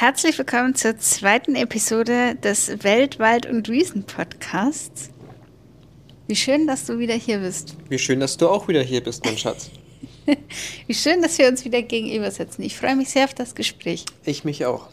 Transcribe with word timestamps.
Herzlich 0.00 0.38
willkommen 0.38 0.74
zur 0.74 0.96
zweiten 0.96 1.54
Episode 1.54 2.34
des 2.34 2.82
Welt, 2.84 3.18
Wald 3.18 3.44
und 3.44 3.68
Wiesen 3.68 4.04
Podcasts. 4.04 5.10
Wie 6.26 6.36
schön, 6.36 6.66
dass 6.66 6.86
du 6.86 6.98
wieder 6.98 7.12
hier 7.12 7.40
bist. 7.40 7.76
Wie 7.90 7.98
schön, 7.98 8.18
dass 8.18 8.38
du 8.38 8.48
auch 8.48 8.66
wieder 8.66 8.80
hier 8.80 9.02
bist, 9.02 9.22
mein 9.26 9.36
Schatz. 9.36 9.70
Wie 10.86 10.94
schön, 10.94 11.20
dass 11.20 11.36
wir 11.36 11.48
uns 11.48 11.66
wieder 11.66 11.82
gegenüber 11.82 12.30
sitzen. 12.30 12.62
Ich 12.62 12.78
freue 12.78 12.96
mich 12.96 13.10
sehr 13.10 13.24
auf 13.24 13.34
das 13.34 13.54
Gespräch. 13.54 14.06
Ich 14.24 14.42
mich 14.42 14.64
auch. 14.64 14.88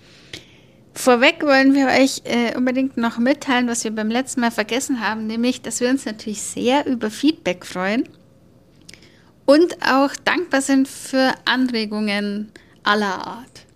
Vorweg 0.93 1.41
wollen 1.41 1.73
wir 1.73 1.87
euch 1.87 2.23
äh, 2.25 2.57
unbedingt 2.57 2.97
noch 2.97 3.17
mitteilen, 3.17 3.69
was 3.69 3.85
wir 3.85 3.91
beim 3.91 4.11
letzten 4.11 4.41
Mal 4.41 4.51
vergessen 4.51 4.99
haben, 4.99 5.25
nämlich, 5.25 5.61
dass 5.61 5.79
wir 5.79 5.87
uns 5.87 6.03
natürlich 6.03 6.41
sehr 6.41 6.85
über 6.85 7.09
Feedback 7.09 7.65
freuen 7.65 8.09
und 9.45 9.77
auch 9.89 10.13
dankbar 10.25 10.61
sind 10.61 10.89
für 10.89 11.33
Anregungen 11.45 12.51
aller 12.83 13.25
Art. 13.25 13.66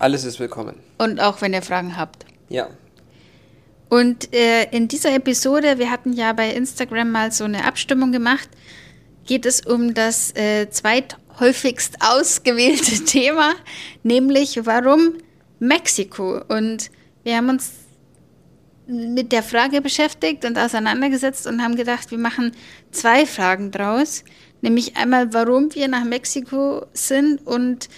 Alles 0.00 0.24
ist 0.24 0.40
willkommen. 0.40 0.76
Und 0.96 1.20
auch 1.20 1.42
wenn 1.42 1.52
ihr 1.52 1.60
Fragen 1.60 1.98
habt. 1.98 2.24
Ja. 2.48 2.70
Und 3.90 4.34
äh, 4.34 4.64
in 4.70 4.88
dieser 4.88 5.14
Episode, 5.14 5.78
wir 5.78 5.90
hatten 5.90 6.14
ja 6.14 6.32
bei 6.32 6.54
Instagram 6.54 7.10
mal 7.10 7.32
so 7.32 7.44
eine 7.44 7.66
Abstimmung 7.66 8.10
gemacht, 8.10 8.48
geht 9.26 9.44
es 9.44 9.60
um 9.60 9.92
das 9.92 10.34
äh, 10.36 10.70
zweithäufigst 10.70 11.96
ausgewählte 12.00 13.04
Thema, 13.04 13.52
nämlich 14.02 14.64
warum 14.64 15.18
Mexiko. 15.58 16.40
Und 16.48 16.90
wir 17.22 17.36
haben 17.36 17.50
uns 17.50 17.72
mit 18.86 19.32
der 19.32 19.42
Frage 19.42 19.82
beschäftigt 19.82 20.46
und 20.46 20.56
auseinandergesetzt 20.56 21.46
und 21.46 21.62
haben 21.62 21.76
gedacht, 21.76 22.10
wir 22.10 22.18
machen 22.18 22.52
zwei 22.90 23.26
Fragen 23.26 23.70
draus. 23.70 24.24
Nämlich 24.62 24.96
einmal, 24.96 25.34
warum 25.34 25.74
wir 25.74 25.88
nach 25.88 26.04
Mexiko 26.04 26.86
sind 26.94 27.46
und 27.46 27.90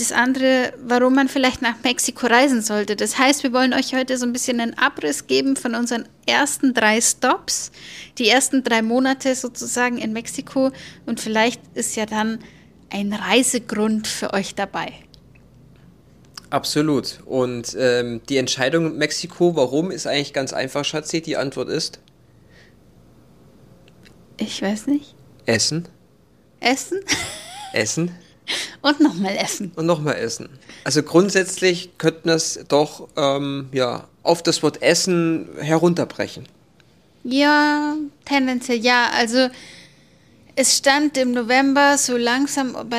das 0.00 0.12
andere, 0.12 0.72
warum 0.82 1.14
man 1.14 1.28
vielleicht 1.28 1.62
nach 1.62 1.76
Mexiko 1.84 2.26
reisen 2.26 2.62
sollte. 2.62 2.96
Das 2.96 3.18
heißt, 3.18 3.42
wir 3.42 3.52
wollen 3.52 3.74
euch 3.74 3.94
heute 3.94 4.16
so 4.16 4.26
ein 4.26 4.32
bisschen 4.32 4.60
einen 4.60 4.78
Abriss 4.78 5.26
geben 5.26 5.56
von 5.56 5.74
unseren 5.74 6.08
ersten 6.26 6.74
drei 6.74 7.00
Stops, 7.00 7.70
die 8.18 8.28
ersten 8.28 8.64
drei 8.64 8.82
Monate 8.82 9.34
sozusagen 9.34 9.98
in 9.98 10.12
Mexiko 10.12 10.72
und 11.06 11.20
vielleicht 11.20 11.60
ist 11.74 11.96
ja 11.96 12.06
dann 12.06 12.38
ein 12.90 13.12
Reisegrund 13.12 14.06
für 14.06 14.32
euch 14.32 14.54
dabei. 14.54 14.92
Absolut. 16.50 17.20
Und 17.26 17.76
ähm, 17.78 18.20
die 18.28 18.36
Entscheidung 18.36 18.96
Mexiko, 18.96 19.54
warum, 19.54 19.90
ist 19.90 20.06
eigentlich 20.06 20.32
ganz 20.32 20.52
einfach, 20.52 20.84
Schatzi. 20.84 21.20
Die 21.20 21.36
Antwort 21.36 21.68
ist 21.68 22.00
Ich 24.36 24.60
weiß 24.60 24.88
nicht. 24.88 25.14
Essen. 25.46 25.88
Essen 26.58 27.00
Essen 27.72 28.10
und 28.82 29.00
nochmal 29.00 29.36
essen. 29.36 29.72
und 29.76 29.86
nochmal 29.86 30.16
Essen. 30.16 30.48
Also 30.84 31.02
grundsätzlich 31.02 31.90
könnten 31.98 32.28
wir 32.28 32.34
es 32.34 32.60
doch 32.68 33.08
ähm, 33.16 33.68
ja, 33.72 34.08
auf 34.22 34.42
das 34.42 34.62
Wort 34.62 34.82
Essen 34.82 35.48
herunterbrechen. 35.60 36.46
Ja, 37.24 37.96
tendenziell 38.24 38.78
ja. 38.78 39.10
Also 39.12 39.48
es 40.56 40.76
stand 40.76 41.16
im 41.16 41.32
November 41.32 41.96
so 41.98 42.16
langsam, 42.16 42.76
aber 42.76 42.98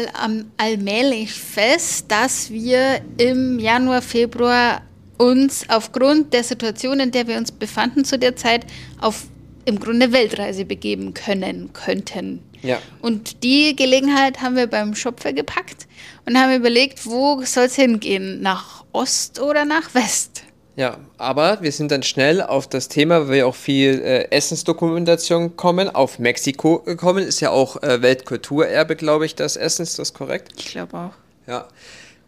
allmählich 0.57 1.33
fest, 1.33 2.05
dass 2.07 2.49
wir 2.49 3.01
im 3.17 3.59
Januar, 3.59 4.01
Februar 4.01 4.81
uns 5.17 5.65
aufgrund 5.69 6.33
der 6.33 6.43
Situation, 6.43 6.99
in 6.99 7.11
der 7.11 7.27
wir 7.27 7.37
uns 7.37 7.51
befanden 7.51 8.03
zu 8.05 8.17
der 8.17 8.35
Zeit, 8.35 8.65
auf 8.99 9.25
im 9.71 9.79
Grunde 9.79 10.11
Weltreise 10.11 10.65
begeben 10.65 11.13
können, 11.13 11.71
könnten. 11.73 12.41
Ja. 12.61 12.79
Und 13.01 13.43
die 13.43 13.75
Gelegenheit 13.75 14.41
haben 14.41 14.55
wir 14.55 14.67
beim 14.67 14.95
Schopfer 14.95 15.33
gepackt 15.33 15.87
und 16.25 16.37
haben 16.37 16.53
überlegt, 16.53 17.05
wo 17.05 17.41
soll 17.43 17.65
es 17.65 17.75
hingehen? 17.75 18.41
Nach 18.41 18.83
Ost 18.91 19.39
oder 19.39 19.65
nach 19.65 19.93
West? 19.95 20.43
Ja, 20.75 20.97
aber 21.17 21.61
wir 21.61 21.71
sind 21.71 21.91
dann 21.91 22.03
schnell 22.03 22.41
auf 22.41 22.67
das 22.67 22.87
Thema, 22.87 23.27
weil 23.27 23.35
wir 23.35 23.47
auch 23.47 23.55
viel 23.55 24.01
äh, 24.01 24.31
Essensdokumentation 24.31 25.57
kommen, 25.57 25.89
auf 25.89 26.17
Mexiko 26.17 26.79
gekommen. 26.79 27.25
Ist 27.25 27.41
ja 27.41 27.49
auch 27.49 27.81
äh, 27.83 28.01
Weltkulturerbe, 28.01 28.95
glaube 28.95 29.25
ich, 29.25 29.35
das 29.35 29.57
Essen. 29.57 29.83
Ist 29.83 29.99
das 29.99 30.13
korrekt? 30.13 30.53
Ich 30.57 30.67
glaube 30.67 30.97
auch. 30.97 31.13
Ja. 31.47 31.67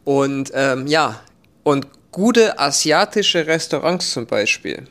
Und 0.03 0.51
ähm, 0.53 0.87
ja, 0.87 1.21
und 1.63 1.87
gute 2.11 2.59
asiatische 2.59 3.47
Restaurants 3.47 4.11
zum 4.11 4.25
Beispiel. 4.25 4.87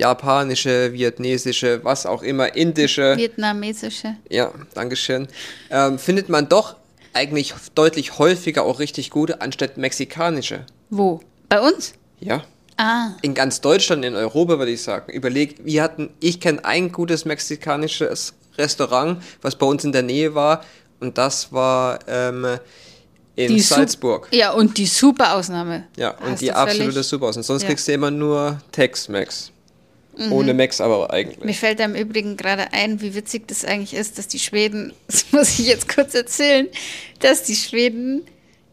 Japanische, 0.00 0.92
vietnamesische, 0.92 1.84
was 1.84 2.06
auch 2.06 2.22
immer, 2.22 2.54
indische. 2.56 3.16
Vietnamesische. 3.16 4.16
Ja, 4.28 4.50
Dankeschön. 4.74 5.28
Ähm, 5.70 5.98
findet 5.98 6.28
man 6.28 6.48
doch 6.48 6.76
eigentlich 7.12 7.54
deutlich 7.74 8.18
häufiger 8.18 8.64
auch 8.64 8.78
richtig 8.78 9.10
gute, 9.10 9.40
anstatt 9.40 9.76
mexikanische. 9.76 10.64
Wo? 10.88 11.20
Bei 11.48 11.60
uns? 11.60 11.92
Ja. 12.20 12.42
Ah. 12.76 13.10
In 13.20 13.34
ganz 13.34 13.60
Deutschland, 13.60 14.04
in 14.04 14.14
Europa 14.14 14.58
würde 14.58 14.70
ich 14.72 14.82
sagen. 14.82 15.12
Überleg, 15.12 15.56
wir 15.64 15.82
hatten, 15.82 16.10
ich 16.20 16.40
kenne 16.40 16.64
ein 16.64 16.90
gutes 16.92 17.24
mexikanisches 17.26 18.32
Restaurant, 18.56 19.22
was 19.42 19.54
bei 19.56 19.66
uns 19.66 19.84
in 19.84 19.92
der 19.92 20.02
Nähe 20.02 20.34
war, 20.34 20.64
und 20.98 21.16
das 21.18 21.52
war 21.52 21.98
ähm, 22.08 22.46
in 23.36 23.54
Die 23.54 23.60
Sup- 23.60 23.76
Salzburg. 23.78 24.28
Ja, 24.32 24.52
und 24.52 24.76
die 24.78 24.86
super 24.86 25.34
Ausnahme. 25.34 25.84
Ja, 25.96 26.14
Hast 26.20 26.28
und 26.28 26.40
die 26.40 26.52
absolute 26.52 26.92
völlig- 26.92 27.06
Super 27.06 27.26
aus. 27.26 27.36
Und 27.36 27.42
sonst 27.42 27.62
Ja. 27.62 27.68
kriegst 27.68 27.86
du 27.88 27.92
immer 27.92 28.10
nur 28.10 28.60
Tex-Mex. 28.72 29.50
Mhm. 30.20 30.32
Ohne 30.32 30.54
Max 30.54 30.80
aber 30.80 31.10
eigentlich. 31.10 31.44
Mir 31.44 31.54
fällt 31.54 31.80
da 31.80 31.84
im 31.84 31.94
Übrigen 31.94 32.36
gerade 32.36 32.72
ein, 32.72 33.00
wie 33.00 33.14
witzig 33.14 33.48
das 33.48 33.64
eigentlich 33.64 33.94
ist, 33.94 34.18
dass 34.18 34.28
die 34.28 34.38
Schweden, 34.38 34.92
das 35.06 35.32
muss 35.32 35.58
ich 35.58 35.66
jetzt 35.66 35.94
kurz 35.94 36.14
erzählen, 36.14 36.68
dass 37.20 37.42
die 37.44 37.56
Schweden 37.56 38.22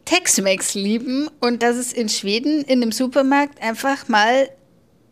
Tex-Mex 0.04 0.74
lieben 0.74 1.28
und 1.40 1.62
dass 1.62 1.76
es 1.76 1.92
in 1.92 2.08
Schweden 2.08 2.62
in 2.62 2.82
einem 2.82 2.92
Supermarkt 2.92 3.62
einfach 3.62 4.08
mal 4.08 4.48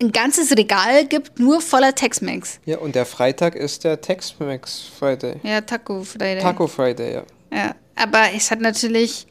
ein 0.01 0.13
ganzes 0.13 0.53
Regal 0.53 1.07
gibt, 1.07 1.39
nur 1.39 1.61
voller 1.61 1.95
Tex-Mex. 1.95 2.61
Ja, 2.65 2.79
und 2.79 2.95
der 2.95 3.07
Freitag 3.07 3.55
ist 3.55 3.85
der 3.85 4.01
Tex-Mex 4.01 4.91
Friday. 4.99 5.37
Ja, 5.43 5.61
Taco 5.61 6.03
Friday. 6.03 6.41
Taco 6.41 6.67
Friday, 6.67 7.15
ja. 7.15 7.23
Ja, 7.53 7.75
aber 7.95 8.25
es 8.35 8.51
hat 8.51 8.61
natürlich, 8.61 9.27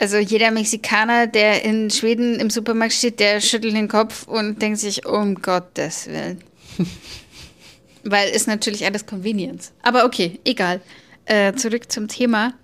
also 0.00 0.16
jeder 0.16 0.50
Mexikaner, 0.50 1.26
der 1.26 1.62
in 1.62 1.90
Schweden 1.90 2.40
im 2.40 2.48
Supermarkt 2.48 2.94
steht, 2.94 3.20
der 3.20 3.40
schüttelt 3.40 3.74
den 3.74 3.86
Kopf 3.86 4.26
und 4.26 4.60
denkt 4.60 4.78
sich, 4.78 5.06
um 5.06 5.34
Gottes 5.34 6.06
Willen. 6.06 6.42
Weil 8.04 8.30
ist 8.30 8.48
natürlich 8.48 8.86
alles 8.86 9.04
Convenience. 9.04 9.72
Aber 9.82 10.06
okay, 10.06 10.40
egal. 10.44 10.80
Äh, 11.26 11.52
zurück 11.52 11.92
zum 11.92 12.08
Thema. 12.08 12.54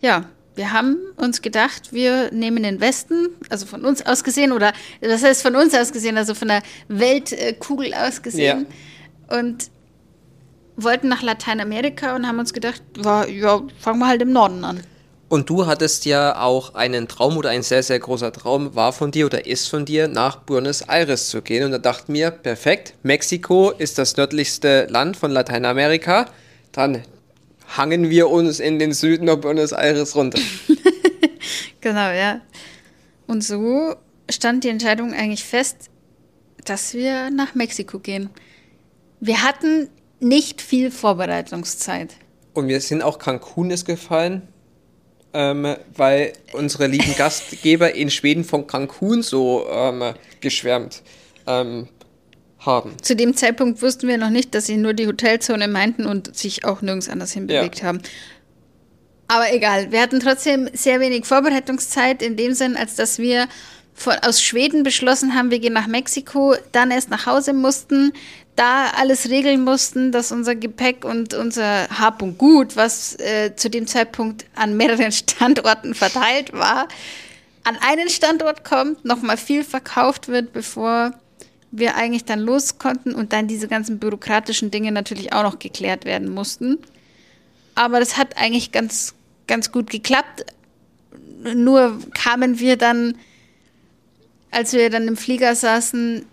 Ja, 0.00 0.30
wir 0.54 0.72
haben 0.72 0.96
uns 1.16 1.42
gedacht, 1.42 1.92
wir 1.92 2.32
nehmen 2.32 2.62
den 2.62 2.80
Westen, 2.80 3.28
also 3.50 3.66
von 3.66 3.84
uns 3.84 4.04
aus 4.04 4.24
gesehen, 4.24 4.50
oder 4.50 4.72
das 5.02 5.22
heißt 5.22 5.42
von 5.42 5.54
uns 5.54 5.74
aus 5.74 5.92
gesehen, 5.92 6.16
also 6.16 6.34
von 6.34 6.48
der 6.48 6.62
Weltkugel 6.88 7.92
aus 7.92 8.22
gesehen. 8.22 8.66
Und 9.28 9.70
wollten 10.76 11.08
nach 11.08 11.22
Lateinamerika 11.22 12.16
und 12.16 12.26
haben 12.26 12.38
uns 12.38 12.54
gedacht, 12.54 12.82
war, 12.96 13.28
ja, 13.28 13.62
fangen 13.78 13.98
wir 13.98 14.08
halt 14.08 14.22
im 14.22 14.32
Norden 14.32 14.64
an. 14.64 14.80
Und 15.32 15.48
du 15.48 15.66
hattest 15.66 16.04
ja 16.04 16.42
auch 16.42 16.74
einen 16.74 17.08
Traum 17.08 17.38
oder 17.38 17.48
ein 17.48 17.62
sehr, 17.62 17.82
sehr 17.82 17.98
großer 17.98 18.34
Traum 18.34 18.74
war 18.74 18.92
von 18.92 19.12
dir 19.12 19.24
oder 19.24 19.46
ist 19.46 19.66
von 19.66 19.86
dir, 19.86 20.06
nach 20.06 20.36
Buenos 20.36 20.82
Aires 20.82 21.30
zu 21.30 21.40
gehen. 21.40 21.64
Und 21.64 21.70
da 21.70 21.78
dachten 21.78 22.12
wir, 22.12 22.30
perfekt, 22.30 22.92
Mexiko 23.02 23.70
ist 23.70 23.96
das 23.96 24.18
nördlichste 24.18 24.88
Land 24.90 25.16
von 25.16 25.30
Lateinamerika. 25.30 26.26
Dann 26.72 27.02
hangen 27.78 28.10
wir 28.10 28.28
uns 28.28 28.60
in 28.60 28.78
den 28.78 28.92
Süden 28.92 29.24
nach 29.24 29.36
Buenos 29.36 29.72
Aires 29.72 30.14
runter. 30.14 30.38
Genau, 31.80 32.12
ja. 32.12 32.42
Und 33.26 33.42
so 33.42 33.94
stand 34.30 34.64
die 34.64 34.68
Entscheidung 34.68 35.14
eigentlich 35.14 35.44
fest, 35.44 35.88
dass 36.66 36.92
wir 36.92 37.30
nach 37.30 37.54
Mexiko 37.54 38.00
gehen. 38.00 38.28
Wir 39.18 39.42
hatten 39.42 39.88
nicht 40.20 40.60
viel 40.60 40.90
Vorbereitungszeit. 40.90 42.16
Und 42.52 42.66
mir 42.66 42.82
sind 42.82 43.02
auch 43.02 43.18
Cancun 43.18 43.70
ist 43.70 43.86
gefallen, 43.86 44.46
ähm, 45.34 45.76
weil 45.96 46.32
unsere 46.52 46.86
lieben 46.86 47.14
Gastgeber 47.16 47.94
in 47.94 48.10
Schweden 48.10 48.44
von 48.44 48.66
Cancun 48.66 49.22
so 49.22 49.66
ähm, 49.70 50.14
geschwärmt 50.40 51.02
ähm, 51.46 51.88
haben. 52.58 52.92
Zu 53.02 53.16
dem 53.16 53.34
Zeitpunkt 53.36 53.82
wussten 53.82 54.08
wir 54.08 54.18
noch 54.18 54.30
nicht, 54.30 54.54
dass 54.54 54.66
sie 54.66 54.76
nur 54.76 54.94
die 54.94 55.06
Hotelzone 55.06 55.68
meinten 55.68 56.06
und 56.06 56.36
sich 56.36 56.64
auch 56.64 56.82
nirgends 56.82 57.08
anders 57.08 57.32
hinbewegt 57.32 57.80
Ja. 57.80 57.86
haben. 57.86 58.00
Aber 59.28 59.52
egal, 59.52 59.90
wir 59.90 60.02
hatten 60.02 60.20
trotzdem 60.20 60.68
sehr 60.74 61.00
wenig 61.00 61.24
Vorbereitungszeit 61.24 62.22
in 62.22 62.36
dem 62.36 62.52
Sinn, 62.52 62.76
als 62.76 62.96
dass 62.96 63.18
wir 63.18 63.48
von, 63.94 64.14
aus 64.22 64.42
Schweden 64.42 64.82
beschlossen 64.82 65.34
haben, 65.34 65.50
wir 65.50 65.58
gehen 65.58 65.72
nach 65.72 65.86
Mexiko, 65.86 66.54
dann 66.72 66.90
erst 66.90 67.10
nach 67.10 67.26
Hause 67.26 67.52
mussten, 67.52 68.12
da 68.56 68.90
alles 68.98 69.30
regeln 69.30 69.64
mussten, 69.64 70.12
dass 70.12 70.32
unser 70.32 70.54
Gepäck 70.54 71.04
und 71.04 71.34
unser 71.34 71.88
Hab 71.88 72.22
und 72.22 72.38
Gut, 72.38 72.76
was 72.76 73.18
äh, 73.18 73.54
zu 73.56 73.70
dem 73.70 73.86
Zeitpunkt 73.86 74.44
an 74.54 74.76
mehreren 74.76 75.12
Standorten 75.12 75.94
verteilt 75.94 76.52
war, 76.52 76.88
an 77.64 77.76
einen 77.80 78.08
Standort 78.08 78.64
kommt, 78.64 79.04
nochmal 79.04 79.36
viel 79.36 79.64
verkauft 79.64 80.28
wird, 80.28 80.52
bevor 80.52 81.12
wir 81.70 81.96
eigentlich 81.96 82.24
dann 82.24 82.40
los 82.40 82.78
konnten 82.78 83.14
und 83.14 83.32
dann 83.32 83.48
diese 83.48 83.68
ganzen 83.68 83.98
bürokratischen 83.98 84.70
Dinge 84.70 84.92
natürlich 84.92 85.32
auch 85.32 85.42
noch 85.42 85.58
geklärt 85.58 86.04
werden 86.04 86.28
mussten. 86.28 86.78
Aber 87.74 87.98
das 87.98 88.18
hat 88.18 88.36
eigentlich 88.36 88.72
ganz, 88.72 89.14
ganz 89.46 89.72
gut 89.72 89.88
geklappt. 89.88 90.44
Nur 91.54 91.98
kamen 92.14 92.58
wir 92.58 92.76
dann 92.76 93.16
als 94.52 94.72
wir 94.72 94.88
dann 94.90 95.08
im 95.08 95.16
Flieger 95.16 95.56
saßen, 95.56 96.24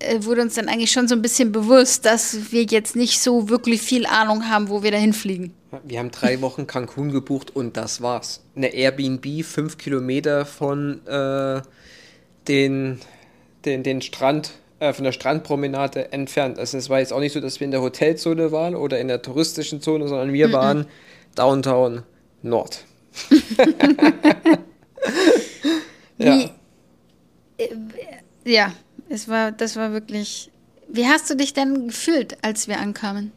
äh, 0.00 0.24
wurde 0.24 0.42
uns 0.42 0.54
dann 0.54 0.68
eigentlich 0.68 0.90
schon 0.90 1.06
so 1.06 1.14
ein 1.14 1.22
bisschen 1.22 1.52
bewusst, 1.52 2.04
dass 2.04 2.50
wir 2.52 2.64
jetzt 2.64 2.96
nicht 2.96 3.20
so 3.20 3.48
wirklich 3.48 3.80
viel 3.82 4.06
Ahnung 4.06 4.48
haben, 4.48 4.68
wo 4.68 4.82
wir 4.82 4.90
dahin 4.90 5.12
fliegen. 5.12 5.54
Wir 5.84 5.98
haben 5.98 6.10
drei 6.10 6.40
Wochen 6.40 6.66
Cancun 6.66 7.12
gebucht 7.12 7.54
und 7.54 7.76
das 7.76 8.00
war's. 8.00 8.42
Eine 8.56 8.68
Airbnb, 8.74 9.44
fünf 9.44 9.76
Kilometer 9.76 10.46
von 10.46 11.06
äh, 11.06 11.60
den, 12.48 13.00
den, 13.66 13.82
den 13.82 14.00
Strand, 14.00 14.52
äh, 14.80 14.94
von 14.94 15.04
der 15.04 15.12
Strandpromenade 15.12 16.10
entfernt. 16.12 16.58
Also 16.58 16.78
es 16.78 16.88
war 16.88 17.00
jetzt 17.00 17.12
auch 17.12 17.20
nicht 17.20 17.34
so, 17.34 17.40
dass 17.40 17.60
wir 17.60 17.66
in 17.66 17.70
der 17.70 17.82
Hotelzone 17.82 18.50
waren 18.50 18.74
oder 18.74 18.98
in 18.98 19.08
der 19.08 19.20
touristischen 19.20 19.82
Zone, 19.82 20.08
sondern 20.08 20.32
wir 20.32 20.48
mm 20.48 20.50
-mm. 20.50 20.54
waren 20.54 20.86
Downtown 21.34 22.04
Nord. 22.42 22.84
ja. 26.18 26.38
Wie, 26.38 26.50
ja, 28.44 28.72
es 29.08 29.28
war, 29.28 29.52
das 29.52 29.76
war 29.76 29.92
wirklich. 29.92 30.50
Wie 30.90 31.06
hast 31.06 31.28
du 31.28 31.36
dich 31.36 31.52
denn 31.52 31.88
gefühlt, 31.88 32.38
als 32.42 32.66
wir 32.68 32.80
ankamen? 32.80 33.32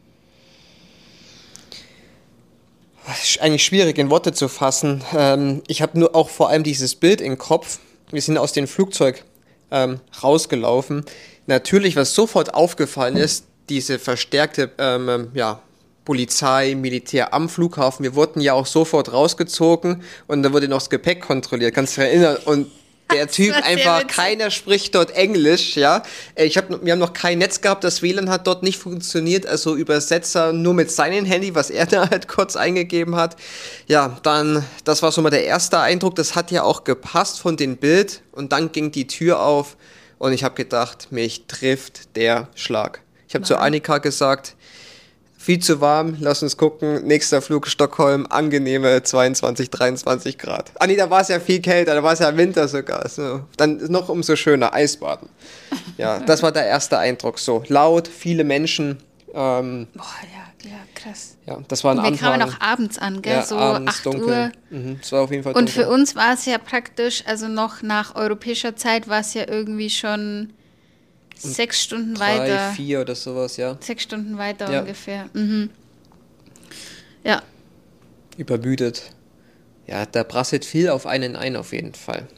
eigentlich 3.40 3.64
schwierig 3.64 3.98
in 3.98 4.10
Worte 4.10 4.32
zu 4.32 4.48
fassen. 4.48 5.02
Ähm, 5.12 5.62
ich 5.66 5.82
habe 5.82 5.98
nur 5.98 6.14
auch 6.14 6.28
vor 6.28 6.48
allem 6.50 6.62
dieses 6.62 6.94
Bild 6.94 7.20
im 7.20 7.36
Kopf. 7.36 7.80
Wir 8.10 8.22
sind 8.22 8.38
aus 8.38 8.52
dem 8.52 8.68
Flugzeug 8.68 9.24
ähm, 9.70 10.00
rausgelaufen. 10.22 11.04
Natürlich, 11.46 11.96
was 11.96 12.14
sofort 12.14 12.54
aufgefallen 12.54 13.16
ist, 13.16 13.46
diese 13.68 13.98
verstärkte 13.98 14.70
ähm, 14.78 15.32
ja, 15.34 15.60
Polizei, 16.04 16.74
Militär 16.74 17.34
am 17.34 17.48
Flughafen. 17.48 18.04
Wir 18.04 18.14
wurden 18.14 18.40
ja 18.40 18.52
auch 18.52 18.66
sofort 18.66 19.12
rausgezogen 19.12 20.02
und 20.28 20.42
da 20.42 20.52
wurde 20.52 20.68
noch 20.68 20.78
das 20.78 20.90
Gepäck 20.90 21.22
kontrolliert. 21.22 21.74
Kannst 21.74 21.96
du 21.96 22.02
dich 22.02 22.10
erinnern? 22.10 22.36
Und 22.44 22.70
der 23.12 23.28
Typ 23.30 23.54
einfach, 23.64 24.06
keiner 24.06 24.50
spricht 24.50 24.94
dort 24.94 25.10
Englisch, 25.12 25.76
ja. 25.76 26.02
Ich 26.36 26.56
hab, 26.56 26.84
wir 26.84 26.92
haben 26.92 26.98
noch 26.98 27.12
kein 27.12 27.38
Netz 27.38 27.60
gehabt, 27.60 27.84
das 27.84 28.02
WLAN 28.02 28.30
hat 28.30 28.46
dort 28.46 28.62
nicht 28.62 28.78
funktioniert, 28.78 29.46
also 29.46 29.74
Übersetzer 29.76 30.52
nur 30.52 30.74
mit 30.74 30.90
seinem 30.90 31.24
Handy, 31.24 31.54
was 31.54 31.70
er 31.70 31.86
da 31.92 32.10
halt 32.10 32.28
kurz 32.28 32.56
eingegeben 32.56 33.16
hat. 33.16 33.36
Ja, 33.86 34.18
dann, 34.22 34.64
das 34.84 35.02
war 35.02 35.12
so 35.12 35.22
mal 35.22 35.30
der 35.30 35.44
erste 35.44 35.78
Eindruck, 35.78 36.14
das 36.14 36.34
hat 36.34 36.50
ja 36.50 36.62
auch 36.62 36.84
gepasst 36.84 37.40
von 37.40 37.56
dem 37.56 37.76
Bild 37.76 38.22
und 38.32 38.52
dann 38.52 38.72
ging 38.72 38.90
die 38.92 39.06
Tür 39.06 39.42
auf 39.42 39.76
und 40.18 40.32
ich 40.32 40.44
habe 40.44 40.54
gedacht, 40.54 41.08
mich 41.10 41.46
trifft 41.48 42.16
der 42.16 42.48
Schlag. 42.54 43.02
Ich 43.28 43.34
habe 43.34 43.44
zu 43.44 43.58
Annika 43.58 43.98
gesagt, 43.98 44.56
viel 45.42 45.58
zu 45.58 45.80
warm, 45.80 46.16
lass 46.20 46.42
uns 46.42 46.56
gucken. 46.56 47.04
Nächster 47.04 47.42
Flug 47.42 47.66
Stockholm, 47.66 48.26
angenehme 48.30 49.02
22, 49.02 49.70
23 49.70 50.38
Grad. 50.38 50.70
Ah 50.78 50.86
nee, 50.86 50.96
da 50.96 51.10
war 51.10 51.20
es 51.20 51.28
ja 51.28 51.40
viel 51.40 51.60
kälter, 51.60 51.94
da 51.94 52.02
war 52.02 52.12
es 52.12 52.20
ja 52.20 52.36
Winter 52.36 52.68
sogar. 52.68 53.08
So. 53.08 53.40
Dann 53.56 53.78
noch 53.88 54.08
umso 54.08 54.36
schöner, 54.36 54.72
Eisbaden. 54.72 55.28
Ja, 55.98 56.20
das 56.26 56.42
war 56.42 56.52
der 56.52 56.66
erste 56.66 56.98
Eindruck. 56.98 57.40
So 57.40 57.64
laut, 57.66 58.06
viele 58.06 58.44
Menschen. 58.44 58.98
Ähm, 59.34 59.88
Boah, 59.94 60.04
ja, 60.32 60.70
ja, 60.70 60.76
krass. 60.94 61.36
Ja, 61.46 61.58
das 61.66 61.82
war 61.82 61.92
ein 61.92 61.98
Und 61.98 62.12
wir 62.12 62.18
kamen 62.18 62.38
noch 62.38 62.60
abends 62.60 62.98
an, 62.98 63.20
gell? 63.20 63.34
Ja, 63.34 63.42
so 63.42 63.56
abends, 63.56 63.96
8 63.96 64.06
dunkel. 64.06 64.52
Uhr. 64.70 64.78
Mhm, 64.78 64.98
das 65.00 65.10
war 65.10 65.22
auf 65.22 65.30
jeden 65.32 65.42
Fall 65.42 65.54
dunkel. 65.54 65.68
Und 65.68 65.70
für 65.70 65.90
uns 65.92 66.14
war 66.14 66.34
es 66.34 66.46
ja 66.46 66.58
praktisch, 66.58 67.24
also 67.26 67.48
noch 67.48 67.82
nach 67.82 68.14
europäischer 68.14 68.76
Zeit 68.76 69.08
war 69.08 69.20
es 69.20 69.34
ja 69.34 69.48
irgendwie 69.48 69.90
schon 69.90 70.52
Sechs 71.42 71.82
Stunden 71.82 72.14
drei, 72.14 72.38
weiter. 72.38 72.72
vier 72.72 73.00
oder 73.00 73.14
sowas, 73.14 73.56
ja. 73.56 73.76
Sechs 73.80 74.04
Stunden 74.04 74.38
weiter 74.38 74.70
ja. 74.72 74.80
ungefähr. 74.80 75.28
Mhm. 75.32 75.70
Ja. 77.24 77.42
Übermüdet. 78.36 79.10
Ja, 79.86 80.06
da 80.06 80.24
prasselt 80.24 80.64
viel 80.64 80.88
auf 80.88 81.06
einen 81.06 81.36
ein, 81.36 81.56
auf 81.56 81.72
jeden 81.72 81.94
Fall. 81.94 82.28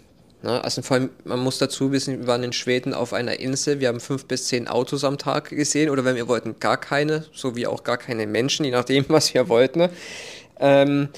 Ne, 0.43 0.63
also 0.63 0.83
vor 0.83 0.97
allem, 0.97 1.11
man 1.25 1.41
muss 1.41 1.59
dazu 1.59 1.91
wissen, 1.93 2.21
wir 2.21 2.27
waren 2.27 2.43
in 2.43 2.53
Schweden 2.53 2.93
auf 2.93 3.15
einer 3.15 3.41
Insel, 3.41 3.81
wir 3.81 3.89
haben 3.89 4.01
fünf 4.01 4.27
bis 4.27 4.47
zehn 4.47 4.69
Autos 4.69 5.03
am 5.03 5.17
Tag 5.17 5.49
gesehen 5.49 5.89
oder 5.89 6.05
wenn 6.05 6.17
wir 6.17 6.29
wollten, 6.29 6.61
gar 6.61 6.77
keine, 6.77 7.25
so 7.33 7.57
wie 7.57 7.67
auch 7.67 7.83
gar 7.83 7.97
keine 7.97 8.27
Menschen, 8.27 8.65
je 8.65 8.71
nachdem, 8.71 9.07
was 9.09 9.33
wir 9.33 9.49
wollten. 9.49 9.79
Ne? 9.79 9.91
Ähm, 10.61 11.09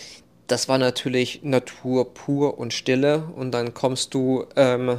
das 0.47 0.69
war 0.69 0.79
natürlich 0.79 1.41
Natur 1.43 2.15
pur 2.15 2.59
und 2.59 2.73
Stille 2.73 3.25
und 3.35 3.51
dann 3.51 3.75
kommst 3.75 4.15
du 4.15 4.47
ähm, 4.55 4.99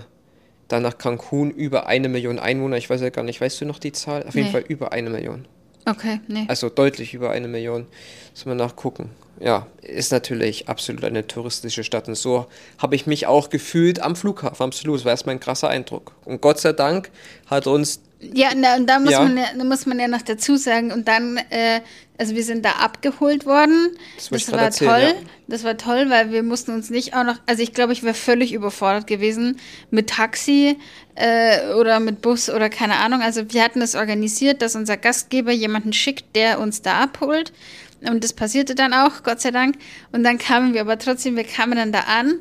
dann 0.68 0.84
nach 0.84 0.98
Cancun 0.98 1.52
über 1.52 1.88
eine 1.88 2.10
Million 2.10 2.40
Einwohner. 2.40 2.78
Ich 2.78 2.90
weiß 2.90 3.02
ja 3.02 3.10
gar 3.10 3.24
nicht, 3.24 3.42
weißt 3.42 3.62
du 3.62 3.66
noch 3.66 3.80
die 3.80 3.92
Zahl? 3.92 4.24
Auf 4.28 4.36
jeden 4.36 4.52
Fall 4.52 4.64
über 4.68 4.92
eine 4.92 5.10
Million. 5.10 5.46
Okay, 5.86 6.20
nee. 6.28 6.46
Also 6.48 6.70
deutlich 6.70 7.14
über 7.14 7.32
eine 7.32 7.48
Million. 7.48 7.86
Muss 8.32 8.46
man 8.46 8.58
nachgucken. 8.58 9.10
Ja, 9.40 9.68
ist 9.82 10.12
natürlich 10.12 10.68
absolut 10.68 11.04
eine 11.04 11.28
touristische 11.28 11.84
Stadt. 11.84 12.08
Und 12.08 12.16
so 12.16 12.48
habe 12.78 12.96
ich 12.96 13.06
mich 13.08 13.28
auch 13.28 13.50
gefühlt 13.50 14.00
am 14.00 14.16
Flughafen. 14.16 14.66
Absolut. 14.66 14.98
Das 14.98 15.06
war 15.06 15.12
erstmal 15.12 15.36
ein 15.36 15.40
krasser 15.40 15.70
Eindruck. 15.70 16.14
Und 16.26 16.42
Gott 16.42 16.60
sei 16.60 16.74
Dank 16.74 17.12
hat 17.48 17.68
uns 17.68 18.02
ja, 18.20 18.50
na, 18.56 18.76
und 18.76 18.88
da 18.88 19.00
muss, 19.00 19.12
ja. 19.12 19.22
Man 19.22 19.38
ja, 19.38 19.46
da 19.56 19.64
muss 19.64 19.86
man 19.86 20.00
ja 20.00 20.08
noch 20.08 20.24
dazu 20.24 20.56
sagen, 20.56 20.92
und 20.92 21.08
dann, 21.08 21.38
äh, 21.52 21.82
also 22.18 22.34
wir 22.34 22.44
sind 22.44 22.66
da 22.66 22.72
abgeholt 22.72 23.46
worden. 23.46 23.96
Das, 24.16 24.30
das 24.30 24.52
war 24.52 24.60
erzählen, 24.60 24.90
toll. 24.90 25.02
Ja. 25.02 25.30
Das 25.48 25.64
war 25.64 25.78
toll, 25.78 26.10
weil 26.10 26.32
wir 26.32 26.42
mussten 26.42 26.72
uns 26.72 26.90
nicht 26.90 27.16
auch 27.16 27.24
noch, 27.24 27.36
also 27.46 27.62
ich 27.62 27.74
glaube, 27.74 27.94
ich 27.94 28.02
wäre 28.02 28.16
völlig 28.16 28.54
überfordert 28.54 29.06
gewesen 29.06 29.60
mit 29.92 30.10
Taxi 30.10 30.78
äh, 31.14 31.74
oder 31.74 32.00
mit 32.00 32.22
Bus 32.24 32.50
oder 32.50 32.70
keine 32.70 32.96
Ahnung. 32.96 33.22
Also 33.22 33.54
wir 33.54 33.64
hatten 33.64 33.82
es 33.82 33.92
das 33.92 34.02
organisiert, 34.02 34.64
dass 34.64 34.76
unser 34.76 34.98
Gastgeber 34.98 35.52
jemanden 35.52 35.94
schickt, 35.94 36.36
der 36.36 36.60
uns 36.60 36.82
da 36.82 37.02
abholt. 37.04 37.54
Und 38.02 38.24
das 38.24 38.34
passierte 38.34 38.76
dann 38.76 38.94
auch, 38.94 39.24
Gott 39.24 39.42
sei 39.42 39.52
Dank. 39.52 39.76
Und 40.12 40.24
dann 40.24 40.38
kamen 40.38 40.74
wir 40.74 40.82
aber 40.82 41.00
trotzdem, 41.00 41.36
wir 41.36 41.44
kamen 41.44 41.76
dann 41.76 41.92
da 41.92 42.02
an, 42.02 42.40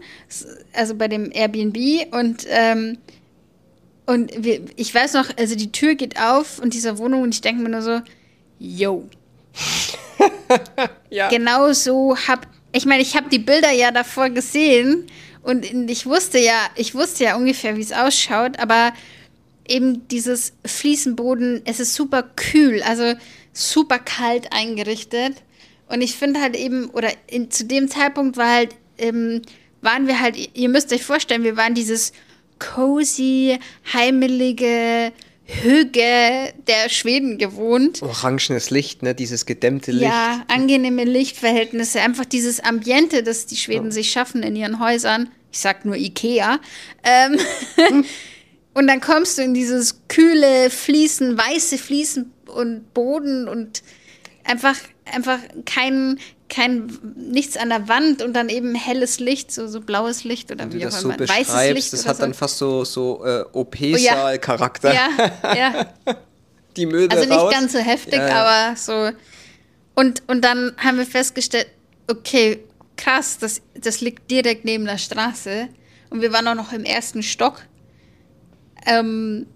also 0.74 0.94
bei 0.94 1.08
dem 1.08 1.30
Airbnb 1.32 2.12
und 2.12 2.46
ähm, 2.48 2.98
und 4.06 4.30
wir, 4.36 4.60
ich 4.76 4.94
weiß 4.94 5.14
noch, 5.14 5.36
also 5.36 5.56
die 5.56 5.72
Tür 5.72 5.96
geht 5.96 6.20
auf 6.20 6.60
und 6.60 6.74
dieser 6.74 6.98
Wohnung 6.98 7.22
und 7.22 7.34
ich 7.34 7.40
denke 7.40 7.62
mir 7.62 7.70
nur 7.70 7.82
so, 7.82 8.00
yo. 8.58 9.08
ja. 11.10 11.28
Genau 11.28 11.72
so 11.72 12.16
hab, 12.16 12.46
ich 12.70 12.86
meine, 12.86 13.02
ich 13.02 13.16
habe 13.16 13.28
die 13.28 13.40
Bilder 13.40 13.72
ja 13.72 13.90
davor 13.90 14.30
gesehen 14.30 15.06
und 15.42 15.64
ich 15.90 16.06
wusste 16.06 16.38
ja, 16.38 16.68
ich 16.76 16.94
wusste 16.94 17.24
ja 17.24 17.36
ungefähr, 17.36 17.76
wie 17.76 17.80
es 17.80 17.92
ausschaut, 17.92 18.60
aber 18.60 18.92
eben 19.68 20.06
dieses 20.08 20.52
Fliesenboden, 20.64 21.62
es 21.64 21.80
ist 21.80 21.94
super 21.94 22.22
kühl, 22.22 22.82
also 22.82 23.14
super 23.52 23.98
kalt 23.98 24.52
eingerichtet. 24.52 25.34
Und 25.88 26.00
ich 26.00 26.16
finde 26.16 26.40
halt 26.40 26.56
eben, 26.56 26.90
oder 26.90 27.10
in, 27.26 27.50
zu 27.50 27.64
dem 27.64 27.88
Zeitpunkt 27.88 28.36
war 28.36 28.50
halt, 28.50 28.74
ähm, 28.98 29.42
waren 29.82 30.06
wir 30.06 30.20
halt, 30.20 30.36
ihr 30.54 30.68
müsst 30.68 30.92
euch 30.92 31.04
vorstellen, 31.04 31.44
wir 31.44 31.56
waren 31.56 31.74
dieses 31.74 32.12
cozy, 32.58 33.58
heimelige 33.92 35.12
Hüge 35.46 36.52
der 36.66 36.88
Schweden 36.88 37.38
gewohnt. 37.38 38.02
Orangenes 38.02 38.70
Licht, 38.70 39.02
ne? 39.02 39.14
dieses 39.14 39.46
gedämmte 39.46 39.92
Licht. 39.92 40.10
Ja, 40.10 40.44
angenehme 40.48 41.04
Lichtverhältnisse, 41.04 42.00
einfach 42.00 42.24
dieses 42.24 42.58
Ambiente, 42.60 43.22
das 43.22 43.46
die 43.46 43.56
Schweden 43.56 43.86
ja. 43.86 43.90
sich 43.92 44.10
schaffen 44.10 44.42
in 44.42 44.56
ihren 44.56 44.80
Häusern. 44.80 45.28
Ich 45.52 45.60
sag 45.60 45.84
nur 45.84 45.94
Ikea. 45.94 46.58
Ähm 47.04 47.38
und 48.74 48.88
dann 48.88 49.00
kommst 49.00 49.38
du 49.38 49.42
in 49.42 49.54
dieses 49.54 50.00
kühle 50.08 50.68
Fließen, 50.68 51.38
weiße 51.38 51.78
Fließen 51.78 52.32
und 52.48 52.92
Boden 52.92 53.46
und 53.46 53.82
einfach, 54.42 54.76
einfach 55.12 55.38
kein, 55.64 56.18
kein 56.48 56.86
nichts 57.16 57.56
an 57.56 57.68
der 57.68 57.88
Wand 57.88 58.22
und 58.22 58.34
dann 58.34 58.48
eben 58.48 58.74
helles 58.74 59.20
Licht, 59.20 59.52
so, 59.52 59.66
so 59.66 59.80
blaues 59.80 60.24
Licht 60.24 60.50
oder 60.50 60.72
wie, 60.72 60.86
auch 60.86 61.02
immer. 61.02 61.16
So 61.18 61.28
Weißes 61.28 61.74
Licht. 61.74 61.92
Das 61.92 62.06
hat 62.06 62.16
so. 62.16 62.22
dann 62.22 62.34
fast 62.34 62.58
so, 62.58 62.84
so 62.84 63.24
äh, 63.24 63.44
OP-Saal-Charakter. 63.52 64.90
Oh, 64.90 64.94
ja. 64.94 65.54
ja, 65.54 65.56
ja. 65.56 65.86
Die 66.76 66.86
Möde 66.86 67.16
Also 67.16 67.28
nicht 67.28 67.38
raus. 67.38 67.52
ganz 67.52 67.72
so 67.72 67.78
heftig, 67.78 68.18
ja. 68.18 68.44
aber 68.44 68.76
so. 68.76 69.10
Und, 69.94 70.22
und 70.26 70.44
dann 70.44 70.72
haben 70.76 70.98
wir 70.98 71.06
festgestellt, 71.06 71.68
okay, 72.06 72.60
krass, 72.96 73.38
das, 73.38 73.62
das 73.74 74.02
liegt 74.02 74.30
direkt 74.30 74.64
neben 74.64 74.84
der 74.84 74.98
Straße. 74.98 75.68
Und 76.10 76.20
wir 76.20 76.32
waren 76.32 76.46
auch 76.48 76.54
noch 76.54 76.72
im 76.72 76.84
ersten 76.84 77.22
Stock. 77.22 77.62
Ähm, 78.84 79.46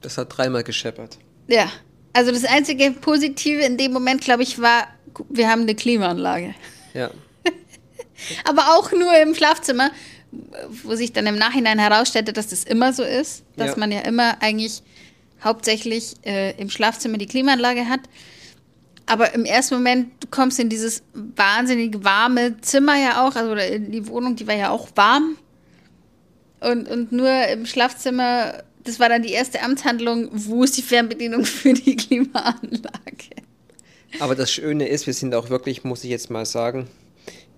das 0.00 0.18
hat 0.18 0.36
dreimal 0.36 0.64
gescheppert. 0.64 1.18
Ja. 1.46 1.70
Also 2.12 2.32
das 2.32 2.44
einzige 2.44 2.90
Positive 2.92 3.60
in 3.62 3.76
dem 3.76 3.92
Moment, 3.92 4.22
glaube 4.22 4.42
ich, 4.42 4.60
war, 4.60 4.88
wir 5.28 5.48
haben 5.48 5.62
eine 5.62 5.74
Klimaanlage. 5.74 6.54
Ja. 6.94 7.10
Aber 8.44 8.76
auch 8.76 8.92
nur 8.92 9.16
im 9.20 9.34
Schlafzimmer, 9.34 9.90
wo 10.82 10.94
sich 10.94 11.12
dann 11.12 11.26
im 11.26 11.36
Nachhinein 11.36 11.78
herausstellte, 11.78 12.32
dass 12.32 12.48
das 12.48 12.64
immer 12.64 12.92
so 12.92 13.02
ist, 13.02 13.44
dass 13.56 13.70
ja. 13.70 13.76
man 13.76 13.92
ja 13.92 14.00
immer 14.00 14.42
eigentlich 14.42 14.82
hauptsächlich 15.42 16.14
äh, 16.24 16.60
im 16.60 16.70
Schlafzimmer 16.70 17.18
die 17.18 17.26
Klimaanlage 17.26 17.88
hat. 17.88 18.00
Aber 19.06 19.34
im 19.34 19.44
ersten 19.44 19.76
Moment, 19.76 20.12
du 20.20 20.28
kommst 20.30 20.58
in 20.58 20.68
dieses 20.68 21.02
wahnsinnig 21.14 22.04
warme 22.04 22.60
Zimmer 22.60 22.96
ja 22.96 23.26
auch, 23.26 23.36
also 23.36 23.54
die 23.54 24.06
Wohnung, 24.06 24.36
die 24.36 24.46
war 24.46 24.54
ja 24.54 24.70
auch 24.70 24.88
warm. 24.96 25.38
Und, 26.60 26.88
und 26.88 27.12
nur 27.12 27.30
im 27.48 27.64
Schlafzimmer, 27.64 28.64
das 28.88 28.98
war 28.98 29.10
dann 29.10 29.22
die 29.22 29.32
erste 29.32 29.62
Amtshandlung, 29.62 30.30
wo 30.32 30.64
ist 30.64 30.78
die 30.78 30.82
Fernbedienung 30.82 31.44
für 31.44 31.74
die 31.74 31.94
Klimaanlage? 31.94 33.36
Aber 34.18 34.34
das 34.34 34.50
Schöne 34.50 34.88
ist, 34.88 35.06
wir 35.06 35.12
sind 35.12 35.34
auch 35.34 35.50
wirklich, 35.50 35.84
muss 35.84 36.04
ich 36.04 36.10
jetzt 36.10 36.30
mal 36.30 36.46
sagen, 36.46 36.88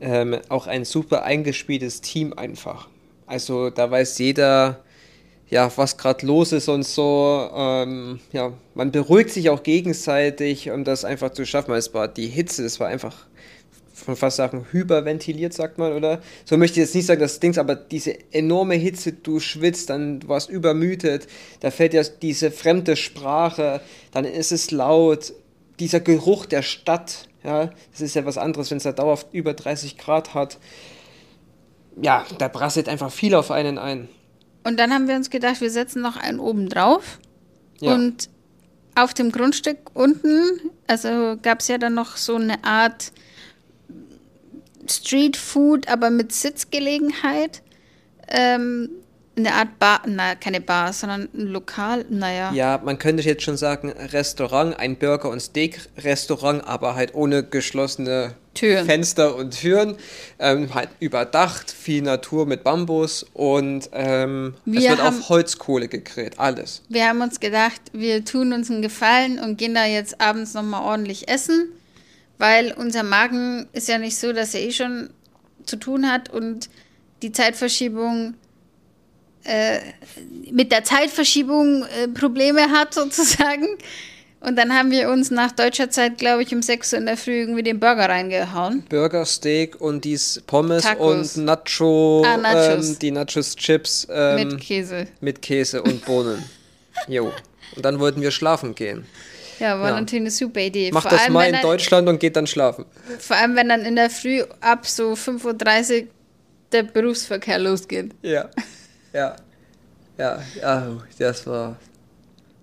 ähm, 0.01 0.39
auch 0.49 0.67
ein 0.67 0.85
super 0.85 1.23
eingespieltes 1.23 2.01
Team 2.01 2.33
einfach. 2.33 2.89
Also 3.27 3.71
da 3.71 3.89
weiß 3.89 4.19
jeder, 4.19 4.83
ja, 5.49 5.71
was 5.77 5.97
gerade 5.97 6.27
los 6.27 6.51
ist 6.51 6.69
und 6.69 6.83
so. 6.83 7.49
Ähm, 7.55 8.19
ja, 8.33 8.53
man 8.75 8.91
beruhigt 8.91 9.31
sich 9.31 9.51
auch 9.51 9.63
gegenseitig, 9.63 10.71
um 10.71 10.83
das 10.83 11.05
einfach 11.05 11.31
zu 11.31 11.47
schaffen. 11.47 11.73
Es 11.75 11.95
war 11.95 12.09
die 12.09 12.27
Hitze, 12.27 12.65
es 12.65 12.81
war 12.81 12.89
einfach 12.89 13.15
von 14.05 14.17
fast 14.17 14.37
sagen, 14.37 14.67
hyperventiliert, 14.71 15.53
sagt 15.53 15.79
man, 15.79 15.93
oder? 15.93 16.21
So 16.45 16.57
möchte 16.57 16.81
ich 16.81 16.87
jetzt 16.87 16.95
nicht 16.95 17.07
sagen, 17.07 17.21
das 17.21 17.41
Ding, 17.41 17.57
aber 17.59 17.75
diese 17.75 18.33
enorme 18.33 18.75
Hitze, 18.75 19.13
du 19.13 19.41
schwitzt, 19.41 19.91
dann 19.91 20.21
du 20.21 20.29
warst 20.29 20.51
übermüdet, 20.51 21.27
da 21.61 21.71
fällt 21.71 21.95
ja 21.95 22.03
diese 22.03 22.51
fremde 22.51 22.97
Sprache, 22.97 23.81
dann 24.13 24.25
ist 24.25 24.53
es 24.53 24.71
laut, 24.71 25.33
dieser 25.79 26.01
Geruch 26.01 26.47
der 26.47 26.63
Stadt, 26.63 27.29
ja, 27.43 27.71
das 27.93 28.01
ist 28.01 28.15
ja 28.15 28.25
was 28.27 28.39
anderes, 28.39 28.71
wenn 28.71 28.79
es 28.79 28.85
da 28.85 28.93
dauerhaft 28.93 29.29
über 29.33 29.55
30 29.55 29.97
Grad 29.97 30.35
hat. 30.35 30.59
Ja, 32.01 32.25
da 32.39 32.49
prasselt 32.49 32.89
einfach 32.89 33.11
viel 33.11 33.35
auf 33.35 33.51
einen 33.51 33.79
ein. 33.79 34.09
Und 34.65 34.79
dann 34.79 34.93
haben 34.93 35.09
wir 35.09 35.17
uns 35.17 35.31
gedacht, 35.31 35.61
wir 35.61 35.71
setzen 35.71 36.03
noch 36.03 36.17
einen 36.17 36.39
oben 36.39 36.69
drauf. 36.69 37.19
Ja. 37.81 37.95
Und 37.95 38.29
auf 38.95 39.15
dem 39.15 39.33
Grundstück 39.33 39.79
unten, 39.95 40.71
also 40.87 41.37
gab 41.41 41.61
es 41.61 41.69
ja 41.69 41.79
dann 41.79 41.95
noch 41.95 42.17
so 42.17 42.37
eine 42.37 42.63
Art 42.65 43.13
Street 44.91 45.37
Food, 45.37 45.89
aber 45.89 46.11
mit 46.11 46.33
Sitzgelegenheit. 46.33 47.63
Ähm, 48.29 48.91
eine 49.37 49.55
Art 49.55 49.79
Bar, 49.79 50.03
na, 50.07 50.35
keine 50.35 50.61
Bar, 50.61 50.93
sondern 50.93 51.29
ein 51.35 51.47
Lokal, 51.47 52.05
naja. 52.09 52.53
Ja, 52.53 52.81
man 52.85 52.99
könnte 52.99 53.23
jetzt 53.23 53.43
schon 53.43 53.57
sagen, 53.57 53.91
Restaurant, 53.91 54.79
ein 54.79 54.97
Burger- 54.97 55.31
und 55.31 55.41
Steak-Restaurant, 55.41 56.67
aber 56.67 56.95
halt 56.95 57.15
ohne 57.15 57.43
geschlossene 57.43 58.35
Türen. 58.55 58.85
Fenster 58.85 59.37
und 59.37 59.59
Türen, 59.59 59.97
ähm, 60.39 60.75
halt 60.75 60.91
überdacht, 60.99 61.71
viel 61.71 62.03
Natur 62.03 62.47
mit 62.47 62.65
Bambus 62.65 63.25
und 63.33 63.89
ähm, 63.93 64.55
es 64.67 64.83
wird 64.83 65.03
haben, 65.03 65.21
auf 65.21 65.29
Holzkohle 65.29 65.89
gegrillt, 65.89 66.39
alles. 66.39 66.83
Wir 66.89 67.09
haben 67.09 67.21
uns 67.23 67.39
gedacht, 67.39 67.81
wir 67.93 68.25
tun 68.25 68.53
uns 68.53 68.71
einen 68.71 68.83
Gefallen 68.83 69.39
und 69.39 69.57
gehen 69.57 69.75
da 69.75 69.87
jetzt 69.87 70.21
abends 70.21 70.55
nochmal 70.55 70.83
ordentlich 70.83 71.29
essen, 71.29 71.69
weil 72.41 72.73
unser 72.73 73.03
Magen 73.03 73.69
ist 73.73 73.89
ja 73.89 73.99
nicht 73.99 74.17
so, 74.17 74.33
dass 74.33 74.55
er 74.55 74.63
eh 74.63 74.73
schon 74.73 75.11
zu 75.67 75.77
tun 75.77 76.11
hat 76.11 76.31
und 76.31 76.71
die 77.23 77.33
Zeitverschiebung 77.33 78.35
äh, 79.45 79.81
mit 80.51 80.73
der 80.73 80.85
Zeitverschiebung 80.85 81.85
äh, 81.85 82.09
Probleme 82.09 82.71
hat, 82.71 82.95
sozusagen. 83.03 83.67
Und 84.41 84.57
dann 84.57 84.73
haben 84.73 84.91
wir 84.91 85.11
uns 85.11 85.31
nach 85.31 85.53
deutscher 85.53 85.91
Zeit, 85.91 86.17
glaube 86.17 86.43
ich, 86.43 86.55
um 86.55 86.63
6 86.63 86.95
Uhr 86.95 86.99
in 86.99 87.07
der 87.07 87.19
Früh 87.19 87.41
irgendwie 87.41 87.63
den 87.63 87.79
Burger 87.79 88.09
reingehauen. 88.09 88.85
Burger, 88.89 89.27
Steak 89.27 89.79
und 89.79 90.03
dies 90.07 90.43
Pommes 90.47 90.83
Tacos. 90.83 91.37
und 91.37 91.45
Nacho, 91.45 92.25
ah, 92.25 92.39
Nachos. 92.39 92.89
Ähm, 92.89 92.99
die 93.01 93.11
Nachos 93.11 93.55
Chips. 93.55 94.09
Ähm, 94.11 94.49
mit 94.49 94.61
Käse. 94.63 95.07
Mit 95.21 95.43
Käse 95.43 95.83
und 95.83 96.05
Bohnen. 96.07 96.43
jo. 97.07 97.33
Und 97.77 97.85
dann 97.85 98.01
wollten 98.01 98.21
wir 98.21 98.33
schlafen 98.33 98.75
gehen. 98.75 99.07
Ja, 99.61 99.79
war 99.79 99.91
ja. 99.91 100.01
natürlich 100.01 100.23
eine 100.23 100.31
super 100.31 100.61
Idee. 100.61 100.91
Macht 100.91 101.13
das 101.13 101.29
mal 101.29 101.45
in 101.45 101.53
dann, 101.53 101.63
Deutschland 101.63 102.09
und 102.09 102.19
geht 102.19 102.35
dann 102.35 102.47
schlafen. 102.47 102.87
Vor 103.19 103.37
allem, 103.37 103.55
wenn 103.57 103.69
dann 103.69 103.83
in 103.83 103.95
der 103.95 104.11
Früh 104.11 104.43
ab 104.61 104.87
so 104.87 105.13
5.30 105.13 106.03
Uhr 106.03 106.09
der 106.73 106.83
Berufsverkehr 106.83 107.59
losgeht. 107.59 108.13
Ja. 108.23 108.49
Ja. 109.13 109.37
Ja, 110.19 110.43
ja, 110.61 110.99
das 111.19 111.47
war. 111.47 111.77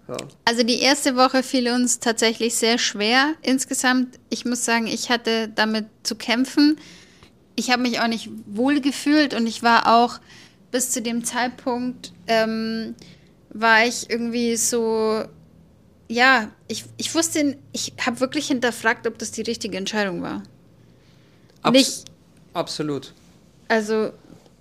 Ja. 0.08 0.18
Also 0.46 0.64
die 0.64 0.80
erste 0.80 1.16
Woche 1.16 1.44
fiel 1.44 1.70
uns 1.70 2.00
tatsächlich 2.00 2.56
sehr 2.56 2.78
schwer 2.78 3.34
insgesamt. 3.42 4.20
Ich 4.30 4.46
muss 4.46 4.64
sagen, 4.64 4.88
ich 4.88 5.10
hatte 5.10 5.50
damit 5.50 5.86
zu 6.04 6.16
kämpfen. 6.16 6.78
Ich 7.56 7.72
habe 7.72 7.82
mich 7.82 8.00
auch 8.00 8.08
nicht 8.08 8.30
wohl 8.46 8.80
gefühlt 8.80 9.34
und 9.34 9.48
ich 9.48 9.64
war 9.64 9.88
auch 9.88 10.20
bis 10.72 10.92
zu 10.92 11.02
dem 11.02 11.24
Zeitpunkt, 11.24 12.14
ähm, 12.28 12.96
war 13.50 13.86
ich 13.86 14.10
irgendwie 14.10 14.56
so, 14.56 15.24
ja, 16.08 16.50
ich, 16.68 16.86
ich 16.98 17.14
wusste, 17.14 17.58
ich 17.72 17.94
habe 18.06 18.20
wirklich 18.20 18.48
hinterfragt, 18.48 19.08
ob 19.08 19.18
das 19.18 19.32
die 19.32 19.42
richtige 19.42 19.78
Entscheidung 19.78 20.22
war. 20.22 20.44
Abs 21.62 21.74
nicht, 21.74 22.06
absolut. 22.54 23.14
Also 23.68 24.12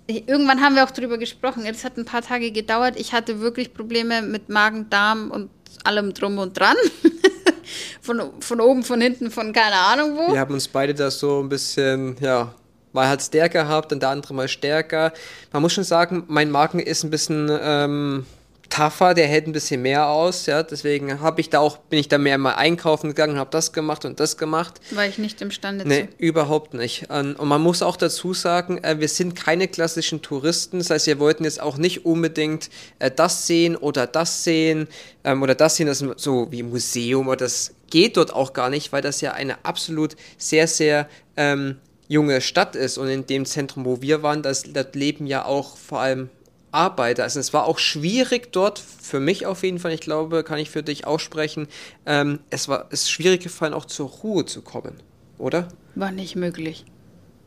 irgendwann 0.07 0.61
haben 0.61 0.75
wir 0.75 0.83
auch 0.83 0.91
drüber 0.91 1.17
gesprochen. 1.17 1.65
Es 1.65 1.83
hat 1.83 1.97
ein 1.97 2.05
paar 2.05 2.21
Tage 2.21 2.51
gedauert. 2.51 2.95
Ich 2.97 3.13
hatte 3.13 3.39
wirklich 3.39 3.73
Probleme 3.73 4.21
mit 4.21 4.49
Magen, 4.49 4.89
Darm 4.89 5.31
und 5.31 5.49
allem 5.83 6.13
drum 6.13 6.37
und 6.37 6.57
dran. 6.59 6.75
von, 8.01 8.21
von 8.39 8.61
oben, 8.61 8.83
von 8.83 9.01
hinten, 9.01 9.31
von 9.31 9.53
keine 9.53 9.75
Ahnung 9.75 10.17
wo. 10.17 10.33
Wir 10.33 10.39
haben 10.39 10.53
uns 10.53 10.67
beide 10.67 10.93
da 10.93 11.11
so 11.11 11.41
ein 11.41 11.49
bisschen, 11.49 12.17
ja, 12.19 12.53
mal 12.93 13.07
hat 13.07 13.21
stärker 13.21 13.63
gehabt 13.63 13.91
und 13.93 14.01
der 14.01 14.09
andere 14.09 14.33
mal 14.33 14.47
stärker. 14.47 15.13
Man 15.51 15.61
muss 15.61 15.73
schon 15.73 15.83
sagen, 15.83 16.23
mein 16.27 16.51
Magen 16.51 16.79
ist 16.79 17.03
ein 17.03 17.09
bisschen 17.09 17.49
ähm, 17.61 18.25
tougher, 18.69 19.13
der 19.13 19.27
hält 19.27 19.47
ein 19.47 19.51
bisschen 19.51 19.81
mehr 19.81 20.07
aus, 20.07 20.45
ja, 20.45 20.63
deswegen 20.63 21.19
habe 21.21 21.41
ich 21.41 21.49
da 21.49 21.59
auch, 21.59 21.77
bin 21.77 21.99
ich 21.99 22.07
da 22.07 22.17
mehr 22.17 22.37
mal 22.37 22.53
einkaufen 22.53 23.09
gegangen, 23.09 23.37
habe 23.37 23.49
das 23.51 23.73
gemacht 23.73 24.05
und 24.05 24.19
das 24.19 24.37
gemacht. 24.37 24.79
War 24.91 25.05
ich 25.05 25.17
nicht 25.17 25.41
imstande 25.41 25.87
nee, 25.87 26.03
zu? 26.03 26.07
überhaupt 26.17 26.73
nicht. 26.73 27.09
Und 27.09 27.41
man 27.41 27.61
muss 27.61 27.81
auch 27.81 27.97
dazu 27.97 28.33
sagen, 28.33 28.83
äh, 28.83 28.99
wir 28.99 29.07
sind 29.07 29.35
keine 29.35 29.67
klassischen 29.67 30.21
Touristen, 30.21 30.79
das 30.79 30.89
heißt, 30.89 31.07
wir 31.07 31.19
wollten 31.19 31.43
jetzt 31.43 31.61
auch 31.61 31.77
nicht 31.77 32.05
unbedingt 32.05 32.69
äh, 32.99 33.11
das 33.11 33.47
sehen 33.47 33.75
oder 33.75 34.07
das 34.07 34.43
sehen 34.43 34.87
ähm, 35.23 35.41
oder 35.41 35.55
das 35.55 35.75
sehen, 35.75 35.87
das 35.87 36.03
so 36.17 36.51
wie 36.51 36.63
Museum 36.63 37.27
oder 37.27 37.37
das 37.37 37.73
geht 37.89 38.17
dort 38.17 38.33
auch 38.33 38.53
gar 38.53 38.69
nicht, 38.69 38.91
weil 38.91 39.01
das 39.01 39.21
ja 39.21 39.31
eine 39.31 39.65
absolut 39.65 40.15
sehr, 40.37 40.67
sehr 40.67 41.07
ähm, 41.35 41.77
junge 42.07 42.41
Stadt 42.41 42.75
ist 42.75 42.97
und 42.97 43.07
in 43.09 43.25
dem 43.25 43.45
Zentrum, 43.45 43.85
wo 43.85 44.01
wir 44.01 44.23
waren, 44.23 44.41
das, 44.41 44.63
dort 44.63 44.95
leben 44.95 45.27
ja 45.27 45.45
auch 45.45 45.77
vor 45.77 45.99
allem 45.99 46.29
Arbeiter. 46.71 47.23
Also 47.23 47.39
es 47.39 47.53
war 47.53 47.65
auch 47.65 47.79
schwierig 47.79 48.51
dort, 48.51 48.79
für 48.79 49.19
mich 49.19 49.45
auf 49.45 49.63
jeden 49.63 49.79
Fall, 49.79 49.93
ich 49.93 50.01
glaube, 50.01 50.43
kann 50.43 50.59
ich 50.59 50.69
für 50.69 50.83
dich 50.83 51.07
auch 51.07 51.19
sprechen, 51.19 51.67
ähm, 52.05 52.39
es 52.49 52.67
war 52.67 52.87
es 52.89 53.03
ist 53.03 53.11
schwierig 53.11 53.41
gefallen, 53.41 53.73
auch 53.73 53.85
zur 53.85 54.09
Ruhe 54.09 54.45
zu 54.45 54.61
kommen, 54.61 54.95
oder? 55.37 55.67
War 55.95 56.11
nicht 56.11 56.35
möglich. 56.35 56.85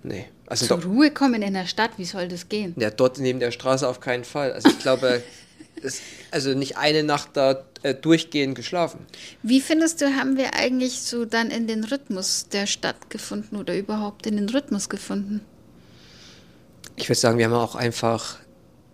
Nee. 0.02 0.26
Also 0.46 0.66
zur 0.66 0.82
Ruhe 0.82 1.10
kommen 1.10 1.42
in 1.42 1.54
der 1.54 1.66
Stadt, 1.66 1.92
wie 1.96 2.04
soll 2.04 2.26
das 2.28 2.48
gehen? 2.48 2.74
Ja, 2.76 2.90
dort 2.90 3.18
neben 3.18 3.38
der 3.38 3.50
Straße 3.50 3.86
auf 3.86 4.00
keinen 4.00 4.24
Fall. 4.24 4.52
Also 4.52 4.70
ich 4.70 4.78
glaube, 4.78 5.22
es, 5.82 6.00
also 6.30 6.54
nicht 6.54 6.76
eine 6.76 7.02
Nacht 7.02 7.30
da 7.34 7.62
äh, 7.82 7.94
durchgehend 7.94 8.56
geschlafen. 8.56 9.06
Wie 9.42 9.60
findest 9.60 10.00
du, 10.00 10.06
haben 10.16 10.36
wir 10.36 10.54
eigentlich 10.54 11.00
so 11.02 11.24
dann 11.24 11.50
in 11.50 11.66
den 11.66 11.84
Rhythmus 11.84 12.48
der 12.48 12.66
Stadt 12.66 13.10
gefunden 13.10 13.56
oder 13.56 13.76
überhaupt 13.76 14.26
in 14.26 14.36
den 14.36 14.48
Rhythmus 14.48 14.88
gefunden? 14.88 15.40
Ich 16.96 17.08
würde 17.08 17.20
sagen, 17.20 17.38
wir 17.38 17.44
haben 17.46 17.54
auch 17.54 17.76
einfach 17.76 18.39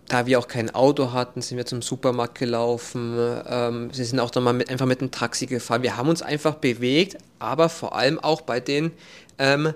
da 0.07 0.25
wir 0.25 0.39
auch 0.39 0.47
kein 0.47 0.73
Auto 0.73 1.11
hatten, 1.11 1.41
sind 1.41 1.57
wir 1.57 1.65
zum 1.65 1.81
Supermarkt 1.81 2.37
gelaufen. 2.37 3.15
Ähm, 3.47 3.89
sie 3.91 4.05
sind 4.05 4.19
auch 4.19 4.31
dann 4.31 4.43
mal 4.43 4.53
mit, 4.53 4.69
einfach 4.69 4.85
mit 4.85 5.01
dem 5.01 5.11
Taxi 5.11 5.47
gefahren. 5.47 5.83
Wir 5.83 5.97
haben 5.97 6.09
uns 6.09 6.21
einfach 6.21 6.55
bewegt, 6.55 7.17
aber 7.39 7.69
vor 7.69 7.95
allem 7.95 8.19
auch 8.19 8.41
bei 8.41 8.59
den 8.59 8.91
ähm, 9.37 9.73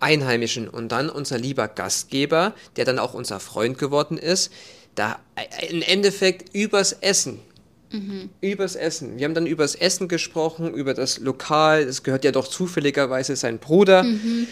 Einheimischen. 0.00 0.68
Und 0.68 0.90
dann 0.90 1.10
unser 1.10 1.38
lieber 1.38 1.68
Gastgeber, 1.68 2.54
der 2.76 2.84
dann 2.84 2.98
auch 2.98 3.14
unser 3.14 3.40
Freund 3.40 3.78
geworden 3.78 4.16
ist, 4.16 4.52
da 4.94 5.18
äh, 5.36 5.66
im 5.66 5.82
Endeffekt 5.82 6.54
übers 6.54 6.92
Essen. 6.92 7.40
Mhm. 7.90 8.30
Übers 8.40 8.74
Essen. 8.74 9.18
Wir 9.18 9.24
haben 9.24 9.34
dann 9.34 9.46
übers 9.46 9.74
Essen 9.74 10.08
gesprochen, 10.08 10.74
über 10.74 10.94
das 10.94 11.18
Lokal. 11.18 11.82
Es 11.82 12.02
gehört 12.02 12.24
ja 12.24 12.32
doch 12.32 12.48
zufälligerweise 12.48 13.36
sein 13.36 13.58
Bruder. 13.58 14.02
Mhm. 14.02 14.46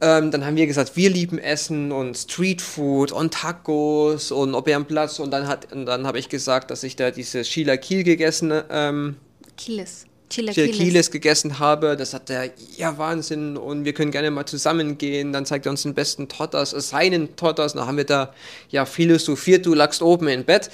Ähm, 0.00 0.30
dann 0.30 0.46
haben 0.46 0.56
wir 0.56 0.66
gesagt, 0.66 0.96
wir 0.96 1.10
lieben 1.10 1.38
Essen 1.38 1.90
und 1.90 2.16
Streetfood 2.16 3.10
und 3.10 3.34
Tacos 3.34 4.30
und 4.30 4.54
ob 4.54 4.68
er 4.68 4.76
am 4.76 4.86
Platz 4.86 5.18
und 5.18 5.32
dann 5.32 5.48
hat 5.48 5.72
und 5.72 5.86
dann 5.86 6.06
habe 6.06 6.20
ich 6.20 6.28
gesagt, 6.28 6.70
dass 6.70 6.84
ich 6.84 6.94
da 6.94 7.10
diese 7.10 7.44
Sheila 7.44 7.76
Kiel 7.76 8.04
gegessen 8.04 8.52
ähm, 8.70 9.16
Kieles. 9.56 10.06
Chilaquiles 10.30 11.10
gegessen 11.10 11.58
habe. 11.58 11.96
Das 11.96 12.14
hat 12.14 12.30
er, 12.30 12.50
ja 12.76 12.98
Wahnsinn 12.98 13.56
und 13.56 13.84
wir 13.84 13.92
können 13.92 14.10
gerne 14.10 14.30
mal 14.30 14.46
zusammen 14.46 14.98
gehen. 14.98 15.32
Dann 15.32 15.46
zeigt 15.46 15.66
er 15.66 15.70
uns 15.70 15.82
den 15.82 15.94
besten 15.94 16.28
Totters, 16.28 16.72
äh, 16.72 16.80
seinen 16.80 17.34
Totters. 17.36 17.72
Dann 17.72 17.86
haben 17.86 17.96
wir 17.96 18.04
da 18.04 18.32
ja 18.68 18.84
philosophiert, 18.84 19.66
du 19.66 19.74
lagst 19.74 20.02
oben 20.02 20.28
im 20.28 20.44
Bett. 20.44 20.70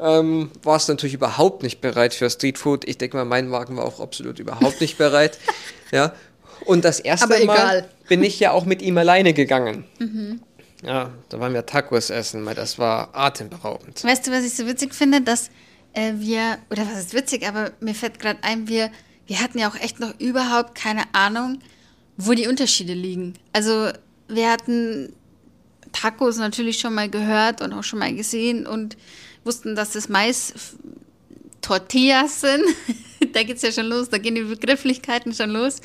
Ähm, 0.00 0.50
warst 0.62 0.88
natürlich 0.88 1.14
überhaupt 1.14 1.62
nicht 1.62 1.80
bereit 1.80 2.14
für 2.14 2.28
Streetfood. 2.28 2.86
Ich 2.86 2.98
denke 2.98 3.16
mal, 3.16 3.24
mein 3.24 3.50
Wagen 3.50 3.76
war 3.76 3.84
auch 3.84 4.00
absolut 4.00 4.38
überhaupt 4.38 4.80
nicht 4.80 4.98
bereit. 4.98 5.38
ja, 5.92 6.12
und 6.64 6.84
das 6.84 7.00
erste 7.00 7.44
Mal 7.44 7.88
bin 8.08 8.22
ich 8.22 8.38
ja 8.40 8.52
auch 8.52 8.64
mit 8.64 8.82
ihm 8.82 8.98
alleine 8.98 9.32
gegangen. 9.32 9.84
Mhm. 9.98 10.40
Ja, 10.82 11.10
da 11.28 11.40
waren 11.40 11.54
wir 11.54 11.66
Tacos 11.66 12.10
essen, 12.10 12.44
weil 12.44 12.54
das 12.54 12.78
war 12.78 13.10
atemberaubend. 13.14 14.04
Weißt 14.04 14.26
du, 14.26 14.30
was 14.30 14.44
ich 14.44 14.54
so 14.54 14.66
witzig 14.66 14.94
finde, 14.94 15.20
dass 15.20 15.50
äh, 15.94 16.12
wir, 16.16 16.58
oder 16.70 16.86
was 16.86 16.98
ist 16.98 17.14
witzig, 17.14 17.46
aber 17.48 17.72
mir 17.80 17.94
fällt 17.94 18.18
gerade 18.18 18.38
ein, 18.42 18.68
wir, 18.68 18.90
wir 19.26 19.40
hatten 19.40 19.58
ja 19.58 19.68
auch 19.68 19.76
echt 19.76 20.00
noch 20.00 20.18
überhaupt 20.20 20.74
keine 20.74 21.02
Ahnung, 21.12 21.60
wo 22.16 22.34
die 22.34 22.46
Unterschiede 22.46 22.92
liegen. 22.94 23.34
Also 23.52 23.90
wir 24.28 24.50
hatten 24.50 25.12
Tacos 25.92 26.36
natürlich 26.36 26.78
schon 26.78 26.94
mal 26.94 27.08
gehört 27.08 27.62
und 27.62 27.72
auch 27.72 27.84
schon 27.84 27.98
mal 27.98 28.14
gesehen 28.14 28.66
und 28.66 28.96
wussten, 29.44 29.74
dass 29.74 29.92
das 29.92 30.08
Mais 30.08 30.52
Tortillas 31.62 32.42
sind. 32.42 32.62
da 33.32 33.42
geht 33.42 33.56
es 33.56 33.62
ja 33.62 33.72
schon 33.72 33.86
los, 33.86 34.08
da 34.10 34.18
gehen 34.18 34.34
die 34.34 34.42
Begrifflichkeiten 34.42 35.32
schon 35.34 35.50
los. 35.50 35.80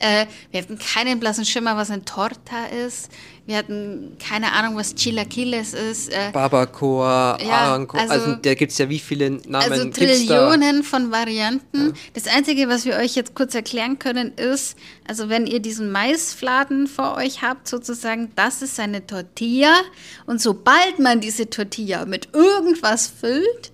Äh, 0.00 0.26
wir 0.50 0.62
hatten 0.62 0.78
keinen 0.78 1.18
blassen 1.18 1.44
Schimmer, 1.44 1.76
was 1.76 1.90
ein 1.90 2.04
Torta 2.04 2.66
ist. 2.86 3.10
Wir 3.46 3.56
hatten 3.56 4.16
keine 4.18 4.52
Ahnung, 4.52 4.76
was 4.76 4.94
Chilaquiles 4.94 5.74
ist. 5.74 6.10
Äh, 6.12 6.30
Barbacoa, 6.32 7.38
Ja, 7.42 7.48
Aranco, 7.50 7.96
also, 7.96 8.12
also- 8.12 8.34
da 8.36 8.54
gibt 8.54 8.72
es 8.72 8.78
ja 8.78 8.88
wie 8.88 8.98
viele 8.98 9.30
Namen 9.30 9.72
also? 9.72 9.90
Trillionen 9.90 10.84
von 10.84 11.10
Varianten. 11.10 11.94
Das 12.14 12.26
Einzige, 12.26 12.68
was 12.68 12.84
wir 12.84 12.96
euch 12.96 13.14
jetzt 13.16 13.34
kurz 13.34 13.54
erklären 13.54 13.98
können, 13.98 14.34
ist, 14.34 14.76
also 15.08 15.28
wenn 15.28 15.46
ihr 15.46 15.60
diesen 15.60 15.90
Maisfladen 15.90 16.86
vor 16.86 17.16
euch 17.16 17.42
habt, 17.42 17.66
sozusagen, 17.68 18.30
das 18.36 18.62
ist 18.62 18.78
eine 18.78 19.06
Tortilla. 19.06 19.74
Und 20.26 20.40
sobald 20.40 20.98
man 20.98 21.20
diese 21.20 21.48
Tortilla 21.50 22.04
mit 22.04 22.28
irgendwas 22.34 23.06
füllt, 23.08 23.72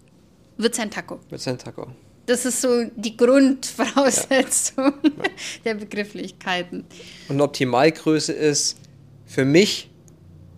wird 0.57 0.73
es 0.75 0.78
ein 0.81 0.90
Taco. 0.90 1.21
Mit 1.31 1.40
seinem 1.40 1.59
Taco. 1.59 1.88
Das 2.26 2.47
ist 2.47 2.61
so 2.61 2.85
die 2.97 3.16
Grundvoraussetzung 3.16 4.95
der 5.64 5.75
Begrifflichkeiten. 5.75 6.85
Und 7.28 7.40
Optimalgröße 7.40 8.33
ist 8.33 8.78
für 9.26 9.45
mich 9.45 9.90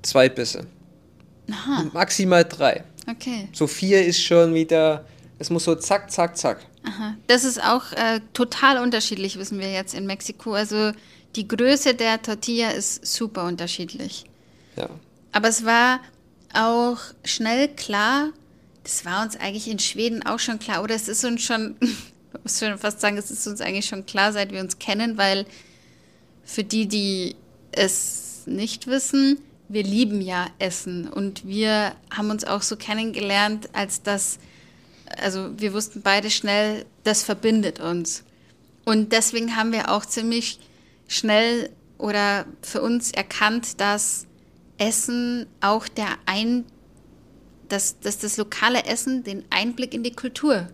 zwei 0.02 0.28
Bisse. 0.28 0.66
Maximal 1.92 2.44
drei. 2.44 2.84
Okay. 3.08 3.48
So 3.52 3.66
vier 3.66 4.04
ist 4.04 4.22
schon 4.22 4.54
wieder, 4.54 5.04
es 5.38 5.50
muss 5.50 5.64
so 5.64 5.74
zack, 5.74 6.10
zack, 6.10 6.36
zack. 6.36 6.58
Aha. 6.84 7.16
Das 7.26 7.44
ist 7.44 7.62
auch 7.62 7.92
äh, 7.92 8.20
total 8.32 8.78
unterschiedlich, 8.78 9.38
wissen 9.38 9.58
wir 9.58 9.72
jetzt 9.72 9.94
in 9.94 10.06
Mexiko. 10.06 10.54
Also 10.54 10.92
die 11.34 11.48
Größe 11.48 11.94
der 11.94 12.22
Tortilla 12.22 12.70
ist 12.70 13.04
super 13.06 13.44
unterschiedlich. 13.44 14.24
Ja. 14.76 14.88
Aber 15.32 15.48
es 15.48 15.64
war 15.64 16.00
auch 16.54 16.98
schnell 17.24 17.68
klar, 17.68 18.30
das 18.86 19.04
war 19.04 19.24
uns 19.24 19.34
eigentlich 19.36 19.68
in 19.68 19.80
Schweden 19.80 20.24
auch 20.24 20.38
schon 20.38 20.60
klar, 20.60 20.82
oder 20.82 20.94
es 20.94 21.08
ist 21.08 21.24
uns 21.24 21.42
schon, 21.42 21.74
ich 21.80 22.42
muss 22.42 22.60
schon 22.60 22.78
fast 22.78 23.00
sagen, 23.00 23.18
es 23.18 23.32
ist 23.32 23.46
uns 23.48 23.60
eigentlich 23.60 23.86
schon 23.86 24.06
klar, 24.06 24.32
seit 24.32 24.52
wir 24.52 24.60
uns 24.60 24.78
kennen, 24.78 25.18
weil 25.18 25.44
für 26.44 26.62
die, 26.62 26.86
die 26.86 27.34
es 27.72 28.44
nicht 28.46 28.86
wissen, 28.86 29.40
wir 29.68 29.82
lieben 29.82 30.20
ja 30.20 30.46
Essen 30.60 31.08
und 31.08 31.44
wir 31.44 31.96
haben 32.16 32.30
uns 32.30 32.44
auch 32.44 32.62
so 32.62 32.76
kennengelernt, 32.76 33.68
als 33.72 34.02
das, 34.02 34.38
also 35.18 35.50
wir 35.58 35.72
wussten 35.72 36.02
beide 36.02 36.30
schnell, 36.30 36.86
das 37.02 37.24
verbindet 37.24 37.80
uns. 37.80 38.22
Und 38.84 39.10
deswegen 39.10 39.56
haben 39.56 39.72
wir 39.72 39.90
auch 39.90 40.06
ziemlich 40.06 40.60
schnell 41.08 41.70
oder 41.98 42.46
für 42.62 42.82
uns 42.82 43.10
erkannt, 43.10 43.80
dass 43.80 44.26
Essen 44.78 45.46
auch 45.60 45.88
der 45.88 46.10
ein, 46.26 46.64
dass, 47.68 47.98
dass 48.00 48.18
das 48.18 48.36
lokale 48.36 48.84
Essen 48.84 49.24
den 49.24 49.44
Einblick 49.50 49.94
in 49.94 50.02
die 50.02 50.12
Kultur 50.12 50.68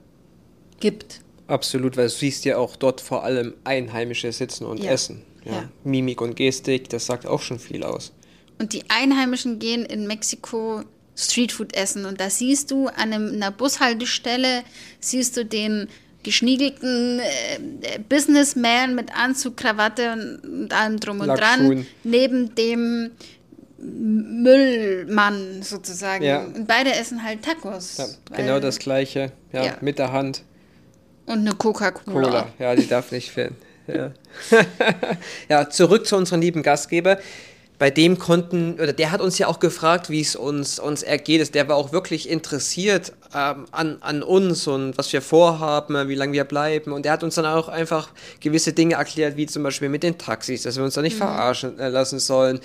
gibt. 0.81 1.21
Absolut, 1.47 1.97
weil 1.97 2.07
du 2.09 2.11
siehst 2.15 2.45
ja 2.45 2.57
auch 2.57 2.77
dort 2.77 3.01
vor 3.01 3.25
allem 3.25 3.55
Einheimische 3.65 4.33
sitzen 4.33 4.65
und 4.65 4.83
Ja. 4.83 4.93
essen. 4.93 5.23
Ja. 5.45 5.53
Ja. 5.53 5.69
Mimik 5.85 6.21
und 6.21 6.37
Gestik, 6.37 6.89
das 6.89 7.07
sagt 7.07 7.27
auch 7.27 7.41
schon 7.43 7.59
viel 7.59 7.83
aus. 7.83 8.13
Und 8.59 8.73
die 8.73 8.85
Einheimischen 8.89 9.59
gehen 9.59 9.85
in 9.85 10.07
Mexiko 10.07 10.83
Streetfood 11.17 11.75
essen. 11.75 12.05
Und 12.07 12.21
da 12.21 12.31
siehst 12.31 12.71
du 12.71 12.87
an 12.87 13.13
einem, 13.13 13.33
einer 13.35 13.51
Bushaltestelle, 13.51 14.63
siehst 15.01 15.37
du 15.37 15.45
den 15.45 15.89
geschniegelten 16.23 17.19
äh, 17.19 17.99
Businessman 18.09 18.95
mit 18.95 19.15
Anzug, 19.17 19.57
Krawatte 19.57 20.13
und, 20.13 20.41
und 20.63 20.73
allem 20.73 21.01
drum 21.01 21.21
und 21.21 21.27
dran, 21.27 21.39
Lackschuhen. 21.39 21.87
neben 22.05 22.55
dem 22.55 23.11
Müllmann 23.83 25.63
sozusagen. 25.63 26.25
Ja. 26.25 26.41
Und 26.45 26.67
beide 26.67 26.95
essen 26.95 27.23
halt 27.23 27.43
Tacos. 27.43 27.97
Ja, 27.99 28.07
genau 28.37 28.61
das 28.61 28.79
gleiche. 28.79 29.33
Ja, 29.53 29.65
Ja. 29.65 29.77
mit 29.81 29.99
der 29.99 30.13
Hand. 30.13 30.43
Und 31.27 31.41
eine 31.41 31.53
Coca-Cola. 31.53 32.29
Cola. 32.29 32.47
Ja, 32.59 32.75
die 32.75 32.87
darf 32.87 33.13
nicht 33.13 33.31
fehlen. 33.31 33.57
Ja. 33.87 34.13
ja, 35.49 35.69
zurück 35.71 36.07
zu 36.07 36.17
unserem 36.17 36.41
lieben 36.41 36.63
Gastgeber. 36.63 37.19
Bei 37.79 37.91
dem 37.91 38.19
konnten, 38.19 38.75
oder 38.75 38.93
der 38.93 39.11
hat 39.11 39.21
uns 39.21 39.39
ja 39.39 39.49
auch 39.49 39.59
gefragt, 39.59 40.09
wie 40.09 40.21
es 40.21 40.37
uns, 40.37 40.79
uns 40.79 41.03
ergeht. 41.03 41.55
Der 41.55 41.69
war 41.69 41.77
auch 41.77 41.93
wirklich 41.93 42.29
interessiert 42.29 43.13
ähm, 43.35 43.67
an, 43.71 43.99
an 44.01 44.23
uns 44.23 44.67
und 44.67 44.97
was 44.99 45.13
wir 45.13 45.23
vorhaben, 45.23 46.09
wie 46.09 46.15
lange 46.15 46.33
wir 46.33 46.45
bleiben. 46.45 46.93
Und 46.93 47.07
er 47.07 47.13
hat 47.13 47.23
uns 47.23 47.35
dann 47.35 47.47
auch 47.47 47.69
einfach 47.69 48.11
gewisse 48.41 48.73
Dinge 48.73 48.95
erklärt, 48.97 49.37
wie 49.37 49.47
zum 49.47 49.63
Beispiel 49.63 49.89
mit 49.89 50.03
den 50.03 50.19
Taxis, 50.19 50.63
dass 50.63 50.77
wir 50.77 50.85
uns 50.85 50.95
da 50.95 51.03
nicht 51.03 51.17
verarschen 51.17 51.79
äh, 51.79 51.89
lassen 51.89 52.19
sollen, 52.19 52.61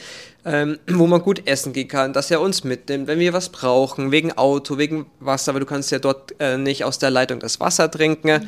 ähm, 0.46 0.80
wo 0.88 1.08
man 1.08 1.22
gut 1.22 1.48
essen 1.48 1.74
gehen 1.74 1.88
kann, 1.88 2.14
dass 2.14 2.32
er 2.32 2.42
uns 2.42 2.64
mitnimmt, 2.64 3.08
wenn 3.08 3.20
wir 3.20 3.34
was 3.34 3.50
brauchen, 3.50 4.12
wegen 4.12 4.38
Auto, 4.38 4.78
wegen 4.78 5.06
Wasser, 5.20 5.54
weil 5.54 5.60
du 5.60 5.66
kannst 5.66 5.92
ja 5.92 6.00
dort 6.00 6.34
äh, 6.40 6.58
nicht 6.58 6.84
aus 6.84 7.00
der 7.00 7.10
Leitung 7.10 7.40
das 7.40 7.60
Wasser 7.60 7.92
trinken. 7.92 8.48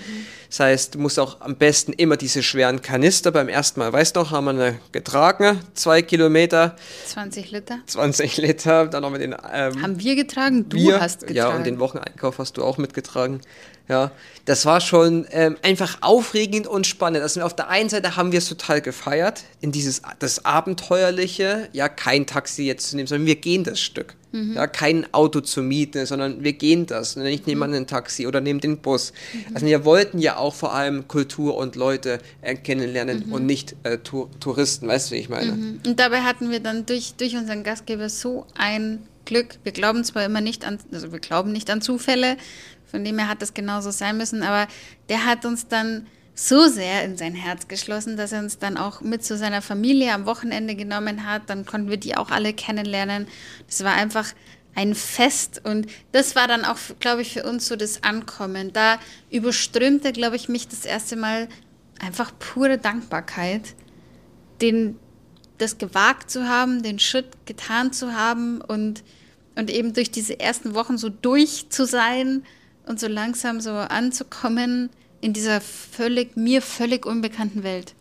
Das 0.50 0.62
heißt, 0.62 0.96
du 0.96 1.00
musst 1.00 1.20
auch 1.20 1.42
am 1.42 1.56
besten 1.58 1.94
immer 1.94 2.18
diese 2.18 2.42
schweren 2.42 2.82
Kanister. 2.82 3.32
Beim 3.32 3.50
ersten 3.50 3.80
Mal, 3.80 3.94
weißt 3.94 4.16
du 4.16 4.22
noch, 4.22 4.32
haben 4.32 4.46
wir 4.46 4.52
eine 4.52 4.80
getragen, 4.92 5.60
zwei 5.76 6.02
Kilometer, 6.02 6.76
20 7.06 7.52
Liter. 7.52 7.80
20 7.86 8.38
Liter, 8.38 8.88
dann 8.88 9.04
noch 9.04 9.12
mit 9.12 9.22
den 9.22 9.36
ähm, 9.54 9.82
Haben 9.82 10.00
wir 10.00 10.16
getragen? 10.16 10.68
Du 10.68 10.78
Bier. 10.78 11.00
hast 11.00 11.28
getragen. 11.28 11.36
Ja, 11.36 11.50
und 11.50 11.66
den 11.66 11.80
Wocheneinkauf 12.10 12.40
hast 12.40 12.58
du 12.58 12.64
auch 12.64 12.78
mitgetragen. 12.78 13.42
Ja, 13.88 14.12
das 14.46 14.68
war 14.68 14.82
schon 14.82 15.26
ähm, 15.32 15.58
einfach 15.64 15.98
aufregend 16.02 16.68
und 16.68 16.86
spannend. 16.86 17.24
Also 17.24 17.42
auf 17.42 17.56
der 17.56 17.70
einen 17.70 17.90
Seite 17.90 18.16
haben 18.16 18.32
wir 18.32 18.38
es 18.38 18.48
total 18.48 18.82
gefeiert, 18.82 19.44
in 19.62 19.72
dieses 19.72 20.04
das 20.20 20.46
Abenteuerliche, 20.46 21.70
ja, 21.74 21.90
kein 21.90 22.28
Taxi 22.28 22.64
jetzt 22.64 22.88
zu 22.88 22.96
nehmen, 22.96 23.08
sondern 23.08 23.26
wir 23.26 23.38
gehen 23.38 23.64
das 23.64 23.80
Stück. 23.80 24.14
Mhm. 24.32 24.54
Ja, 24.54 24.68
kein 24.68 25.12
Auto 25.12 25.42
zu 25.42 25.64
mieten, 25.64 26.06
sondern 26.06 26.44
wir 26.44 26.54
gehen 26.54 26.86
das. 26.86 27.18
Und 27.18 27.26
ich 27.26 27.48
nehme 27.48 27.66
an 27.66 27.74
ein 27.74 27.88
Taxi 27.88 28.28
oder 28.28 28.42
nehme 28.42 28.60
den 28.60 28.78
Bus. 28.78 29.12
Mhm. 29.34 29.56
Also 29.56 29.66
wir 29.66 29.84
wollten 29.86 30.20
ja 30.20 30.38
auch 30.38 30.54
vor 30.54 30.72
allem 30.72 31.08
Kultur 31.08 31.58
und 31.58 31.76
Leute 31.76 32.20
äh, 32.44 32.54
kennenlernen 32.54 33.26
Mhm. 33.26 33.34
und 33.34 33.48
nicht 33.48 33.76
äh, 33.82 33.98
Tour 33.98 34.30
Touristen, 34.40 34.88
weißt 34.88 35.10
du, 35.10 35.16
wie 35.16 35.20
ich 35.20 35.30
meine? 35.30 35.54
Und 35.54 36.00
dabei 36.00 36.22
hatten 36.22 36.52
wir 36.52 36.60
dann 36.60 36.86
durch, 36.86 37.16
durch 37.16 37.36
unseren 37.36 37.64
Gastgeber 37.64 38.08
so 38.08 38.46
ein 38.56 39.00
Glück. 39.30 39.60
Wir 39.64 39.72
glauben 39.72 40.04
zwar 40.04 40.26
immer 40.26 40.42
nicht 40.42 40.66
an, 40.66 40.80
also 40.92 41.12
wir 41.12 41.20
glauben 41.20 41.52
nicht 41.52 41.70
an 41.70 41.82
Zufälle, 41.82 42.36
von 42.90 43.06
dem 43.06 43.20
her 43.20 43.30
hat 43.30 43.44
das 43.44 43.54
genauso 43.54 43.92
sein 43.92 44.18
müssen, 44.18 44.42
aber 44.42 44.68
der 45.08 45.26
hat 45.26 45.46
uns 45.46 45.68
dann 45.68 46.08
so 46.34 46.68
sehr 46.68 47.04
in 47.04 47.16
sein 47.16 47.36
Herz 47.36 47.68
geschlossen, 47.68 48.18
dass 48.18 48.32
er 48.32 48.40
uns 48.40 48.58
dann 48.58 48.78
auch 48.78 49.02
mit 49.02 49.24
zu 49.24 49.38
seiner 49.38 49.62
Familie 49.62 50.14
am 50.14 50.26
Wochenende 50.26 50.76
genommen 50.76 51.28
hat. 51.28 51.44
Dann 51.48 51.66
konnten 51.66 51.90
wir 51.90 51.98
die 51.98 52.16
auch 52.18 52.32
alle 52.32 52.54
kennenlernen. 52.54 53.28
Das 53.68 53.84
war 53.84 53.94
einfach 53.94 54.26
ein 54.74 54.96
Fest 54.96 55.62
und 55.64 55.88
das 56.12 56.36
war 56.36 56.48
dann 56.48 56.66
auch, 56.66 56.78
glaube 57.00 57.22
ich, 57.22 57.34
für 57.34 57.44
uns 57.44 57.68
so 57.68 57.76
das 57.76 58.04
Ankommen. 58.04 58.74
Da 58.74 58.98
überströmte, 59.30 60.12
glaube 60.12 60.38
ich, 60.38 60.50
mich 60.50 60.68
das 60.68 60.86
erste 60.86 61.18
Mal 61.18 61.50
einfach 62.00 62.32
pure 62.40 62.78
Dankbarkeit 62.78 63.76
den, 64.62 64.98
das 65.58 65.78
gewagt 65.78 66.32
zu 66.32 66.48
haben, 66.48 66.82
den 66.84 67.00
Schritt 67.00 67.46
getan 67.46 67.94
zu 67.94 68.14
haben 68.14 68.62
und, 68.62 69.04
und 69.60 69.70
eben 69.70 69.94
durch 69.94 70.10
diese 70.10 70.40
ersten 70.40 70.74
Wochen 70.74 70.98
so 70.98 71.10
durch 71.10 71.70
zu 71.70 71.86
sein 71.86 72.44
und 72.88 73.00
so 73.00 73.08
langsam 73.08 73.60
so 73.60 73.72
anzukommen 73.72 74.90
in 75.22 75.34
dieser 75.34 75.60
völlig, 75.60 76.38
mir 76.38 76.62
völlig 76.62 77.06
unbekannten 77.06 77.64
Welt. 77.64 77.94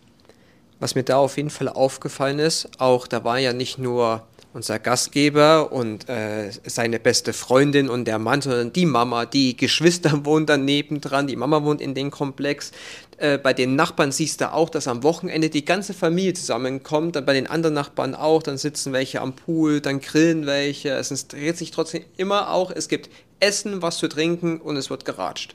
Was 0.79 0.94
mir 0.94 1.03
da 1.03 1.18
auf 1.18 1.37
jeden 1.37 1.51
Fall 1.51 1.68
aufgefallen 1.68 2.38
ist, 2.38 2.68
auch 2.79 3.09
da 3.09 3.25
war 3.25 3.38
ja 3.38 3.53
nicht 3.53 3.79
nur 3.79 4.28
unser 4.53 4.79
Gastgeber 4.79 5.73
und 5.73 6.09
äh, 6.09 6.51
seine 6.65 6.99
beste 6.99 7.33
Freundin 7.33 7.89
und 7.89 8.07
der 8.07 8.19
Mann, 8.19 8.41
sondern 8.41 8.73
die 8.73 8.87
Mama, 8.87 9.27
die 9.27 9.57
Geschwister 9.57 10.25
wohnen 10.25 10.47
daneben 10.47 11.01
dran, 11.01 11.27
die 11.27 11.37
Mama 11.37 11.63
wohnt 11.65 11.81
in 11.81 11.95
dem 11.95 12.11
Komplex. 12.11 12.73
Äh, 13.19 13.39
bei 13.39 13.53
den 13.53 13.77
Nachbarn 13.77 14.13
siehst 14.13 14.41
du 14.41 14.53
auch, 14.53 14.71
dass 14.71 14.89
am 14.89 15.03
Wochenende 15.03 15.51
die 15.51 15.65
ganze 15.65 15.93
Familie 15.93 16.35
zusammenkommt, 16.35 17.17
dann 17.17 17.27
bei 17.27 17.35
den 17.35 17.47
anderen 17.47 17.75
Nachbarn 17.75 18.15
auch, 18.15 18.43
dann 18.43 18.59
sitzen 18.59 18.93
welche 18.93 19.21
am 19.21 19.35
Pool, 19.35 19.81
dann 19.81 20.01
grillen 20.01 20.47
welche. 20.47 20.91
Es 20.91 21.29
dreht 21.29 21.59
sich 21.59 21.71
trotzdem 21.71 22.05
immer 22.17 22.51
auch, 22.51 22.71
es 22.71 22.89
gibt 22.89 23.11
Essen, 23.41 23.83
was 23.83 23.99
zu 23.99 24.09
trinken 24.09 24.61
und 24.61 24.77
es 24.77 24.91
wird 24.91 25.05
geratscht. 25.05 25.55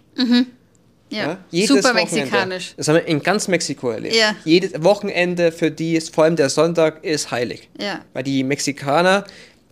Ja, 1.16 1.38
Jedes 1.52 1.70
super 1.70 1.90
Wochenende. 1.90 2.16
mexikanisch. 2.16 2.74
Das 2.78 2.88
haben 2.88 2.96
wir 2.96 3.06
in 3.06 3.22
ganz 3.22 3.48
Mexiko 3.48 3.92
erlebt. 3.92 4.16
Ja. 4.16 4.36
Jedes 4.46 4.84
Wochenende 4.84 5.52
für 5.52 5.72
die 5.72 5.96
ist, 5.96 6.14
vor 6.14 6.24
allem 6.26 6.36
der 6.36 6.50
Sonntag, 6.50 7.04
ist 7.04 7.32
heilig. 7.32 7.70
Ja. 7.80 8.02
Weil 8.14 8.24
die 8.24 8.44
Mexikaner 8.44 9.26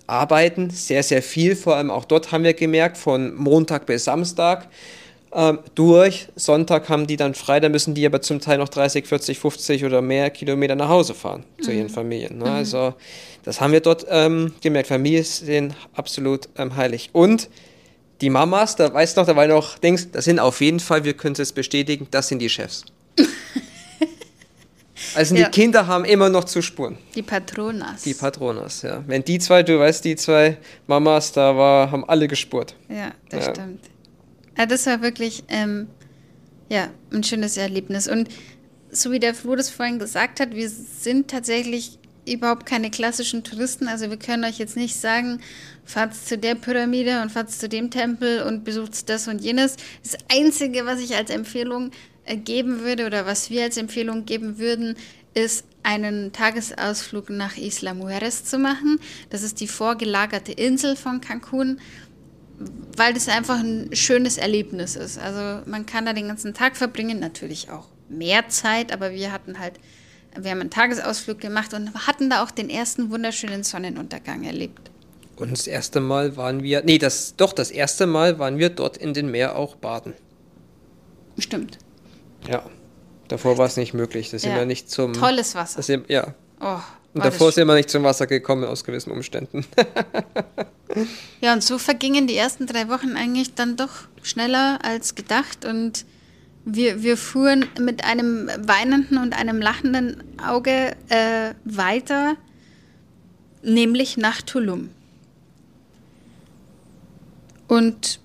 arbeiten 0.08 0.70
sehr, 0.70 1.04
sehr 1.04 1.22
viel. 1.22 1.56
Vor 1.56 1.76
allem 1.76 1.90
auch 1.90 2.06
dort 2.06 2.32
haben 2.32 2.44
wir 2.44 2.54
gemerkt, 2.54 2.98
von 2.98 3.34
Montag 3.36 3.86
bis 3.86 4.04
Samstag 4.04 4.68
ähm, 5.34 5.60
durch. 5.76 6.28
Sonntag 6.36 6.90
haben 6.90 7.08
die 7.08 7.16
dann 7.16 7.34
frei, 7.34 7.60
da 7.60 7.70
müssen 7.70 7.94
die 7.94 8.06
aber 8.06 8.22
zum 8.22 8.42
Teil 8.42 8.58
noch 8.58 8.70
30, 8.70 9.08
40, 9.08 9.40
50 9.40 9.86
oder 9.86 10.02
mehr 10.02 10.30
Kilometer 10.30 10.76
nach 10.76 10.90
Hause 10.90 11.14
fahren 11.14 11.46
zu 11.62 11.72
ihren 11.72 11.90
Familien. 11.90 12.40
Ne? 12.40 12.52
Also 12.52 12.94
das 13.44 13.62
haben 13.62 13.72
wir 13.72 13.80
dort 13.80 14.06
ähm, 14.10 14.54
gemerkt. 14.62 14.90
Familie 14.90 15.22
ist 15.22 15.48
denen 15.48 15.74
absolut 15.96 16.50
ähm, 16.58 16.76
heilig. 16.76 17.10
Und 17.14 17.50
die 18.22 18.30
Mamas, 18.30 18.76
da 18.76 18.94
weißt 18.94 19.18
du 19.18 19.22
noch, 19.22 19.28
da 19.28 19.36
war 19.36 19.48
noch 19.48 19.78
Dings, 19.80 20.12
das 20.12 20.26
sind 20.26 20.40
auf 20.40 20.62
jeden 20.62 20.80
Fall, 20.80 21.04
wir 21.04 21.14
können 21.14 21.36
es 21.38 21.52
bestätigen, 21.52 22.08
das 22.12 22.28
sind 22.28 22.40
die 22.40 22.50
Chefs. 22.50 22.86
Also 25.16 25.36
Ja. 25.36 25.46
die 25.46 25.52
Kinder 25.52 25.88
haben 25.88 26.06
immer 26.06 26.30
noch 26.30 26.44
zu 26.46 26.62
spuren. 26.62 26.98
Die 27.16 27.22
Patronas. 27.24 28.04
Die 28.04 28.14
Patronas, 28.14 28.82
ja. 28.84 29.04
Wenn 29.08 29.24
die 29.26 29.40
zwei, 29.40 29.62
du 29.64 29.78
weißt, 29.80 30.06
die 30.06 30.16
zwei 30.16 30.58
Mamas, 30.88 31.34
da 31.34 31.58
war, 31.58 31.92
haben 31.92 32.08
alle 32.08 32.28
gespurt. 32.28 32.76
Ja, 32.88 33.12
das 33.30 33.48
Ja. 33.48 33.56
stimmt. 33.56 33.90
Ja, 34.58 34.66
das 34.68 34.86
war 34.86 35.02
wirklich 35.02 35.44
ähm, 35.50 35.88
ja, 36.70 36.90
ein 37.12 37.24
schönes 37.24 37.58
Erlebnis. 37.58 38.08
Und 38.08 38.30
so 38.92 39.12
wie 39.12 39.20
der 39.20 39.34
Flo 39.34 39.56
das 39.56 39.70
vorhin 39.70 40.00
gesagt 40.00 40.40
hat, 40.40 40.54
wir 40.56 40.70
sind 40.70 41.30
tatsächlich 41.30 41.98
überhaupt 42.28 42.66
keine 42.66 42.92
klassischen 42.92 43.44
Touristen. 43.44 43.88
Also 43.88 44.10
wir 44.10 44.18
können 44.18 44.44
euch 44.44 44.58
jetzt 44.58 44.76
nicht 44.76 44.96
sagen, 44.96 45.42
fahrt 45.86 46.16
zu 46.16 46.38
der 46.38 46.56
Pyramide 46.56 47.22
und 47.22 47.32
fahrt 47.32 47.52
zu 47.52 47.68
dem 47.68 47.90
Tempel 47.90 48.44
und 48.44 48.64
besucht 48.64 49.10
das 49.10 49.28
und 49.28 49.42
jenes. 49.42 49.76
Das 50.04 50.18
Einzige, 50.32 50.86
was 50.86 51.00
ich 51.00 51.16
als 51.16 51.30
Empfehlung 51.30 51.92
äh, 52.26 52.38
geben 52.38 52.82
würde 52.82 53.06
oder 53.06 53.26
was 53.26 53.50
wir 53.50 53.64
als 53.64 53.78
Empfehlung 53.78 54.26
geben 54.26 54.58
würden, 54.60 54.96
ist 55.34 55.66
einen 55.84 56.32
Tagesausflug 56.32 57.30
nach 57.30 57.58
Isla 57.58 57.94
Mujeres 57.94 58.46
zu 58.46 58.60
machen. 58.60 59.00
Das 59.30 59.44
ist 59.44 59.60
die 59.60 59.68
vorgelagerte 59.68 60.52
Insel 60.52 60.96
von 60.96 61.22
Cancun, 61.22 61.80
weil 62.96 63.14
das 63.14 63.28
einfach 63.28 63.60
ein 63.60 63.90
schönes 63.94 64.38
Erlebnis 64.38 64.96
ist. 64.96 65.18
Also 65.18 65.64
man 65.70 65.86
kann 65.86 66.06
da 66.06 66.14
den 66.14 66.28
ganzen 66.28 66.54
Tag 66.54 66.78
verbringen, 66.78 67.20
natürlich 67.20 67.70
auch 67.70 67.88
mehr 68.10 68.50
Zeit, 68.50 68.92
aber 68.92 69.12
wir 69.12 69.32
hatten 69.32 69.58
halt, 69.58 69.80
wir 70.38 70.52
haben 70.52 70.62
einen 70.62 70.70
Tagesausflug 70.70 71.40
gemacht 71.40 71.74
und 71.74 71.94
hatten 72.08 72.30
da 72.30 72.44
auch 72.44 72.52
den 72.52 72.70
ersten 72.70 73.12
wunderschönen 73.12 73.64
Sonnenuntergang 73.64 74.44
erlebt. 74.44 74.90
Und 75.36 75.52
das 75.52 75.68
erste 75.68 76.00
Mal 76.00 76.38
waren 76.38 76.62
wir, 76.62 76.84
nee, 76.84 76.98
das, 77.00 77.36
doch, 77.36 77.54
das 77.54 77.72
erste 77.72 78.06
Mal 78.08 78.38
waren 78.40 78.58
wir 78.60 78.70
dort 78.70 78.98
in 78.98 79.14
den 79.14 79.32
Meer 79.32 79.56
auch 79.56 79.76
baden. 79.76 80.14
Stimmt. 81.40 81.80
Ja. 82.48 82.64
Davor 83.28 83.58
war 83.58 83.66
es 83.66 83.78
nicht 83.78 83.94
möglich. 83.94 84.30
Das 84.30 84.42
sind 84.42 84.52
Ja. 84.52 84.58
wir 84.60 84.66
nicht 84.66 84.90
zum. 84.92 85.14
Tolles 85.14 85.56
Wasser. 85.56 85.82
Sind, 85.82 86.10
ja. 86.10 86.36
Oh, 86.60 86.78
Und 87.14 87.26
davor 87.26 87.52
sind 87.52 87.68
wir 87.68 87.76
nicht 87.76 87.90
zum 87.90 88.04
Wasser 88.04 88.28
gekommen 88.28 88.66
aus 88.66 88.84
gewissen 88.84 89.12
Umständen. 89.12 89.66
Ja, 91.40 91.54
und 91.54 91.64
so 91.64 91.78
vergingen 91.78 92.28
die 92.28 92.36
ersten 92.36 92.68
drei 92.68 92.90
Wochen 92.90 93.16
eigentlich 93.16 93.56
dann 93.56 93.78
doch 93.78 93.92
schneller 94.22 94.80
als 94.84 95.16
gedacht. 95.16 95.66
Und 95.66 96.06
wir, 96.66 97.02
wir 97.02 97.18
fuhren 97.18 97.66
mit 97.80 98.04
einem 98.04 98.50
weinenden 98.60 99.18
und 99.18 99.34
einem 99.34 99.62
lachenden 99.62 100.24
Auge 100.46 100.96
äh, 101.10 101.54
weiter, 101.66 102.36
nämlich 103.64 104.18
nach 104.18 104.42
Tulum. 104.42 104.90
Und 107.68 108.20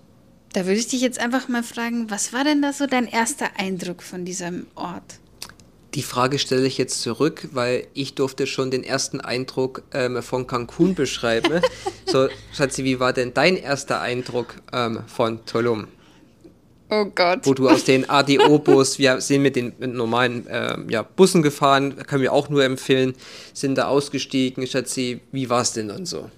da 0.53 0.65
würde 0.67 0.79
ich 0.79 0.89
dich 0.89 1.03
jetzt 1.03 1.19
einfach 1.19 1.49
mal 1.49 1.63
fragen, 1.63 2.11
was 2.11 2.33
war 2.33 2.45
denn 2.45 2.63
da 2.63 2.73
so 2.73 2.87
dein 2.87 3.07
erster 3.07 3.59
Eindruck 3.59 4.03
von 4.03 4.25
diesem 4.25 4.67
Ort? 4.75 5.21
Die 5.95 6.03
Frage 6.03 6.39
stelle 6.39 6.67
ich 6.67 6.77
jetzt 6.77 7.01
zurück, 7.01 7.49
weil 7.53 7.87
ich 7.95 8.15
durfte 8.15 8.47
schon 8.47 8.71
den 8.71 8.85
ersten 8.85 9.21
Eindruck 9.21 9.83
ähm, 9.93 10.23
von 10.23 10.47
Cancun 10.47 10.95
beschreiben. 10.95 11.63
so, 12.07 12.29
Schatzi, 12.53 12.85
wie 12.85 13.01
war 13.01 13.13
denn 13.15 13.33
dein 13.33 13.57
erster 13.57 14.01
Eindruck 14.01 14.57
ähm, 14.73 15.01
von 15.07 15.47
Tulum? 15.47 15.89
Oh 16.89 17.05
Gott. 17.07 17.41
Wo 17.43 17.55
du 17.55 17.69
aus 17.69 17.85
den 17.85 18.09
ADO-Bus, 18.09 18.99
wir 18.99 19.21
sind 19.21 19.43
mit 19.43 19.57
den 19.57 19.73
mit 19.79 19.93
normalen 19.93 20.47
ähm, 20.49 20.89
ja, 20.89 21.03
Bussen 21.03 21.43
gefahren, 21.43 21.97
können 22.07 22.23
wir 22.23 22.33
auch 22.33 22.49
nur 22.49 22.63
empfehlen, 22.65 23.15
sind 23.53 23.77
da 23.77 23.89
ausgestiegen. 23.89 24.67
Schatzi, 24.67 25.21
wie 25.33 25.51
war 25.51 25.63
es 25.63 25.73
denn 25.73 25.89
dann 25.89 26.07
so? 26.07 26.31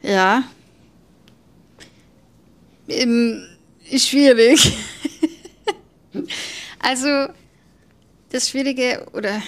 Ja. 0.00 0.44
Ähm, 2.88 3.44
schwierig. 3.96 4.76
also, 6.78 7.26
das 8.30 8.48
Schwierige, 8.48 9.06
oder 9.12 9.42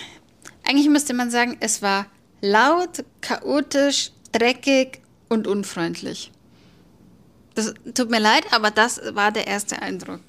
eigentlich 0.64 0.88
müsste 0.88 1.14
man 1.14 1.30
sagen, 1.30 1.56
es 1.60 1.82
war 1.82 2.06
laut, 2.40 3.04
chaotisch, 3.20 4.10
dreckig 4.32 5.00
und 5.28 5.46
unfreundlich. 5.46 6.32
Das 7.54 7.74
tut 7.94 8.10
mir 8.10 8.20
leid, 8.20 8.44
aber 8.52 8.70
das 8.70 9.00
war 9.12 9.32
der 9.32 9.46
erste 9.46 9.82
Eindruck. 9.82 10.20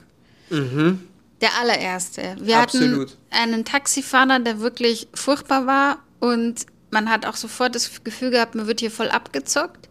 Der 1.41 1.49
allererste. 1.59 2.35
Wir 2.39 2.59
Absolut. 2.59 3.09
hatten 3.09 3.53
einen 3.53 3.65
Taxifahrer, 3.65 4.39
der 4.39 4.59
wirklich 4.59 5.07
furchtbar 5.13 5.65
war 5.65 5.99
und 6.19 6.65
man 6.91 7.09
hat 7.09 7.25
auch 7.25 7.35
sofort 7.35 7.73
das 7.73 8.03
Gefühl 8.03 8.31
gehabt, 8.31 8.53
man 8.55 8.67
wird 8.67 8.81
hier 8.81 8.91
voll 8.91 9.09
abgezockt. 9.09 9.87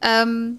Ähm, 0.00 0.58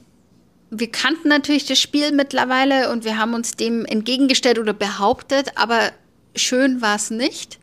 wir 0.69 0.91
kannten 0.91 1.29
natürlich 1.29 1.65
das 1.65 1.79
Spiel 1.79 2.11
mittlerweile 2.11 2.91
und 2.91 3.05
wir 3.05 3.17
haben 3.17 3.33
uns 3.33 3.51
dem 3.51 3.85
entgegengestellt 3.85 4.59
oder 4.59 4.73
behauptet, 4.73 5.51
aber 5.55 5.91
schön 6.35 6.81
war 6.81 6.95
es 6.95 7.09
nicht. 7.09 7.59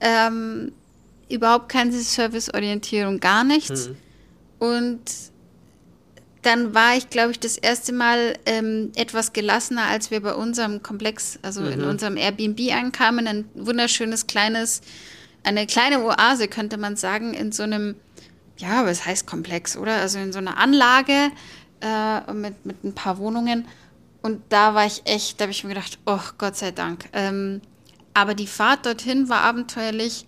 Ähm, 0.00 0.72
überhaupt 1.28 1.68
keine 1.68 1.92
Serviceorientierung, 1.92 3.20
gar 3.20 3.44
nichts. 3.44 3.90
Und 4.58 5.02
dann 6.44 6.74
war 6.74 6.96
ich, 6.96 7.10
glaube 7.10 7.32
ich, 7.32 7.40
das 7.40 7.56
erste 7.56 7.92
Mal 7.92 8.38
ähm, 8.46 8.92
etwas 8.96 9.32
gelassener, 9.32 9.86
als 9.86 10.10
wir 10.10 10.20
bei 10.20 10.34
unserem 10.34 10.82
Komplex, 10.82 11.38
also 11.42 11.64
in 11.64 11.82
unserem 11.82 12.16
Airbnb 12.16 12.60
ankamen. 12.72 13.26
Ein 13.26 13.44
wunderschönes 13.54 14.26
kleines, 14.26 14.82
eine 15.42 15.66
kleine 15.66 16.04
Oase, 16.04 16.48
könnte 16.48 16.76
man 16.76 16.96
sagen, 16.96 17.34
in 17.34 17.52
so 17.52 17.62
einem, 17.62 17.96
ja, 18.58 18.84
was 18.84 19.06
heißt 19.06 19.26
Komplex, 19.26 19.76
oder? 19.76 19.96
Also 19.96 20.18
in 20.18 20.32
so 20.32 20.38
einer 20.38 20.58
Anlage 20.58 21.30
äh, 21.80 22.32
mit, 22.32 22.66
mit 22.66 22.84
ein 22.84 22.94
paar 22.94 23.18
Wohnungen. 23.18 23.66
Und 24.22 24.42
da 24.50 24.74
war 24.74 24.86
ich 24.86 25.02
echt, 25.06 25.40
da 25.40 25.44
habe 25.44 25.52
ich 25.52 25.64
mir 25.64 25.74
gedacht, 25.74 25.98
oh 26.06 26.20
Gott 26.38 26.56
sei 26.56 26.70
Dank. 26.70 27.06
Ähm, 27.12 27.60
aber 28.14 28.34
die 28.34 28.46
Fahrt 28.46 28.86
dorthin 28.86 29.28
war 29.28 29.40
abenteuerlich. 29.40 30.26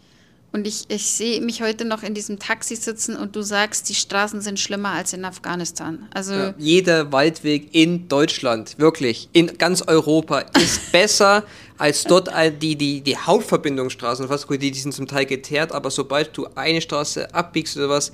Und 0.52 0.66
ich, 0.66 0.86
ich 0.88 1.06
sehe 1.10 1.40
mich 1.42 1.60
heute 1.60 1.84
noch 1.84 2.02
in 2.02 2.14
diesem 2.14 2.38
Taxi 2.38 2.76
sitzen 2.76 3.14
und 3.16 3.36
du 3.36 3.42
sagst, 3.42 3.88
die 3.90 3.94
Straßen 3.94 4.40
sind 4.40 4.58
schlimmer 4.58 4.90
als 4.90 5.12
in 5.12 5.24
Afghanistan. 5.24 6.08
Also 6.14 6.32
Ja, 6.32 6.54
jeder 6.56 7.12
Waldweg 7.12 7.74
in 7.74 8.08
Deutschland, 8.08 8.78
wirklich, 8.78 9.28
in 9.32 9.58
ganz 9.58 9.82
Europa, 9.82 10.38
ist 10.58 10.92
besser 10.92 11.42
als 11.76 12.04
dort 12.04 12.30
die, 12.62 12.76
die, 12.76 13.02
die 13.02 13.16
Hauptverbindungsstraßen. 13.18 14.26
Gut, 14.28 14.62
die, 14.62 14.70
die 14.70 14.78
sind 14.78 14.94
zum 14.94 15.06
Teil 15.06 15.26
geteert, 15.26 15.72
aber 15.72 15.90
sobald 15.90 16.34
du 16.36 16.46
eine 16.54 16.80
Straße 16.80 17.34
abbiegst 17.34 17.76
oder 17.76 17.90
was, 17.90 18.12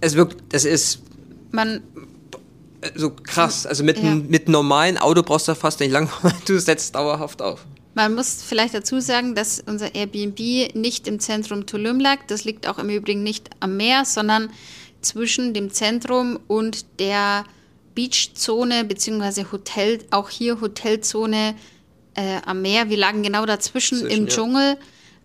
es 0.00 0.14
wirkt, 0.14 0.52
das 0.52 0.66
ist 0.66 1.00
man, 1.52 1.82
so 2.94 3.10
krass. 3.10 3.66
Also 3.66 3.84
mit, 3.84 3.96
Ja. 3.98 4.10
einem 4.10 4.28
mit 4.28 4.46
einem 4.46 4.52
normalen 4.52 4.98
Auto 4.98 5.22
brauchst 5.22 5.48
du 5.48 5.54
fast 5.54 5.80
nicht 5.80 5.92
lang, 5.92 6.08
du 6.46 6.58
setzt 6.58 6.94
dauerhaft 6.94 7.40
auf. 7.40 7.64
Man 7.94 8.14
muss 8.14 8.42
vielleicht 8.42 8.74
dazu 8.74 9.00
sagen, 9.00 9.34
dass 9.34 9.60
unser 9.60 9.94
Airbnb 9.94 10.74
nicht 10.74 11.06
im 11.06 11.20
Zentrum 11.20 11.66
Tulum 11.66 12.00
lag. 12.00 12.18
Das 12.26 12.44
liegt 12.44 12.66
auch 12.68 12.78
im 12.78 12.90
Übrigen 12.90 13.22
nicht 13.22 13.50
am 13.60 13.76
Meer, 13.76 14.04
sondern 14.04 14.50
zwischen 15.00 15.54
dem 15.54 15.70
Zentrum 15.70 16.40
und 16.48 16.86
der 16.98 17.44
Beachzone, 17.94 18.84
beziehungsweise 18.84 19.50
Hotel, 19.52 20.00
auch 20.10 20.30
hier 20.30 20.60
Hotelzone 20.60 21.54
äh, 22.14 22.40
am 22.44 22.62
Meer. 22.62 22.90
Wir 22.90 22.96
lagen 22.96 23.22
genau 23.22 23.46
dazwischen 23.46 23.98
Zwischen, 23.98 24.16
im 24.16 24.24
ja. 24.24 24.30
Dschungel, 24.30 24.76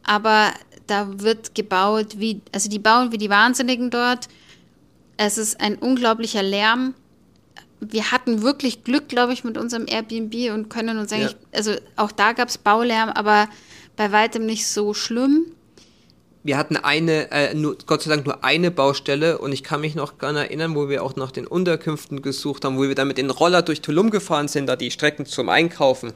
aber 0.03 0.53
da 0.86 1.08
wird 1.19 1.55
gebaut 1.55 2.19
wie, 2.19 2.41
also 2.51 2.69
die 2.69 2.79
bauen 2.79 3.12
wie 3.12 3.17
die 3.17 3.29
Wahnsinnigen 3.29 3.89
dort. 3.89 4.27
Es 5.17 5.38
ist 5.38 5.60
ein 5.60 5.75
unglaublicher 5.75 6.43
Lärm. 6.43 6.93
Wir 7.81 8.11
hatten 8.11 8.41
wirklich 8.41 8.83
Glück, 8.83 9.07
glaube 9.07 9.33
ich, 9.33 9.43
mit 9.43 9.57
unserem 9.57 9.85
Airbnb 9.87 10.53
und 10.53 10.69
können 10.69 10.97
uns 10.97 11.13
eigentlich, 11.13 11.35
also 11.53 11.73
auch 11.95 12.11
da 12.11 12.33
gab 12.33 12.49
es 12.49 12.57
Baulärm, 12.57 13.09
aber 13.09 13.47
bei 13.95 14.11
weitem 14.11 14.45
nicht 14.45 14.67
so 14.67 14.93
schlimm. 14.93 15.45
Wir 16.43 16.57
hatten 16.57 16.77
eine, 16.77 17.31
äh, 17.31 17.53
nur, 17.53 17.77
Gott 17.85 18.01
sei 18.01 18.09
Dank 18.09 18.25
nur 18.25 18.43
eine 18.43 18.71
Baustelle 18.71 19.37
und 19.39 19.51
ich 19.51 19.63
kann 19.63 19.81
mich 19.81 19.95
noch 19.95 20.13
daran 20.13 20.37
erinnern, 20.37 20.73
wo 20.73 20.87
wir 20.87 21.03
auch 21.03 21.15
nach 21.15 21.31
den 21.31 21.45
Unterkünften 21.45 22.21
gesucht 22.21 22.63
haben, 22.63 22.77
wo 22.77 22.83
wir 22.83 22.95
dann 22.95 23.09
mit 23.09 23.17
den 23.17 23.29
Roller 23.29 23.61
durch 23.61 23.81
Tulum 23.81 24.09
gefahren 24.09 24.47
sind, 24.47 24.67
da 24.67 24.77
die 24.77 24.89
Strecken 24.89 25.25
zum 25.25 25.49
Einkaufen. 25.49 26.13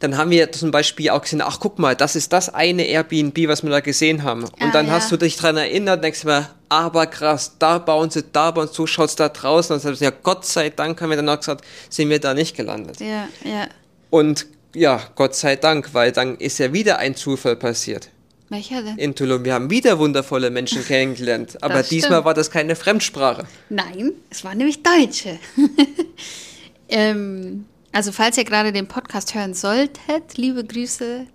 Dann 0.00 0.16
haben 0.16 0.30
wir 0.30 0.52
zum 0.52 0.70
Beispiel 0.70 1.10
auch 1.10 1.22
gesehen, 1.22 1.42
ach 1.42 1.58
guck 1.60 1.78
mal, 1.78 1.96
das 1.96 2.14
ist 2.14 2.32
das 2.32 2.52
eine 2.54 2.84
Airbnb, 2.84 3.48
was 3.48 3.62
wir 3.64 3.70
da 3.70 3.80
gesehen 3.80 4.22
haben. 4.22 4.44
Und 4.44 4.52
Ah, 4.60 4.70
dann 4.72 4.86
ja. 4.86 4.92
hast 4.92 5.10
du 5.10 5.16
dich 5.16 5.36
dran 5.36 5.56
erinnert, 5.56 6.04
denkst 6.04 6.22
du 6.22 6.28
mir, 6.28 6.48
aber 6.68 7.06
krass, 7.06 7.56
da 7.58 7.78
bauen 7.78 8.08
sie, 8.10 8.22
da 8.32 8.50
bauen 8.52 8.68
sie, 8.68 8.74
so 8.74 8.86
schaut's 8.86 9.16
da 9.16 9.28
draußen. 9.28 9.74
Und 9.74 9.84
dann 9.84 9.94
ja, 9.96 10.10
Gott 10.10 10.44
sei 10.44 10.70
Dank 10.70 11.00
haben 11.00 11.10
wir 11.10 11.16
dann 11.16 11.28
auch 11.28 11.38
gesagt, 11.38 11.64
sind 11.90 12.10
wir 12.10 12.20
da 12.20 12.32
nicht 12.34 12.56
gelandet. 12.56 13.00
Ja, 13.00 13.28
ja. 13.44 13.66
Und 14.10 14.46
ja, 14.74 15.00
Gott 15.16 15.34
sei 15.34 15.56
Dank, 15.56 15.94
weil 15.94 16.12
dann 16.12 16.36
ist 16.36 16.58
ja 16.58 16.72
wieder 16.72 16.98
ein 16.98 17.16
Zufall 17.16 17.56
passiert 17.56 18.10
Welcher 18.50 18.82
denn? 18.82 18.96
in 18.98 19.14
Tulum. 19.14 19.44
Wir 19.44 19.54
haben 19.54 19.68
wieder 19.70 19.98
wundervolle 19.98 20.50
Menschen 20.50 20.84
kennengelernt, 20.84 21.60
aber 21.62 21.82
diesmal 21.82 22.24
war 22.24 22.34
das 22.34 22.50
keine 22.50 22.76
Fremdsprache. 22.76 23.46
Nein, 23.68 24.12
es 24.30 24.44
waren 24.44 24.58
nämlich 24.58 24.82
Deutsche. 24.82 25.38
ähm, 26.88 27.64
also 27.98 28.12
falls 28.12 28.38
ihr 28.38 28.44
gerade 28.44 28.70
den 28.72 28.86
Podcast 28.86 29.34
hören 29.34 29.54
solltet, 29.54 30.36
liebe 30.36 30.62
Grüße 30.62 31.26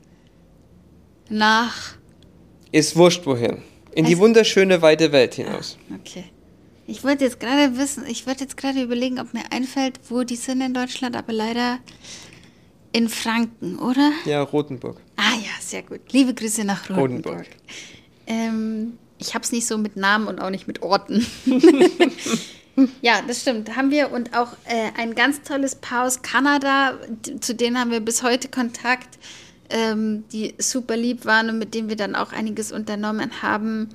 nach. 1.28 1.96
Ist 2.72 2.96
wurscht 2.96 3.26
wohin. 3.26 3.62
In 3.94 4.06
die 4.06 4.18
wunderschöne 4.18 4.82
weite 4.82 5.12
Welt 5.12 5.34
hinaus. 5.34 5.78
Okay. 6.00 6.24
Ich 6.88 7.04
wollte 7.04 7.26
jetzt 7.26 7.42
gerade 7.42 7.78
wissen, 7.78 8.06
ich 8.08 8.26
wollte 8.28 8.46
jetzt 8.46 8.56
gerade 8.56 8.82
überlegen, 8.82 9.20
ob 9.20 9.34
mir 9.34 9.44
einfällt, 9.52 10.00
wo 10.08 10.24
die 10.24 10.38
sind 10.38 10.62
in 10.62 10.74
Deutschland, 10.74 11.18
aber 11.18 11.34
leider 11.34 11.80
in 12.94 13.10
Franken, 13.10 13.78
oder? 13.78 14.14
Ja, 14.24 14.42
Rotenburg. 14.42 15.02
Ah 15.18 15.34
ja, 15.34 15.52
sehr 15.60 15.84
gut. 15.84 16.14
Liebe 16.14 16.34
Grüße 16.34 16.64
nach 16.64 16.90
Rotenburg. 16.90 17.40
Rotenburg. 17.40 17.48
Ähm, 18.26 18.94
ich 19.18 19.34
habe 19.34 19.44
es 19.44 19.52
nicht 19.52 19.68
so 19.68 19.78
mit 19.78 19.98
Namen 19.98 20.30
und 20.30 20.40
auch 20.40 20.50
nicht 20.50 20.68
mit 20.68 20.82
Orten. 20.82 21.28
ja, 23.02 23.22
das 23.28 23.42
stimmt. 23.42 23.76
Haben 23.76 23.92
wir 23.92 24.12
und 24.12 24.36
auch 24.36 24.54
äh, 24.66 24.92
ein 24.98 25.16
ganz 25.16 25.42
tolles 25.42 25.76
Paar 25.76 26.06
aus 26.06 26.22
Kanada, 26.22 26.98
zu 27.40 27.54
denen 27.56 27.80
haben 27.80 27.92
wir 27.92 28.00
bis 28.00 28.24
heute 28.24 28.50
Kontakt. 28.50 29.18
ähm, 29.74 30.24
die 30.32 30.54
super 30.60 30.96
lieb 30.96 31.26
waren 31.26 31.50
und 31.50 31.58
mit 31.58 31.74
denen 31.74 31.90
wir 31.90 31.96
dann 31.96 32.16
auch 32.16 32.32
einiges 32.32 32.72
unternommen 32.72 33.42
haben. 33.42 33.90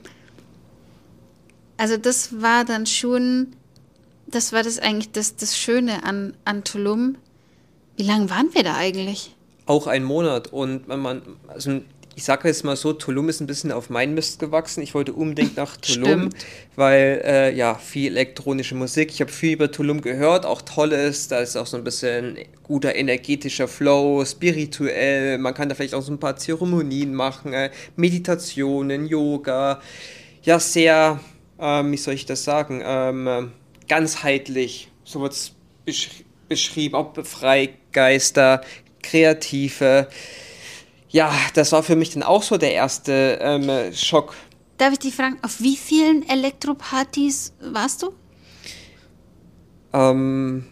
Also 1.76 1.96
das 1.96 2.42
war 2.42 2.64
dann 2.64 2.86
schon, 2.86 3.54
das 4.26 4.52
war 4.52 4.64
das 4.64 4.80
eigentlich 4.80 5.12
das, 5.12 5.36
das 5.36 5.56
Schöne 5.56 6.02
an, 6.04 6.34
an 6.44 6.64
Tulum. 6.64 7.16
Wie 7.96 8.02
lange 8.02 8.28
waren 8.28 8.52
wir 8.54 8.64
da 8.64 8.74
eigentlich? 8.76 9.36
Auch 9.66 9.86
ein 9.86 10.02
Monat 10.02 10.52
und 10.52 10.88
man 10.88 11.22
also 11.46 11.80
ich 12.18 12.24
sage 12.24 12.48
jetzt 12.48 12.64
mal 12.64 12.74
so, 12.74 12.92
Tulum 12.92 13.28
ist 13.28 13.38
ein 13.40 13.46
bisschen 13.46 13.70
auf 13.70 13.90
mein 13.90 14.12
Mist 14.12 14.40
gewachsen. 14.40 14.82
Ich 14.82 14.92
wollte 14.92 15.12
unbedingt 15.12 15.56
nach 15.56 15.76
Tulum, 15.80 16.30
weil 16.74 17.22
äh, 17.24 17.54
ja, 17.54 17.76
viel 17.76 18.10
elektronische 18.10 18.74
Musik. 18.74 19.10
Ich 19.12 19.20
habe 19.20 19.30
viel 19.30 19.52
über 19.52 19.70
Tulum 19.70 20.00
gehört, 20.00 20.44
auch 20.44 20.60
toll 20.62 20.90
ist. 20.90 21.30
Da 21.30 21.38
ist 21.38 21.54
auch 21.54 21.66
so 21.66 21.76
ein 21.76 21.84
bisschen 21.84 22.36
guter 22.64 22.96
energetischer 22.96 23.68
Flow, 23.68 24.24
spirituell. 24.24 25.38
Man 25.38 25.54
kann 25.54 25.68
da 25.68 25.76
vielleicht 25.76 25.94
auch 25.94 26.02
so 26.02 26.10
ein 26.10 26.18
paar 26.18 26.34
Zeremonien 26.34 27.14
machen, 27.14 27.52
äh, 27.52 27.70
Meditationen, 27.94 29.06
Yoga. 29.06 29.80
Ja, 30.42 30.58
sehr, 30.58 31.20
ähm, 31.60 31.92
wie 31.92 31.98
soll 31.98 32.14
ich 32.14 32.26
das 32.26 32.42
sagen, 32.42 32.82
ähm, 32.84 33.52
ganzheitlich. 33.86 34.90
So 35.04 35.20
wird 35.20 35.34
es 35.34 35.52
besch 35.84 36.24
beschrieben, 36.48 36.96
auch 36.96 37.14
Freigeister, 37.22 38.62
Kreative 39.04 40.08
ja, 41.10 41.32
das 41.54 41.72
war 41.72 41.82
für 41.82 41.96
mich 41.96 42.10
dann 42.10 42.22
auch 42.22 42.42
so 42.42 42.58
der 42.58 42.72
erste 42.72 43.38
ähm, 43.40 43.92
Schock. 43.94 44.34
Darf 44.76 44.92
ich 44.92 44.98
dich 45.00 45.14
fragen, 45.14 45.38
auf 45.42 45.60
wie 45.60 45.76
vielen 45.76 46.28
Elektropartys 46.28 47.52
warst 47.60 48.02
du? 48.02 48.12
Ähm, 49.92 50.66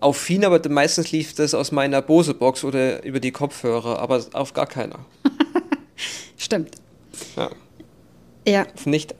auf 0.00 0.16
vielen, 0.16 0.44
aber 0.44 0.66
meistens 0.68 1.12
lief 1.12 1.34
das 1.34 1.54
aus 1.54 1.72
meiner 1.72 2.02
Bose-Box 2.02 2.64
oder 2.64 3.04
über 3.04 3.20
die 3.20 3.32
Kopfhörer, 3.32 3.98
aber 3.98 4.24
auf 4.32 4.52
gar 4.52 4.66
keiner. 4.66 5.04
Stimmt. 6.36 6.76
Ja. 7.36 7.50
Ja. 8.46 8.66
Nicht 8.84 9.14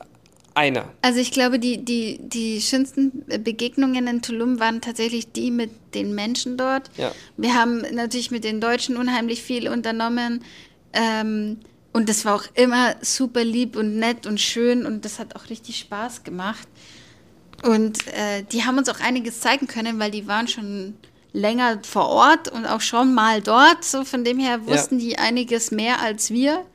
einer. 0.57 0.91
Also 1.01 1.19
ich 1.19 1.31
glaube, 1.31 1.59
die, 1.59 1.85
die, 1.85 2.19
die 2.19 2.61
schönsten 2.61 3.23
Begegnungen 3.43 4.07
in 4.07 4.21
Tulum 4.21 4.59
waren 4.59 4.81
tatsächlich 4.81 5.31
die 5.31 5.51
mit 5.51 5.71
den 5.93 6.15
Menschen 6.15 6.57
dort. 6.57 6.89
Ja. 6.97 7.11
Wir 7.37 7.53
haben 7.53 7.83
natürlich 7.93 8.31
mit 8.31 8.43
den 8.43 8.59
Deutschen 8.59 8.97
unheimlich 8.97 9.43
viel 9.43 9.69
unternommen. 9.69 10.43
Ähm, 10.93 11.59
und 11.93 12.09
das 12.09 12.25
war 12.25 12.35
auch 12.35 12.43
immer 12.55 12.95
super 13.01 13.43
lieb 13.43 13.75
und 13.75 13.97
nett 13.97 14.25
und 14.25 14.41
schön 14.41 14.85
und 14.85 15.05
das 15.05 15.19
hat 15.19 15.35
auch 15.35 15.49
richtig 15.49 15.77
Spaß 15.77 16.23
gemacht. 16.23 16.67
Und 17.63 18.07
äh, 18.07 18.43
die 18.51 18.65
haben 18.65 18.77
uns 18.77 18.89
auch 18.89 18.99
einiges 18.99 19.39
zeigen 19.39 19.67
können, 19.67 19.99
weil 19.99 20.11
die 20.11 20.27
waren 20.27 20.47
schon 20.47 20.95
länger 21.33 21.79
vor 21.83 22.07
Ort 22.09 22.51
und 22.51 22.65
auch 22.65 22.81
schon 22.81 23.13
mal 23.13 23.41
dort. 23.41 23.83
So 23.83 24.03
von 24.05 24.23
dem 24.23 24.39
her 24.39 24.65
wussten 24.65 24.99
ja. 24.99 25.05
die 25.05 25.17
einiges 25.17 25.71
mehr 25.71 26.01
als 26.01 26.31
wir. 26.31 26.65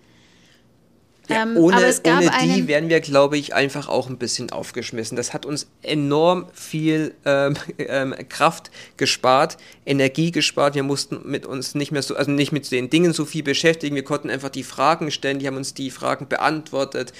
Ja, 1.28 1.42
ähm, 1.42 1.56
ohne, 1.56 1.76
ohne 1.76 2.30
die 2.42 2.66
wären 2.66 2.88
wir, 2.88 3.00
glaube 3.00 3.38
ich, 3.38 3.54
einfach 3.54 3.88
auch 3.88 4.08
ein 4.08 4.18
bisschen 4.18 4.50
aufgeschmissen. 4.50 5.16
Das 5.16 5.32
hat 5.32 5.46
uns 5.46 5.68
enorm 5.82 6.46
viel 6.52 7.14
ähm, 7.24 7.54
ähm, 7.78 8.14
Kraft 8.28 8.70
gespart, 8.96 9.56
Energie 9.86 10.32
gespart. 10.32 10.74
Wir 10.74 10.82
mussten 10.82 11.20
mit 11.24 11.46
uns 11.46 11.74
nicht 11.74 11.92
mehr 11.92 12.02
so, 12.02 12.16
also 12.16 12.30
nicht 12.30 12.52
mit 12.52 12.70
den 12.70 12.90
Dingen 12.90 13.12
so 13.12 13.24
viel 13.24 13.42
beschäftigen. 13.42 13.94
Wir 13.94 14.04
konnten 14.04 14.30
einfach 14.30 14.48
die 14.48 14.64
Fragen 14.64 15.10
stellen, 15.10 15.38
die 15.38 15.46
haben 15.46 15.56
uns 15.56 15.74
die 15.74 15.90
Fragen 15.90 16.26
beantwortet. 16.28 17.12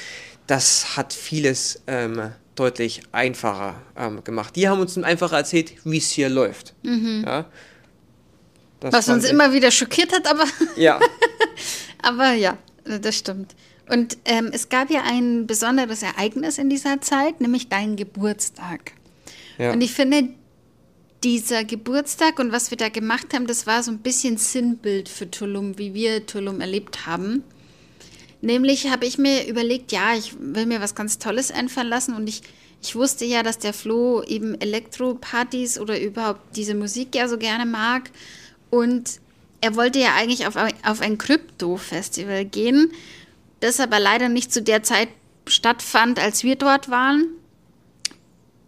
Das 0.49 0.97
hat 0.97 1.13
vieles 1.13 1.83
ähm, 1.87 2.33
deutlich 2.57 3.03
einfacher 3.13 3.77
ähm, 3.97 4.25
gemacht. 4.25 4.57
Die 4.57 4.69
haben 4.69 4.81
uns 4.81 4.99
einfach 4.99 5.33
erzählt, 5.33 5.75
wie 5.85 5.99
es 5.99 6.11
hier 6.11 6.29
läuft. 6.29 6.75
Mhm. 6.83 7.25
Ja? 7.25 7.47
Was 8.81 9.09
uns 9.09 9.25
immer 9.31 9.53
wieder 9.53 9.71
schockiert 9.71 10.13
hat, 10.13 10.27
aber. 10.27 10.45
Ja. 10.75 10.99
aber 12.03 12.33
ja, 12.33 12.59
das 12.85 13.17
stimmt. 13.17 13.55
Und 13.89 14.17
ähm, 14.25 14.51
es 14.53 14.69
gab 14.69 14.91
ja 14.91 15.03
ein 15.05 15.47
besonderes 15.47 16.03
Ereignis 16.03 16.59
in 16.59 16.71
dieser 16.71 17.01
Zeit, 17.01 17.41
nämlich 17.41 17.69
deinen 17.69 17.97
Geburtstag. 17.97 18.93
Ja. 19.59 19.73
Und 19.73 19.81
ich 19.81 19.93
finde, 19.93 20.29
dieser 21.25 21.65
Geburtstag 21.65 22.39
und 22.39 22.53
was 22.53 22.71
wir 22.71 22.79
da 22.79 22.89
gemacht 22.89 23.35
haben, 23.35 23.47
das 23.47 23.67
war 23.67 23.83
so 23.83 23.91
ein 23.91 23.99
bisschen 23.99 24.37
Sinnbild 24.37 25.09
für 25.09 25.31
Tulum, 25.31 25.79
wie 25.79 25.95
wir 25.95 26.27
Tulum 26.27 26.61
erlebt 26.61 27.07
haben. 27.07 27.45
Nämlich 28.41 28.91
habe 28.91 29.07
ich 29.07 29.19
mir 29.19 29.47
überlegt, 29.47 29.93
ja, 29.93 30.15
ich 30.17 30.35
will 30.39 30.67
mir 30.67 30.81
was 30.81 30.97
ganz 30.97 31.19
Tolles 31.19 31.53
einfallen 31.53 31.89
lassen 31.89 32.15
und 32.15 32.29
ich, 32.29 32.43
ich 32.83 32.97
wusste 32.97 33.25
ja, 33.25 33.45
dass 33.45 33.59
der 33.59 33.73
Flo 33.73 34.23
eben 34.25 34.61
Elektropartys 34.61 35.79
oder 35.79 36.01
überhaupt 36.01 36.57
diese 36.57 36.75
Musik 36.75 37.15
ja 37.15 37.29
so 37.29 37.39
gerne 37.39 37.67
mag. 37.67 38.11
Und 38.71 39.21
er 39.61 39.77
wollte 39.77 40.01
ja 40.01 40.15
eigentlich 40.17 40.49
auf, 40.49 40.57
auf 40.57 41.01
ein 41.01 41.19
Krypto-Festival 41.19 42.47
gehen 42.47 42.91
das 43.63 43.81
aber 43.81 44.01
leider 44.01 44.29
nicht 44.29 44.53
zu 44.53 44.63
der 44.63 44.83
Zeit 44.83 45.09
stattfand, 45.47 46.19
als 46.19 46.45
wir 46.45 46.57
dort 46.57 46.91
waren. 46.91 47.29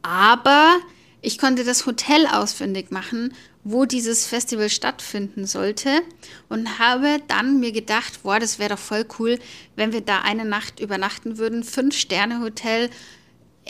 Aber 0.03 0.77
ich 1.21 1.39
konnte 1.39 1.65
das 1.65 1.87
Hotel 1.87 2.27
ausfindig 2.27 2.91
machen, 2.91 3.35
wo 3.65 3.87
dieses 3.87 4.27
Festival 4.27 4.69
stattfinden 4.69 5.47
sollte 5.47 6.03
und 6.51 6.79
habe 6.79 7.19
dann 7.29 7.61
mir 7.61 7.73
gedacht, 7.73 8.23
boah, 8.23 8.39
das 8.39 8.59
wäre 8.59 8.71
doch 8.71 8.79
voll 8.79 9.07
cool, 9.19 9.39
wenn 9.75 9.93
wir 9.93 10.03
da 10.03 10.21
eine 10.21 10.45
Nacht 10.45 10.81
übernachten 10.81 11.39
würden. 11.39 11.65
Fünf-Sterne-Hotel, 11.65 12.91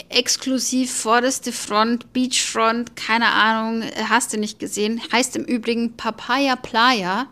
exklusiv 0.09 0.93
vorderste 0.93 1.53
Front, 1.53 2.13
Beachfront, 2.13 2.97
keine 2.97 3.29
Ahnung, 3.29 3.89
hast 4.09 4.33
du 4.33 4.37
nicht 4.37 4.59
gesehen. 4.59 5.01
Heißt 5.13 5.37
im 5.37 5.45
Übrigen 5.45 5.97
Papaya 5.97 6.57
Playa 6.57 7.29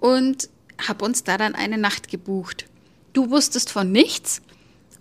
und 0.00 0.48
habe 0.88 1.04
uns 1.04 1.24
da 1.24 1.36
dann 1.36 1.54
eine 1.54 1.76
Nacht 1.76 2.08
gebucht. 2.08 2.64
Du 3.16 3.30
wusstest 3.30 3.70
von 3.70 3.90
nichts. 3.92 4.42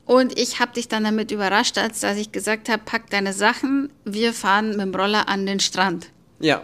Und 0.05 0.39
ich 0.39 0.61
habe 0.61 0.71
dich 0.71 0.87
dann 0.87 1.03
damit 1.03 1.31
überrascht, 1.31 1.77
als 1.77 1.99
dass 1.99 2.15
ich 2.15 2.31
gesagt 2.31 2.69
habe, 2.69 2.81
pack 2.85 3.09
deine 3.09 3.33
Sachen, 3.33 3.89
wir 4.05 4.31
fahren 4.31 4.69
mit 4.69 4.79
dem 4.79 4.95
Roller 4.95 5.27
an 5.27 5.45
den 5.45 5.59
Strand. 5.59 6.11
Ja. 6.39 6.61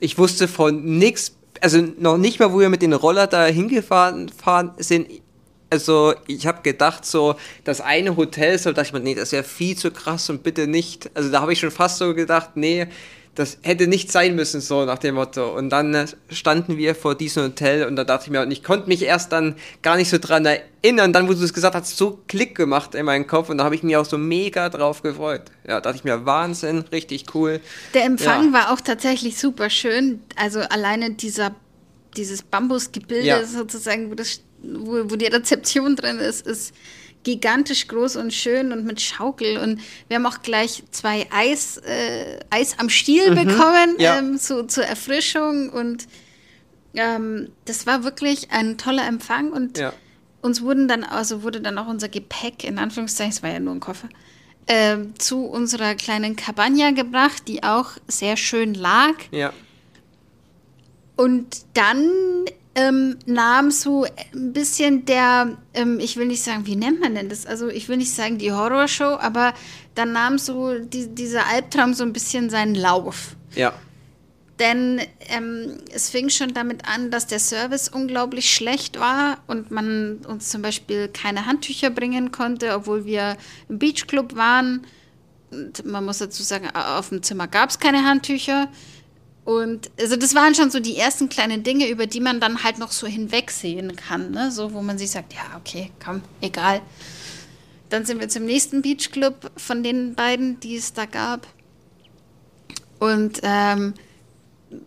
Ich 0.00 0.18
wusste 0.18 0.48
von 0.48 0.98
nichts, 0.98 1.36
also 1.60 1.78
noch 1.98 2.16
nicht 2.16 2.40
mal, 2.40 2.52
wo 2.52 2.58
wir 2.58 2.68
mit 2.68 2.82
den 2.82 2.94
Roller 2.94 3.28
da 3.28 3.46
hingefahren 3.46 4.28
fahren, 4.28 4.72
sind. 4.78 5.06
Also 5.70 6.14
ich 6.26 6.48
habe 6.48 6.62
gedacht, 6.62 7.06
so 7.06 7.36
das 7.62 7.80
eine 7.80 8.16
Hotel, 8.16 8.58
so 8.58 8.72
dachte 8.72 8.88
ich 8.88 8.92
mir, 8.92 8.98
nee, 8.98 9.14
das 9.14 9.30
wäre 9.30 9.44
viel 9.44 9.76
zu 9.76 9.92
krass 9.92 10.30
und 10.30 10.42
bitte 10.42 10.66
nicht. 10.66 11.12
Also 11.14 11.30
da 11.30 11.42
habe 11.42 11.52
ich 11.52 11.60
schon 11.60 11.70
fast 11.70 11.98
so 11.98 12.12
gedacht, 12.12 12.56
nee, 12.56 12.88
das 13.40 13.58
hätte 13.62 13.86
nicht 13.86 14.12
sein 14.12 14.36
müssen, 14.36 14.60
so 14.60 14.84
nach 14.84 14.98
dem 14.98 15.14
Motto. 15.14 15.56
Und 15.56 15.70
dann 15.70 15.94
äh, 15.94 16.06
standen 16.30 16.76
wir 16.76 16.94
vor 16.94 17.14
diesem 17.14 17.44
Hotel 17.44 17.86
und 17.86 17.96
da 17.96 18.04
dachte 18.04 18.26
ich 18.26 18.30
mir, 18.30 18.42
und 18.42 18.50
ich 18.50 18.62
konnte 18.62 18.86
mich 18.88 19.02
erst 19.02 19.32
dann 19.32 19.56
gar 19.82 19.96
nicht 19.96 20.10
so 20.10 20.18
dran 20.18 20.44
erinnern. 20.44 21.12
Dann, 21.12 21.26
wo 21.26 21.32
du 21.32 21.42
es 21.42 21.54
gesagt 21.54 21.74
hast, 21.74 21.96
so 21.96 22.20
Klick 22.28 22.54
gemacht 22.54 22.94
in 22.94 23.06
meinen 23.06 23.26
Kopf 23.26 23.48
und 23.48 23.58
da 23.58 23.64
habe 23.64 23.74
ich 23.74 23.82
mich 23.82 23.96
auch 23.96 24.04
so 24.04 24.18
mega 24.18 24.68
drauf 24.68 25.02
gefreut. 25.02 25.42
Ja, 25.66 25.80
dachte 25.80 25.96
ich 25.96 26.04
mir, 26.04 26.26
Wahnsinn, 26.26 26.84
richtig 26.92 27.34
cool. 27.34 27.60
Der 27.94 28.04
Empfang 28.04 28.48
ja. 28.48 28.52
war 28.52 28.72
auch 28.72 28.80
tatsächlich 28.80 29.38
super 29.38 29.70
schön. 29.70 30.22
Also 30.36 30.60
alleine 30.60 31.12
dieser, 31.12 31.54
dieses 32.16 32.42
Bambusgebilde 32.42 33.26
ja. 33.26 33.44
sozusagen, 33.44 34.10
wo, 34.10 34.14
das, 34.14 34.42
wo, 34.62 35.10
wo 35.10 35.16
die 35.16 35.26
Rezeption 35.26 35.96
drin 35.96 36.18
ist, 36.18 36.46
ist 36.46 36.74
gigantisch 37.22 37.86
groß 37.88 38.16
und 38.16 38.32
schön 38.32 38.72
und 38.72 38.84
mit 38.84 39.00
Schaukel. 39.00 39.58
Und 39.58 39.80
wir 40.08 40.16
haben 40.16 40.26
auch 40.26 40.42
gleich 40.42 40.82
zwei 40.90 41.26
Eis, 41.30 41.76
äh, 41.78 42.40
Eis 42.50 42.78
am 42.78 42.88
Stiel 42.88 43.30
mhm, 43.30 43.46
bekommen 43.46 43.96
ja. 43.98 44.18
ähm, 44.18 44.38
zu, 44.38 44.66
zur 44.66 44.84
Erfrischung. 44.84 45.70
Und 45.70 46.06
ähm, 46.94 47.50
das 47.66 47.86
war 47.86 48.04
wirklich 48.04 48.50
ein 48.50 48.78
toller 48.78 49.06
Empfang. 49.06 49.52
Und 49.52 49.78
ja. 49.78 49.92
uns 50.40 50.62
wurden 50.62 50.88
dann, 50.88 51.04
also 51.04 51.42
wurde 51.42 51.60
dann 51.60 51.78
auch 51.78 51.88
unser 51.88 52.08
Gepäck, 52.08 52.64
in 52.64 52.78
Anführungszeichen, 52.78 53.32
es 53.32 53.42
war 53.42 53.50
ja 53.50 53.60
nur 53.60 53.74
ein 53.74 53.80
Koffer, 53.80 54.08
äh, 54.66 54.96
zu 55.18 55.44
unserer 55.44 55.94
kleinen 55.94 56.36
Cabana 56.36 56.92
gebracht, 56.92 57.48
die 57.48 57.62
auch 57.62 57.92
sehr 58.08 58.36
schön 58.36 58.74
lag. 58.74 59.14
Ja. 59.30 59.52
Und 61.16 61.66
dann 61.74 62.10
ähm, 62.74 63.16
nahm 63.26 63.70
so 63.70 64.04
ein 64.04 64.52
bisschen 64.52 65.04
der, 65.04 65.56
ähm, 65.74 65.98
ich 65.98 66.16
will 66.16 66.26
nicht 66.26 66.42
sagen, 66.42 66.66
wie 66.66 66.76
nennt 66.76 67.00
man 67.00 67.14
denn 67.14 67.28
das? 67.28 67.46
Also 67.46 67.68
ich 67.68 67.88
will 67.88 67.96
nicht 67.96 68.12
sagen 68.12 68.38
die 68.38 68.52
Horrorshow, 68.52 69.18
aber 69.20 69.54
dann 69.94 70.12
nahm 70.12 70.38
so 70.38 70.78
die, 70.78 71.08
dieser 71.08 71.46
Albtraum 71.46 71.94
so 71.94 72.04
ein 72.04 72.12
bisschen 72.12 72.48
seinen 72.48 72.74
Lauf. 72.74 73.34
Ja. 73.54 73.72
Denn 74.60 75.00
ähm, 75.28 75.78
es 75.90 76.10
fing 76.10 76.28
schon 76.28 76.52
damit 76.52 76.86
an, 76.86 77.10
dass 77.10 77.26
der 77.26 77.40
Service 77.40 77.88
unglaublich 77.88 78.54
schlecht 78.54 79.00
war 79.00 79.38
und 79.46 79.70
man 79.70 80.18
uns 80.28 80.50
zum 80.50 80.60
Beispiel 80.62 81.08
keine 81.08 81.46
Handtücher 81.46 81.90
bringen 81.90 82.30
konnte, 82.30 82.74
obwohl 82.74 83.06
wir 83.06 83.36
im 83.68 83.78
Beachclub 83.78 84.36
waren. 84.36 84.86
Und 85.50 85.84
man 85.86 86.04
muss 86.04 86.18
dazu 86.18 86.42
sagen, 86.42 86.68
auf 86.74 87.08
dem 87.08 87.22
Zimmer 87.22 87.48
gab 87.48 87.70
es 87.70 87.78
keine 87.78 88.04
Handtücher. 88.04 88.68
Und 89.50 89.90
also 89.98 90.14
das 90.14 90.36
waren 90.36 90.54
schon 90.54 90.70
so 90.70 90.78
die 90.78 90.96
ersten 90.96 91.28
kleinen 91.28 91.64
Dinge, 91.64 91.88
über 91.88 92.06
die 92.06 92.20
man 92.20 92.38
dann 92.38 92.62
halt 92.62 92.78
noch 92.78 92.92
so 92.92 93.08
hinwegsehen 93.08 93.96
kann, 93.96 94.30
ne? 94.30 94.52
So, 94.52 94.72
wo 94.74 94.80
man 94.80 94.96
sich 94.96 95.10
sagt, 95.10 95.32
ja, 95.32 95.42
okay, 95.58 95.90
komm, 96.04 96.22
egal. 96.40 96.80
Dann 97.88 98.04
sind 98.04 98.20
wir 98.20 98.28
zum 98.28 98.44
nächsten 98.44 98.80
Beachclub 98.80 99.50
von 99.56 99.82
den 99.82 100.14
beiden, 100.14 100.60
die 100.60 100.76
es 100.76 100.92
da 100.92 101.04
gab. 101.04 101.48
Und 103.00 103.40
ähm, 103.42 103.94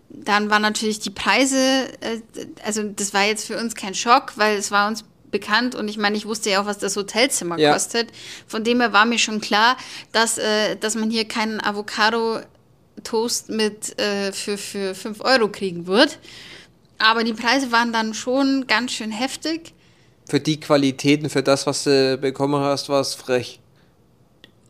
dann 0.08 0.50
waren 0.50 0.62
natürlich 0.62 1.02
die 1.02 1.10
Preise, 1.10 1.58
äh, 2.00 2.22
also 2.64 2.84
das 2.84 3.14
war 3.14 3.26
jetzt 3.26 3.46
für 3.46 3.60
uns 3.60 3.76
kein 3.76 3.94
Schock, 3.94 4.32
weil 4.38 4.56
es 4.56 4.72
war 4.72 4.88
uns 4.88 5.04
bekannt 5.30 5.76
und 5.76 5.90
ich 5.90 5.98
meine, 5.98 6.16
ich 6.16 6.26
wusste 6.26 6.52
ja 6.52 6.62
auch, 6.62 6.66
was 6.66 6.78
das 6.78 6.96
Hotelzimmer 6.96 7.60
ja. 7.60 7.74
kostet. 7.74 8.12
Von 8.48 8.64
dem 8.64 8.80
her 8.80 8.94
war 8.94 9.04
mir 9.04 9.20
schon 9.20 9.42
klar, 9.42 9.76
dass, 10.14 10.38
äh, 10.38 10.78
dass 10.78 10.96
man 10.96 11.12
hier 11.12 11.28
keinen 11.28 11.60
Avocado-Toast 13.04 13.50
mit 13.50 14.00
äh, 14.00 14.32
für, 14.32 14.58
für 14.58 14.96
5 14.96 15.22
Euro 15.22 15.50
kriegen 15.50 15.88
wird. 15.88 16.20
Aber 16.98 17.24
die 17.24 17.34
Preise 17.34 17.72
waren 17.72 17.92
dann 17.92 18.14
schon 18.14 18.66
ganz 18.68 18.94
schön 18.94 19.12
heftig. 19.12 19.74
Für 20.30 20.40
die 20.40 20.60
Qualitäten, 20.60 21.30
für 21.30 21.44
das, 21.44 21.68
was 21.68 21.84
du 21.84 22.18
bekommen 22.18 22.62
hast, 22.62 22.90
war 22.90 23.02
es 23.02 23.14
frech. 23.14 23.60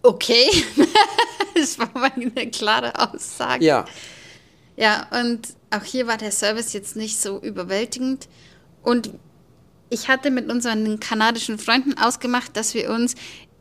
Okay. 0.01 0.49
das 1.55 1.77
war 1.77 1.89
mal 1.93 2.11
eine 2.15 2.49
klare 2.49 2.93
Aussage. 2.95 3.63
Ja. 3.63 3.85
Ja, 4.75 5.07
und 5.11 5.49
auch 5.69 5.83
hier 5.83 6.07
war 6.07 6.17
der 6.17 6.31
Service 6.31 6.73
jetzt 6.73 6.95
nicht 6.95 7.21
so 7.21 7.39
überwältigend. 7.39 8.27
Und 8.81 9.11
ich 9.91 10.07
hatte 10.07 10.31
mit 10.31 10.51
unseren 10.51 10.99
kanadischen 10.99 11.59
Freunden 11.59 11.95
ausgemacht, 11.99 12.57
dass 12.57 12.73
wir 12.73 12.89
uns 12.89 13.13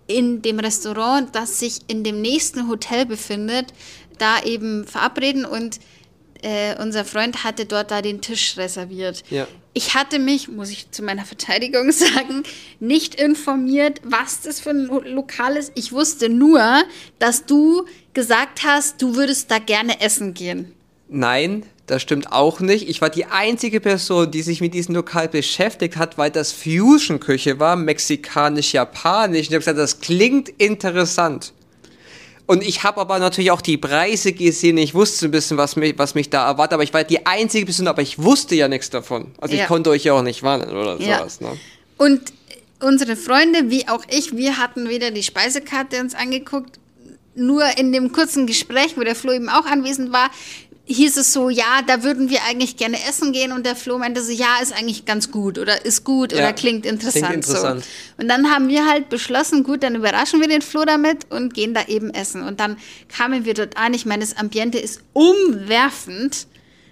in 0.06 0.42
dem 0.42 0.58
Restaurant, 0.58 1.34
das 1.34 1.58
sich 1.58 1.80
in 1.88 2.04
dem 2.04 2.20
nächsten 2.20 2.68
Hotel 2.68 3.06
befindet, 3.06 3.72
da 4.18 4.42
eben 4.42 4.86
verabreden 4.86 5.44
und 5.44 5.80
äh, 6.42 6.74
unser 6.80 7.04
Freund 7.04 7.44
hatte 7.44 7.66
dort 7.66 7.90
da 7.90 8.02
den 8.02 8.20
Tisch 8.20 8.56
reserviert. 8.56 9.22
Ja. 9.30 9.46
Ich 9.74 9.94
hatte 9.94 10.18
mich, 10.18 10.48
muss 10.48 10.70
ich 10.70 10.90
zu 10.90 11.02
meiner 11.02 11.24
Verteidigung 11.24 11.92
sagen, 11.92 12.42
nicht 12.80 13.14
informiert, 13.14 14.00
was 14.04 14.40
das 14.40 14.60
für 14.60 14.70
ein 14.70 14.86
Lokal 14.86 15.56
ist. 15.56 15.72
Ich 15.76 15.92
wusste 15.92 16.28
nur, 16.28 16.82
dass 17.18 17.46
du 17.46 17.86
gesagt 18.12 18.64
hast, 18.64 19.00
du 19.00 19.14
würdest 19.14 19.50
da 19.50 19.58
gerne 19.58 20.00
essen 20.00 20.34
gehen. 20.34 20.72
Nein, 21.08 21.64
das 21.86 22.02
stimmt 22.02 22.32
auch 22.32 22.60
nicht. 22.60 22.88
Ich 22.88 23.00
war 23.00 23.10
die 23.10 23.26
einzige 23.26 23.80
Person, 23.80 24.30
die 24.30 24.42
sich 24.42 24.60
mit 24.60 24.74
diesem 24.74 24.94
Lokal 24.94 25.28
beschäftigt 25.28 25.96
hat, 25.96 26.16
weil 26.18 26.30
das 26.30 26.52
Fusion-Küche 26.52 27.58
war, 27.58 27.76
mexikanisch-japanisch. 27.76 29.38
Und 29.38 29.42
ich 29.42 29.48
habe 29.48 29.58
gesagt, 29.58 29.78
das 29.78 30.00
klingt 30.00 30.48
interessant. 30.48 31.52
Und 32.52 32.62
ich 32.62 32.82
habe 32.82 33.00
aber 33.00 33.18
natürlich 33.18 33.50
auch 33.50 33.62
die 33.62 33.78
Preise 33.78 34.34
gesehen. 34.34 34.76
Ich 34.76 34.92
wusste 34.92 35.24
ein 35.24 35.30
bisschen, 35.30 35.56
was 35.56 35.74
mich, 35.74 35.96
was 35.96 36.14
mich 36.14 36.28
da 36.28 36.46
erwartet. 36.46 36.74
Aber 36.74 36.82
ich 36.82 36.92
war 36.92 37.02
die 37.02 37.24
einzige 37.24 37.64
Person, 37.64 37.88
aber 37.88 38.02
ich 38.02 38.22
wusste 38.22 38.54
ja 38.54 38.68
nichts 38.68 38.90
davon. 38.90 39.28
Also 39.40 39.54
ja. 39.54 39.62
ich 39.62 39.68
konnte 39.68 39.88
euch 39.88 40.04
ja 40.04 40.12
auch 40.12 40.20
nicht 40.20 40.42
warnen 40.42 40.68
oder 40.68 41.00
ja. 41.00 41.20
sowas. 41.20 41.40
Ne? 41.40 41.56
Und 41.96 42.20
unsere 42.78 43.16
Freunde, 43.16 43.70
wie 43.70 43.88
auch 43.88 44.04
ich, 44.10 44.36
wir 44.36 44.58
hatten 44.58 44.90
weder 44.90 45.10
die 45.10 45.22
Speisekarte 45.22 45.98
uns 45.98 46.14
angeguckt, 46.14 46.78
nur 47.34 47.62
in 47.78 47.90
dem 47.90 48.12
kurzen 48.12 48.46
Gespräch, 48.46 48.98
wo 48.98 49.00
der 49.00 49.14
Flo 49.14 49.32
eben 49.32 49.48
auch 49.48 49.64
anwesend 49.64 50.12
war, 50.12 50.30
hieß 50.84 51.16
es 51.16 51.32
so, 51.32 51.48
ja, 51.48 51.82
da 51.86 52.02
würden 52.02 52.28
wir 52.28 52.42
eigentlich 52.44 52.76
gerne 52.76 52.96
essen 53.08 53.32
gehen 53.32 53.52
und 53.52 53.64
der 53.64 53.76
Flo 53.76 53.98
meinte 53.98 54.22
so, 54.22 54.32
ja, 54.32 54.58
ist 54.60 54.72
eigentlich 54.72 55.04
ganz 55.04 55.30
gut 55.30 55.58
oder 55.58 55.84
ist 55.84 56.04
gut 56.04 56.32
ja, 56.32 56.38
oder 56.38 56.52
klingt 56.52 56.84
interessant, 56.84 57.26
klingt 57.26 57.46
interessant. 57.46 57.84
So. 57.84 58.22
Und 58.22 58.28
dann 58.28 58.50
haben 58.50 58.68
wir 58.68 58.86
halt 58.86 59.08
beschlossen, 59.08 59.62
gut, 59.62 59.84
dann 59.84 59.94
überraschen 59.94 60.40
wir 60.40 60.48
den 60.48 60.62
Flo 60.62 60.84
damit 60.84 61.30
und 61.30 61.54
gehen 61.54 61.72
da 61.72 61.86
eben 61.86 62.10
essen. 62.10 62.42
Und 62.42 62.58
dann 62.58 62.76
kamen 63.08 63.44
wir 63.44 63.54
dort 63.54 63.76
an. 63.76 63.94
Ich 63.94 64.06
meine, 64.06 64.24
das 64.24 64.36
Ambiente 64.36 64.78
ist 64.78 65.02
umwerfend, 65.12 66.48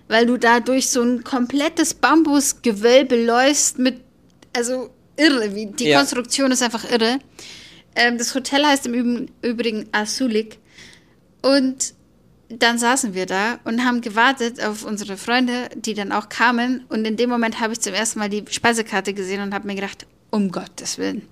weil 0.07 0.27
du 0.27 0.37
da 0.37 0.61
durch 0.61 0.89
so 0.89 1.03
ein 1.03 1.25
komplettes 1.25 1.95
Bambusgewölbe 1.95 3.23
läufst 3.23 3.79
mit, 3.79 4.01
also 4.53 4.91
irre, 5.17 5.55
wie 5.55 5.67
die 5.67 5.89
ja. 5.89 5.99
Konstruktion 5.99 6.53
ist 6.53 6.63
einfach 6.63 6.89
irre. 6.91 7.19
Ähm, 7.97 8.19
das 8.19 8.35
Hotel 8.37 8.65
heißt 8.65 8.87
im 8.87 9.29
Übrigen 9.43 9.89
Azulik 9.91 10.59
und 11.43 11.95
dann 12.51 12.79
saßen 12.79 13.15
wir 13.15 13.27
da 13.27 13.59
und 13.65 13.85
haben 13.85 14.01
gewartet 14.01 14.63
auf 14.63 14.85
unsere 14.85 15.17
Freunde, 15.17 15.69
die 15.77 15.95
dann 15.95 16.11
auch 16.11 16.29
kamen. 16.29 16.85
Und 16.89 17.05
in 17.05 17.17
dem 17.17 17.31
Moment 17.31 17.61
habe 17.61 17.73
ich 17.73 17.81
zum 17.81 17.95
ersten 17.95 18.19
Mal 18.19 18.29
die 18.29 18.45
Speisekarte 18.51 19.15
gesehen 19.15 19.41
und 19.41 19.55
habe 19.55 19.67
mir 19.67 19.77
gedacht, 19.77 20.07
um 20.31 20.51
Gottes 20.51 20.99
Willen. 20.99 21.29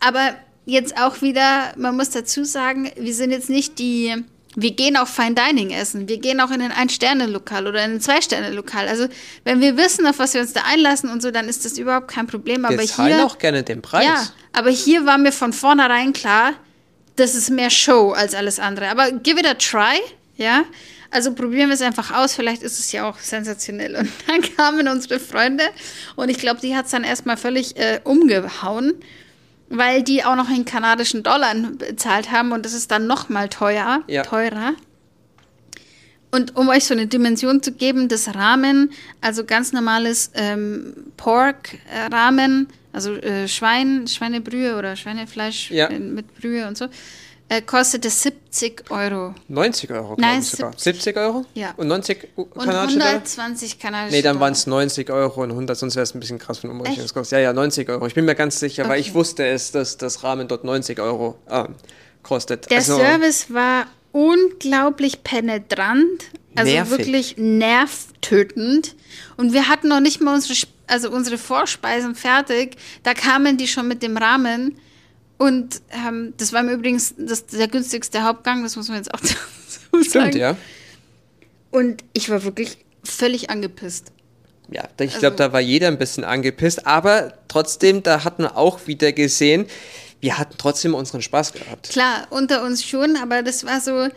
Aber 0.00 0.34
jetzt 0.66 0.96
auch 1.00 1.20
wieder, 1.20 1.72
man 1.76 1.96
muss 1.96 2.10
dazu 2.10 2.44
sagen, 2.44 2.90
wir 2.96 3.14
sind 3.14 3.32
jetzt 3.32 3.50
nicht 3.50 3.80
die, 3.80 4.14
wir 4.54 4.70
gehen 4.70 4.96
auch 4.96 5.08
Fine 5.08 5.34
Dining 5.34 5.70
essen. 5.70 6.08
Wir 6.08 6.18
gehen 6.18 6.40
auch 6.40 6.52
in 6.52 6.62
ein 6.62 6.72
Ein-Sterne-Lokal 6.72 7.66
oder 7.66 7.84
in 7.84 7.94
ein 7.94 8.00
Zwei-Sterne-Lokal. 8.00 8.86
Also, 8.86 9.08
wenn 9.44 9.60
wir 9.60 9.76
wissen, 9.76 10.06
auf 10.06 10.20
was 10.20 10.34
wir 10.34 10.40
uns 10.40 10.52
da 10.52 10.62
einlassen 10.64 11.10
und 11.10 11.22
so, 11.22 11.32
dann 11.32 11.48
ist 11.48 11.64
das 11.64 11.76
überhaupt 11.76 12.08
kein 12.08 12.28
Problem. 12.28 12.62
Wir 12.62 12.70
aber 12.70 12.84
zahlen 12.84 13.14
hier, 13.14 13.26
auch 13.26 13.38
gerne 13.38 13.64
den 13.64 13.82
Preis. 13.82 14.04
Ja, 14.04 14.28
aber 14.52 14.70
hier 14.70 15.06
war 15.06 15.18
mir 15.18 15.32
von 15.32 15.52
vornherein 15.52 16.12
klar, 16.12 16.52
das 17.18 17.34
ist 17.34 17.50
mehr 17.50 17.70
Show 17.70 18.12
als 18.12 18.34
alles 18.34 18.58
andere. 18.58 18.88
Aber 18.88 19.10
give 19.10 19.38
it 19.38 19.46
a 19.46 19.54
try, 19.54 19.98
ja. 20.36 20.64
Also 21.10 21.32
probieren 21.32 21.68
wir 21.68 21.74
es 21.74 21.82
einfach 21.82 22.14
aus, 22.14 22.34
vielleicht 22.34 22.62
ist 22.62 22.78
es 22.78 22.92
ja 22.92 23.08
auch 23.08 23.18
sensationell. 23.18 23.96
Und 23.96 24.10
dann 24.26 24.42
kamen 24.56 24.88
unsere 24.88 25.18
Freunde 25.18 25.64
und 26.16 26.28
ich 26.28 26.38
glaube, 26.38 26.60
die 26.60 26.76
hat 26.76 26.84
es 26.84 26.90
dann 26.90 27.04
erstmal 27.04 27.36
völlig 27.36 27.76
äh, 27.76 28.00
umgehauen, 28.04 28.94
weil 29.70 30.02
die 30.02 30.24
auch 30.24 30.36
noch 30.36 30.50
in 30.50 30.64
kanadischen 30.64 31.22
Dollar 31.22 31.54
bezahlt 31.54 32.30
haben 32.30 32.52
und 32.52 32.64
das 32.64 32.74
ist 32.74 32.90
dann 32.90 33.06
nochmal 33.06 33.48
teuer, 33.48 34.02
ja. 34.06 34.22
teurer. 34.22 34.74
Und 36.30 36.56
um 36.56 36.68
euch 36.68 36.84
so 36.84 36.94
eine 36.94 37.06
Dimension 37.06 37.62
zu 37.62 37.72
geben, 37.72 38.08
das 38.08 38.34
Rahmen, 38.34 38.90
also 39.20 39.44
ganz 39.44 39.72
normales 39.72 40.30
ähm, 40.34 40.94
Pork-Rahmen, 41.16 42.68
also 42.92 43.14
äh, 43.14 43.48
Schwein, 43.48 44.06
Schweinebrühe 44.06 44.76
oder 44.76 44.94
Schweinefleisch 44.96 45.70
ja. 45.70 45.88
mit 45.88 46.34
Brühe 46.38 46.66
und 46.66 46.76
so, 46.76 46.88
äh, 47.48 47.62
kostete 47.62 48.10
70 48.10 48.90
Euro. 48.90 49.34
90 49.48 49.90
Euro, 49.90 50.16
Nein, 50.18 50.42
sogar. 50.42 50.72
70 50.76 51.16
Euro? 51.16 51.46
Ja. 51.54 51.72
Und 51.78 51.88
90 51.88 52.28
kanadische 52.52 53.00
120 53.00 53.78
kanadische 53.78 54.16
Nee, 54.16 54.22
dann 54.22 54.38
waren 54.38 54.52
es 54.52 54.66
90 54.66 55.08
Euro 55.10 55.42
und 55.42 55.50
100, 55.50 55.78
sonst 55.78 55.96
wäre 55.96 56.02
es 56.02 56.14
ein 56.14 56.20
bisschen 56.20 56.38
krass 56.38 56.58
von 56.58 56.70
Umrechnungskosten. 56.70 57.38
Ja, 57.38 57.44
ja, 57.44 57.52
90 57.54 57.88
Euro. 57.88 58.06
Ich 58.06 58.14
bin 58.14 58.26
mir 58.26 58.34
ganz 58.34 58.60
sicher, 58.60 58.82
okay. 58.82 58.92
weil 58.92 59.00
ich 59.00 59.14
wusste 59.14 59.46
es, 59.46 59.72
dass 59.72 59.96
das 59.96 60.22
Rahmen 60.24 60.46
dort 60.46 60.64
90 60.64 61.00
Euro 61.00 61.38
äh, 61.48 61.64
kostet. 62.22 62.70
Der 62.70 62.78
also, 62.78 62.98
Service 62.98 63.52
war 63.52 63.86
unglaublich 64.18 65.22
penetrant, 65.22 66.24
also 66.56 66.72
nervig. 66.72 66.98
wirklich 66.98 67.34
nervtötend. 67.36 68.96
Und 69.36 69.52
wir 69.52 69.68
hatten 69.68 69.88
noch 69.88 70.00
nicht 70.00 70.20
mal 70.20 70.34
unsere, 70.34 70.58
also 70.88 71.10
unsere 71.10 71.38
Vorspeisen 71.38 72.16
fertig. 72.16 72.76
Da 73.04 73.14
kamen 73.14 73.58
die 73.58 73.68
schon 73.68 73.86
mit 73.86 74.02
dem 74.02 74.16
Rahmen. 74.16 74.76
Und 75.36 75.82
ähm, 75.90 76.34
das 76.36 76.52
war 76.52 76.62
im 76.62 76.68
Übrigen 76.68 77.00
das, 77.16 77.46
der 77.46 77.68
günstigste 77.68 78.24
Hauptgang, 78.24 78.64
das 78.64 78.74
muss 78.74 78.88
man 78.88 78.96
jetzt 78.96 79.14
auch 79.14 79.20
dazu 79.20 79.38
sagen. 79.68 80.04
Stimmt, 80.04 80.34
ja. 80.34 80.56
Und 81.70 82.02
ich 82.12 82.28
war 82.28 82.42
wirklich 82.42 82.78
völlig 83.04 83.50
angepisst. 83.50 84.10
Ja, 84.70 84.82
ich 85.00 85.12
glaube, 85.12 85.26
also, 85.26 85.36
da 85.36 85.52
war 85.52 85.60
jeder 85.60 85.86
ein 85.86 85.96
bisschen 85.96 86.24
angepisst, 86.24 86.86
aber 86.86 87.34
trotzdem, 87.46 88.02
da 88.02 88.24
hat 88.24 88.40
man 88.40 88.48
auch 88.48 88.86
wieder 88.86 89.12
gesehen, 89.12 89.66
wir 90.20 90.38
hatten 90.38 90.54
trotzdem 90.58 90.94
unseren 90.94 91.22
Spaß 91.22 91.52
gehabt. 91.52 91.90
Klar, 91.90 92.26
unter 92.30 92.64
uns 92.64 92.84
schon, 92.84 93.16
aber 93.16 93.42
das 93.42 93.64
war 93.64 93.80
so 93.80 94.08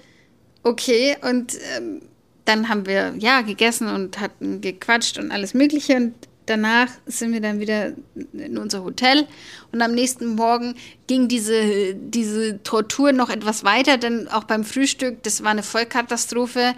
okay. 0.64 1.16
Und 1.22 1.58
ähm, 1.78 2.02
dann 2.46 2.70
haben 2.70 2.86
wir 2.86 3.14
ja 3.20 3.42
gegessen 3.42 3.88
und 3.88 4.20
hatten 4.20 4.62
gequatscht 4.62 5.18
und 5.18 5.32
alles 5.32 5.54
Mögliche. 5.54 5.96
Und 5.96 6.14
danach 6.48 6.90
sind 7.06 7.34
wir 7.34 7.42
dann 7.42 7.60
wieder 7.60 7.94
in 8.34 8.58
unser 8.58 8.84
Hotel. 8.84 9.28
Und 9.72 9.82
am 9.82 9.94
nächsten 9.94 10.36
Morgen 10.36 10.76
ging 11.06 11.28
diese, 11.28 11.94
diese 11.94 12.62
Tortur 12.64 13.12
noch 13.12 13.30
etwas 13.30 13.64
weiter, 13.64 13.98
denn 13.98 14.28
auch 14.28 14.46
beim 14.46 14.64
Frühstück, 14.64 15.22
das 15.24 15.44
war 15.44 15.52
eine 15.52 15.64
Vollkatastrophe. 15.64 16.74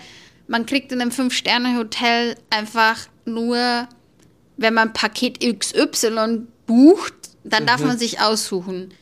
Man 0.47 0.65
kriegt 0.65 0.91
in 0.91 1.01
einem 1.01 1.11
Fünf-Sterne-Hotel 1.11 2.35
einfach 2.49 3.07
nur, 3.23 3.87
wenn 4.57 4.73
man 4.73 4.91
Paket 4.91 5.39
XY 5.39 6.41
bucht, 6.67 7.13
dann 7.45 7.63
mhm. 7.63 7.67
darf 7.67 7.81
man 7.81 7.97
sich 7.97 8.19
aussuchen 8.19 8.93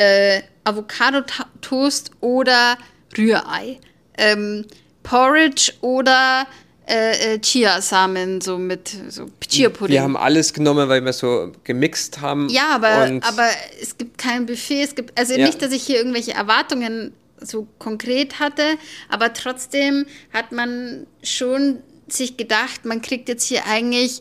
äh, 0.00 0.42
Avocado-Toast 0.64 2.10
oder 2.20 2.78
Rührei. 3.16 3.78
Ähm, 4.16 4.64
Porridge 5.02 5.72
oder 5.80 6.46
äh, 6.86 7.34
äh, 7.34 7.38
Chiasamen, 7.40 8.40
so 8.40 8.58
mit 8.58 8.88
so 9.08 9.26
Chia-Pudding. 9.46 9.94
Wir 9.94 10.02
haben 10.02 10.16
alles 10.16 10.52
genommen, 10.52 10.88
weil 10.88 11.04
wir 11.04 11.12
so 11.12 11.52
gemixt 11.64 12.20
haben. 12.20 12.48
Ja, 12.48 12.74
aber, 12.74 13.20
aber 13.22 13.48
es 13.80 13.96
gibt 13.96 14.18
kein 14.18 14.46
Buffet. 14.46 14.82
Es 14.82 14.94
gibt, 14.94 15.18
also 15.18 15.34
ja. 15.34 15.46
nicht, 15.46 15.60
dass 15.62 15.72
ich 15.72 15.82
hier 15.82 15.96
irgendwelche 15.98 16.32
Erwartungen 16.32 17.12
so 17.40 17.66
konkret 17.78 18.38
hatte, 18.38 18.76
aber 19.08 19.32
trotzdem 19.32 20.06
hat 20.32 20.52
man 20.52 21.06
schon 21.22 21.78
sich 22.08 22.36
gedacht, 22.36 22.84
man 22.84 23.02
kriegt 23.02 23.28
jetzt 23.28 23.44
hier 23.44 23.66
eigentlich 23.66 24.20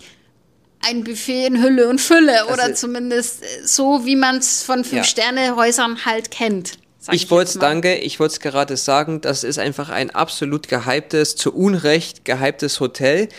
ein 0.81 1.03
Buffet 1.03 1.47
in 1.47 1.61
Hülle 1.61 1.89
und 1.89 1.99
Fülle 1.99 2.41
also, 2.41 2.53
oder 2.53 2.73
zumindest 2.73 3.43
so, 3.65 4.05
wie 4.05 4.15
man 4.15 4.37
es 4.37 4.63
von 4.63 4.83
Fünf-Sterne-Häusern 4.83 6.05
halt 6.05 6.31
kennt. 6.31 6.77
Ich 7.11 7.31
wollte 7.31 7.51
es, 7.51 7.59
danke, 7.59 7.95
ich 7.95 8.19
wollte 8.19 8.33
es 8.33 8.39
gerade 8.39 8.77
sagen, 8.77 9.21
das 9.21 9.43
ist 9.43 9.57
einfach 9.57 9.89
ein 9.89 10.09
absolut 10.11 10.67
gehyptes, 10.67 11.35
zu 11.35 11.53
Unrecht 11.53 12.25
gehyptes 12.25 12.79
Hotel. 12.79 13.29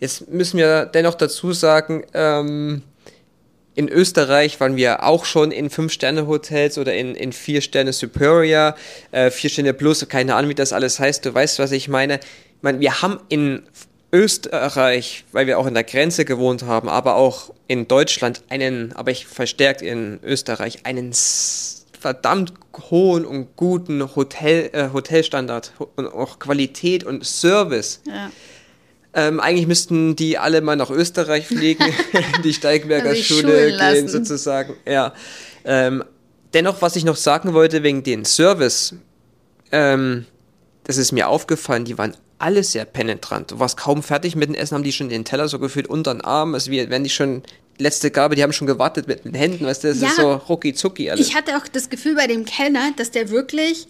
Jetzt 0.00 0.28
müssen 0.28 0.58
wir 0.58 0.86
dennoch 0.86 1.14
dazu 1.14 1.52
sagen, 1.52 2.04
ähm, 2.12 2.82
in 3.74 3.88
Österreich 3.88 4.58
waren 4.58 4.76
wir 4.76 5.04
auch 5.04 5.24
schon 5.24 5.52
in 5.52 5.70
Fünf-Sterne-Hotels 5.70 6.78
oder 6.78 6.94
in, 6.94 7.14
in 7.14 7.32
Vier-Sterne 7.32 7.92
Superior, 7.92 8.74
äh, 9.12 9.30
Vier-Sterne 9.30 9.74
Plus, 9.74 10.06
keine 10.08 10.34
Ahnung, 10.34 10.50
wie 10.50 10.54
das 10.54 10.72
alles 10.72 10.98
heißt. 10.98 11.24
Du 11.24 11.32
weißt, 11.32 11.58
was 11.58 11.72
ich 11.72 11.88
meine. 11.88 12.16
Ich 12.56 12.62
meine, 12.62 12.80
wir 12.80 13.02
haben 13.02 13.20
in 13.28 13.62
Österreich, 14.12 15.24
weil 15.32 15.46
wir 15.46 15.58
auch 15.58 15.66
in 15.66 15.74
der 15.74 15.84
Grenze 15.84 16.24
gewohnt 16.24 16.62
haben, 16.62 16.88
aber 16.88 17.16
auch 17.16 17.52
in 17.66 17.88
Deutschland 17.88 18.42
einen, 18.48 18.92
aber 18.94 19.10
ich 19.10 19.26
verstärkt 19.26 19.82
in 19.82 20.20
Österreich, 20.22 20.80
einen 20.84 21.12
verdammt 21.98 22.52
hohen 22.90 23.24
und 23.24 23.56
guten 23.56 24.14
Hotel, 24.14 24.70
äh, 24.72 24.90
Hotelstandard 24.92 25.72
und 25.96 26.06
auch 26.06 26.38
Qualität 26.38 27.04
und 27.04 27.26
Service. 27.26 28.00
Ja. 28.06 28.30
Ähm, 29.12 29.40
eigentlich 29.40 29.66
müssten 29.66 30.14
die 30.14 30.38
alle 30.38 30.60
mal 30.60 30.76
nach 30.76 30.90
Österreich 30.90 31.46
fliegen, 31.48 31.86
die 32.44 32.52
Steigenberger 32.52 33.10
also 33.10 33.22
Schule 33.22 33.76
gehen 33.76 34.08
sozusagen. 34.08 34.74
Ja. 34.86 35.14
Ähm, 35.64 36.04
dennoch, 36.54 36.80
was 36.82 36.96
ich 36.96 37.04
noch 37.04 37.16
sagen 37.16 37.54
wollte 37.54 37.82
wegen 37.82 38.02
den 38.02 38.24
Service, 38.24 38.94
ähm, 39.72 40.26
das 40.84 40.98
ist 40.98 41.12
mir 41.12 41.28
aufgefallen, 41.28 41.84
die 41.84 41.98
waren 41.98 42.14
alle 42.38 42.62
sehr 42.62 42.84
penetrant. 42.84 43.50
Du 43.50 43.58
warst 43.58 43.76
kaum 43.76 44.02
fertig 44.02 44.36
mit 44.36 44.48
dem 44.48 44.54
Essen, 44.54 44.74
haben 44.74 44.82
die 44.84 44.92
schon 44.92 45.08
den 45.08 45.24
Teller 45.24 45.48
so 45.48 45.58
gefühlt 45.58 45.88
unter 45.88 46.12
den 46.12 46.20
Arm, 46.20 46.54
als 46.54 46.70
wenn 46.70 47.04
die 47.04 47.10
schon 47.10 47.42
letzte 47.78 48.10
Gabe, 48.10 48.36
die 48.36 48.42
haben 48.42 48.52
schon 48.52 48.66
gewartet 48.66 49.06
mit 49.06 49.24
den 49.24 49.34
Händen, 49.34 49.66
weißt 49.66 49.84
du, 49.84 49.88
das 49.88 50.00
ja, 50.00 50.08
ist 50.08 50.16
so 50.16 50.32
rucki 50.32 50.74
zucki 50.74 51.10
alles. 51.10 51.26
Ich 51.26 51.34
hatte 51.34 51.56
auch 51.56 51.68
das 51.68 51.90
Gefühl 51.90 52.14
bei 52.14 52.26
dem 52.26 52.44
Kellner, 52.44 52.92
dass 52.96 53.10
der 53.10 53.30
wirklich, 53.30 53.86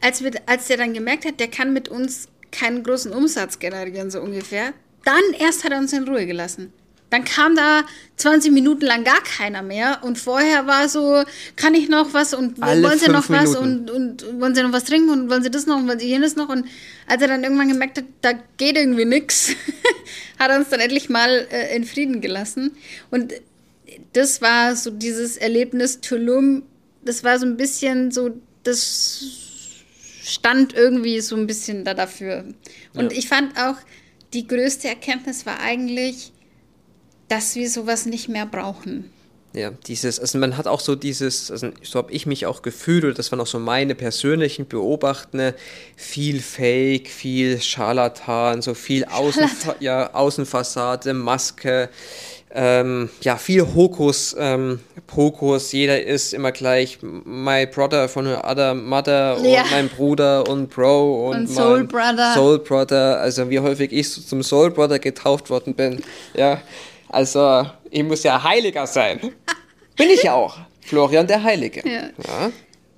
als, 0.00 0.22
wir, 0.22 0.32
als 0.46 0.66
der 0.66 0.76
dann 0.76 0.94
gemerkt 0.94 1.24
hat, 1.24 1.40
der 1.40 1.48
kann 1.48 1.72
mit 1.72 1.88
uns 1.88 2.28
keinen 2.50 2.82
großen 2.82 3.12
Umsatz 3.12 3.58
generieren, 3.58 4.10
so 4.10 4.20
ungefähr, 4.20 4.72
dann 5.04 5.22
erst 5.38 5.64
hat 5.64 5.72
er 5.72 5.78
uns 5.78 5.92
in 5.92 6.04
Ruhe 6.04 6.26
gelassen. 6.26 6.72
Dann 7.12 7.24
kam 7.24 7.54
da 7.54 7.82
20 8.16 8.52
Minuten 8.52 8.86
lang 8.86 9.04
gar 9.04 9.22
keiner 9.22 9.60
mehr 9.60 10.00
und 10.02 10.18
vorher 10.18 10.66
war 10.66 10.88
so, 10.88 11.22
kann 11.56 11.74
ich 11.74 11.90
noch 11.90 12.14
was 12.14 12.32
und 12.32 12.62
Alle 12.62 12.82
wollen 12.82 12.98
Sie 12.98 13.10
noch 13.10 13.28
was 13.28 13.54
und, 13.54 13.90
und 13.90 14.40
wollen 14.40 14.54
Sie 14.54 14.62
noch 14.62 14.72
was 14.72 14.84
trinken 14.84 15.10
und 15.10 15.28
wollen 15.28 15.42
Sie 15.42 15.50
das 15.50 15.66
noch 15.66 15.76
und 15.76 15.86
wollen 15.86 15.98
Sie 15.98 16.08
jenes 16.08 16.36
noch 16.36 16.48
und 16.48 16.66
als 17.06 17.20
er 17.20 17.28
dann 17.28 17.44
irgendwann 17.44 17.68
gemerkt 17.68 17.98
hat, 17.98 18.06
da 18.22 18.32
geht 18.56 18.78
irgendwie 18.78 19.04
nichts, 19.04 19.50
hat 20.38 20.50
er 20.50 20.56
uns 20.56 20.70
dann 20.70 20.80
endlich 20.80 21.10
mal 21.10 21.46
äh, 21.50 21.76
in 21.76 21.84
Frieden 21.84 22.22
gelassen 22.22 22.70
und 23.10 23.34
das 24.14 24.40
war 24.40 24.74
so 24.74 24.90
dieses 24.90 25.36
Erlebnis 25.36 26.00
Tulum, 26.00 26.62
das 27.04 27.24
war 27.24 27.38
so 27.38 27.44
ein 27.44 27.58
bisschen 27.58 28.10
so, 28.10 28.30
das 28.62 29.22
stand 30.24 30.72
irgendwie 30.72 31.20
so 31.20 31.36
ein 31.36 31.46
bisschen 31.46 31.84
da 31.84 31.92
dafür. 31.92 32.46
Und 32.94 33.12
ja. 33.12 33.18
ich 33.18 33.28
fand 33.28 33.58
auch, 33.58 33.76
die 34.32 34.46
größte 34.46 34.88
Erkenntnis 34.88 35.44
war 35.44 35.60
eigentlich, 35.60 36.32
dass 37.32 37.56
wir 37.56 37.70
sowas 37.70 38.04
nicht 38.04 38.28
mehr 38.28 38.44
brauchen. 38.44 39.10
Ja, 39.54 39.70
dieses, 39.86 40.20
also 40.20 40.38
man 40.38 40.56
hat 40.58 40.66
auch 40.66 40.80
so 40.80 40.94
dieses, 40.94 41.50
also 41.50 41.70
so 41.82 41.98
habe 41.98 42.12
ich 42.12 42.26
mich 42.26 42.44
auch 42.44 42.60
gefühlt, 42.60 43.04
oder 43.04 43.14
das 43.14 43.32
waren 43.32 43.40
auch 43.40 43.46
so 43.46 43.58
meine 43.58 43.94
persönlichen 43.94 44.66
Beobachtungen, 44.66 45.54
viel 45.96 46.40
Fake, 46.40 47.08
viel 47.08 47.60
Scharlatan, 47.60 48.60
so 48.60 48.74
viel 48.74 49.04
Außenfa 49.06 49.76
ja, 49.80 50.12
Außenfassade, 50.12 51.14
Maske, 51.14 51.88
ähm, 52.54 53.08
ja, 53.22 53.36
viel 53.36 53.62
Hokus, 53.74 54.36
ähm, 54.38 54.80
Pokus, 55.06 55.72
jeder 55.72 56.02
ist 56.02 56.34
immer 56.34 56.52
gleich 56.52 56.98
my 57.02 57.66
brother 57.66 58.08
von 58.10 58.26
other 58.26 58.74
mother 58.74 59.38
ja. 59.42 59.62
und 59.62 59.70
mein 59.70 59.88
Bruder 59.88 60.48
und 60.48 60.68
Bro 60.68 61.30
und, 61.30 61.36
und 61.36 61.46
Soul 61.48 61.84
Brother. 61.84 62.34
Soul 62.34 62.58
Brother, 62.58 63.20
also 63.20 63.48
wie 63.48 63.60
häufig 63.60 63.90
ich 63.92 64.10
zum 64.26 64.42
Soul 64.42 64.70
Brother 64.70 64.98
getauft 64.98 65.48
worden 65.48 65.74
bin, 65.74 66.02
ja. 66.34 66.60
Also, 67.12 67.66
ich 67.90 68.02
muss 68.02 68.22
ja 68.22 68.42
Heiliger 68.42 68.86
sein. 68.86 69.20
Bin 69.96 70.10
ich 70.10 70.22
ja 70.22 70.34
auch. 70.34 70.58
Florian 70.80 71.26
der 71.26 71.42
Heilige. 71.42 71.88
Ja. 71.88 72.10
ja. 72.26 72.52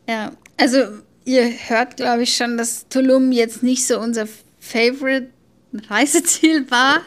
ja. 0.09 0.33
also 0.57 0.79
ihr 1.25 1.51
hört, 1.69 1.97
glaube 1.97 2.23
ich, 2.23 2.35
schon, 2.35 2.57
dass 2.57 2.89
Tulum 2.89 3.33
jetzt 3.33 3.63
nicht 3.63 3.87
so 3.87 3.99
unser 3.99 4.27
Favorite 4.61 5.29
Reiseziel 5.91 6.71
war 6.71 7.01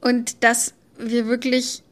und 0.00 0.42
dass 0.44 0.74
wir 0.96 1.26
wirklich 1.26 1.82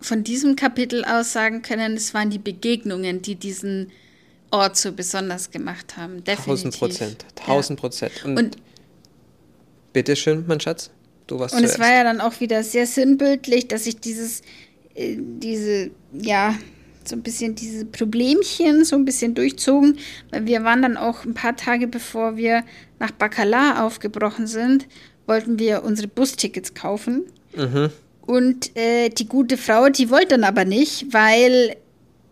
von 0.00 0.24
diesem 0.24 0.56
Kapitel 0.56 1.04
aus 1.04 1.32
sagen 1.32 1.62
können, 1.62 1.96
es 1.96 2.14
waren 2.14 2.30
die 2.30 2.38
Begegnungen, 2.38 3.22
die 3.22 3.34
diesen 3.34 3.90
Ort 4.50 4.76
so 4.76 4.92
besonders 4.92 5.50
gemacht 5.50 5.96
haben. 5.96 6.24
Definitiv. 6.24 6.44
Tausend 6.44 6.78
Prozent. 6.78 7.26
Tausend 7.34 7.80
Prozent. 7.80 8.24
Und, 8.24 8.38
und 8.38 8.56
bitteschön, 9.92 10.44
mein 10.46 10.60
Schatz. 10.60 10.90
Warst 11.30 11.54
Und 11.54 11.60
zuerst. 11.60 11.74
es 11.74 11.80
war 11.80 11.92
ja 11.92 12.04
dann 12.04 12.20
auch 12.20 12.40
wieder 12.40 12.62
sehr 12.62 12.86
sinnbildlich, 12.86 13.68
dass 13.68 13.86
ich 13.86 14.00
dieses, 14.00 14.42
äh, 14.94 15.16
diese, 15.18 15.90
ja, 16.12 16.54
so 17.08 17.16
ein 17.16 17.22
bisschen 17.22 17.54
diese 17.54 17.84
Problemchen 17.86 18.84
so 18.84 18.96
ein 18.96 19.04
bisschen 19.04 19.34
durchzogen, 19.34 19.98
weil 20.30 20.46
wir 20.46 20.62
waren 20.64 20.82
dann 20.82 20.96
auch 20.96 21.24
ein 21.24 21.34
paar 21.34 21.56
Tage 21.56 21.88
bevor 21.88 22.36
wir 22.36 22.64
nach 22.98 23.10
Bacala 23.10 23.84
aufgebrochen 23.86 24.46
sind, 24.46 24.86
wollten 25.26 25.58
wir 25.58 25.84
unsere 25.84 26.08
Bustickets 26.08 26.74
kaufen. 26.74 27.24
Mhm. 27.56 27.90
Und 28.22 28.76
äh, 28.76 29.08
die 29.08 29.26
gute 29.26 29.56
Frau, 29.56 29.88
die 29.88 30.10
wollte 30.10 30.28
dann 30.28 30.44
aber 30.44 30.64
nicht, 30.64 31.06
weil 31.12 31.76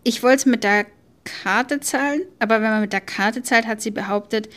ich 0.03 0.21
wollte 0.21 0.37
es 0.37 0.45
mit 0.45 0.63
der 0.63 0.85
Karte 1.23 1.79
zahlen, 1.79 2.21
aber 2.39 2.61
wenn 2.61 2.69
man 2.69 2.81
mit 2.81 2.93
der 2.93 3.01
Karte 3.01 3.41
zahlt, 3.43 3.67
hat 3.67 3.81
sie 3.81 3.91
behauptet, 3.91 4.47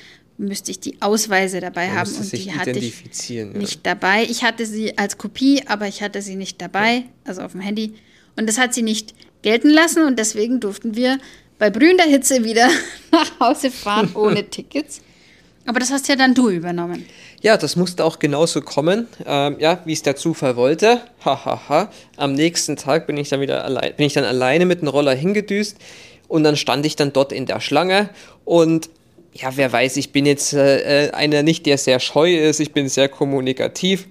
müsste 0.41 0.71
ich 0.71 0.81
die 0.81 1.01
Ausweise 1.01 1.61
dabei 1.61 1.89
Man 1.89 1.99
haben 1.99 2.15
und 2.15 2.33
die 2.33 2.53
hatte 2.53 2.71
ich 2.71 3.31
nicht 3.55 3.87
dabei. 3.87 4.25
Ich 4.25 4.43
hatte 4.43 4.67
sie 4.67 4.97
als 4.97 5.19
Kopie, 5.19 5.63
aber 5.67 5.87
ich 5.87 6.03
hatte 6.03 6.23
sie 6.23 6.37
nicht 6.37 6.61
dabei, 6.61 7.05
also 7.25 7.43
auf 7.43 7.53
dem 7.53 7.61
Handy. 7.61 7.95
Und 8.37 8.49
das 8.49 8.59
hat 8.59 8.75
sie 8.75 8.83
nicht 8.83 9.15
gelten 9.43 9.69
lassen 9.69 10.05
und 10.05 10.19
deswegen 10.19 10.61
durften 10.61 10.97
wir 10.97 11.19
bei 11.59 11.71
brühender 11.71 12.05
Hitze 12.05 12.43
wieder 12.45 12.69
nach 13.13 13.39
Hause 13.39 13.71
fahren 13.71 14.11
ohne 14.15 14.49
Tickets. 14.49 15.03
Aber 15.67 15.79
das 15.79 15.91
hast 15.91 16.09
ja 16.09 16.17
dann 16.17 16.35
du 16.35 16.49
übernommen. 16.49 17.05
Ja, 17.43 17.57
das 17.57 17.77
musste 17.77 18.05
auch 18.05 18.19
genauso 18.19 18.63
kommen, 18.63 19.07
ähm, 19.27 19.57
ja, 19.61 19.81
wie 19.85 19.93
es 19.93 20.03
der 20.03 20.17
Zufall 20.17 20.57
wollte. 20.57 21.03
Hahaha. 21.25 21.45
Ha, 21.45 21.69
ha. 21.69 21.91
Am 22.17 22.33
nächsten 22.33 22.77
Tag 22.77 23.07
bin 23.07 23.17
ich 23.19 23.29
dann 23.29 23.41
wieder 23.41 23.65
allein, 23.65 23.95
bin 23.95 24.07
ich 24.07 24.15
dann 24.15 24.25
alleine 24.25 24.65
mit 24.65 24.81
dem 24.81 24.89
Roller 24.89 25.15
hingedüst 25.15 25.77
und 26.29 26.45
dann 26.45 26.57
stand 26.57 26.87
ich 26.87 26.97
dann 26.97 27.13
dort 27.13 27.31
in 27.33 27.45
der 27.45 27.61
Schlange 27.61 28.09
und 28.45 28.89
ja, 29.33 29.57
wer 29.57 29.73
weiß, 29.73 29.97
ich 29.97 30.13
bin 30.13 30.27
jetzt 30.27 30.53
äh, 30.53 31.07
äh, 31.07 31.11
einer 31.13 31.43
nicht, 31.43 31.67
der 31.67 31.79
sehr 31.79 32.01
scheu 32.01 32.35
ist, 32.37 32.61
ich 32.61 32.73
bin 32.73 32.89
sehr 32.89 33.09
kommunikativ. 33.09 34.07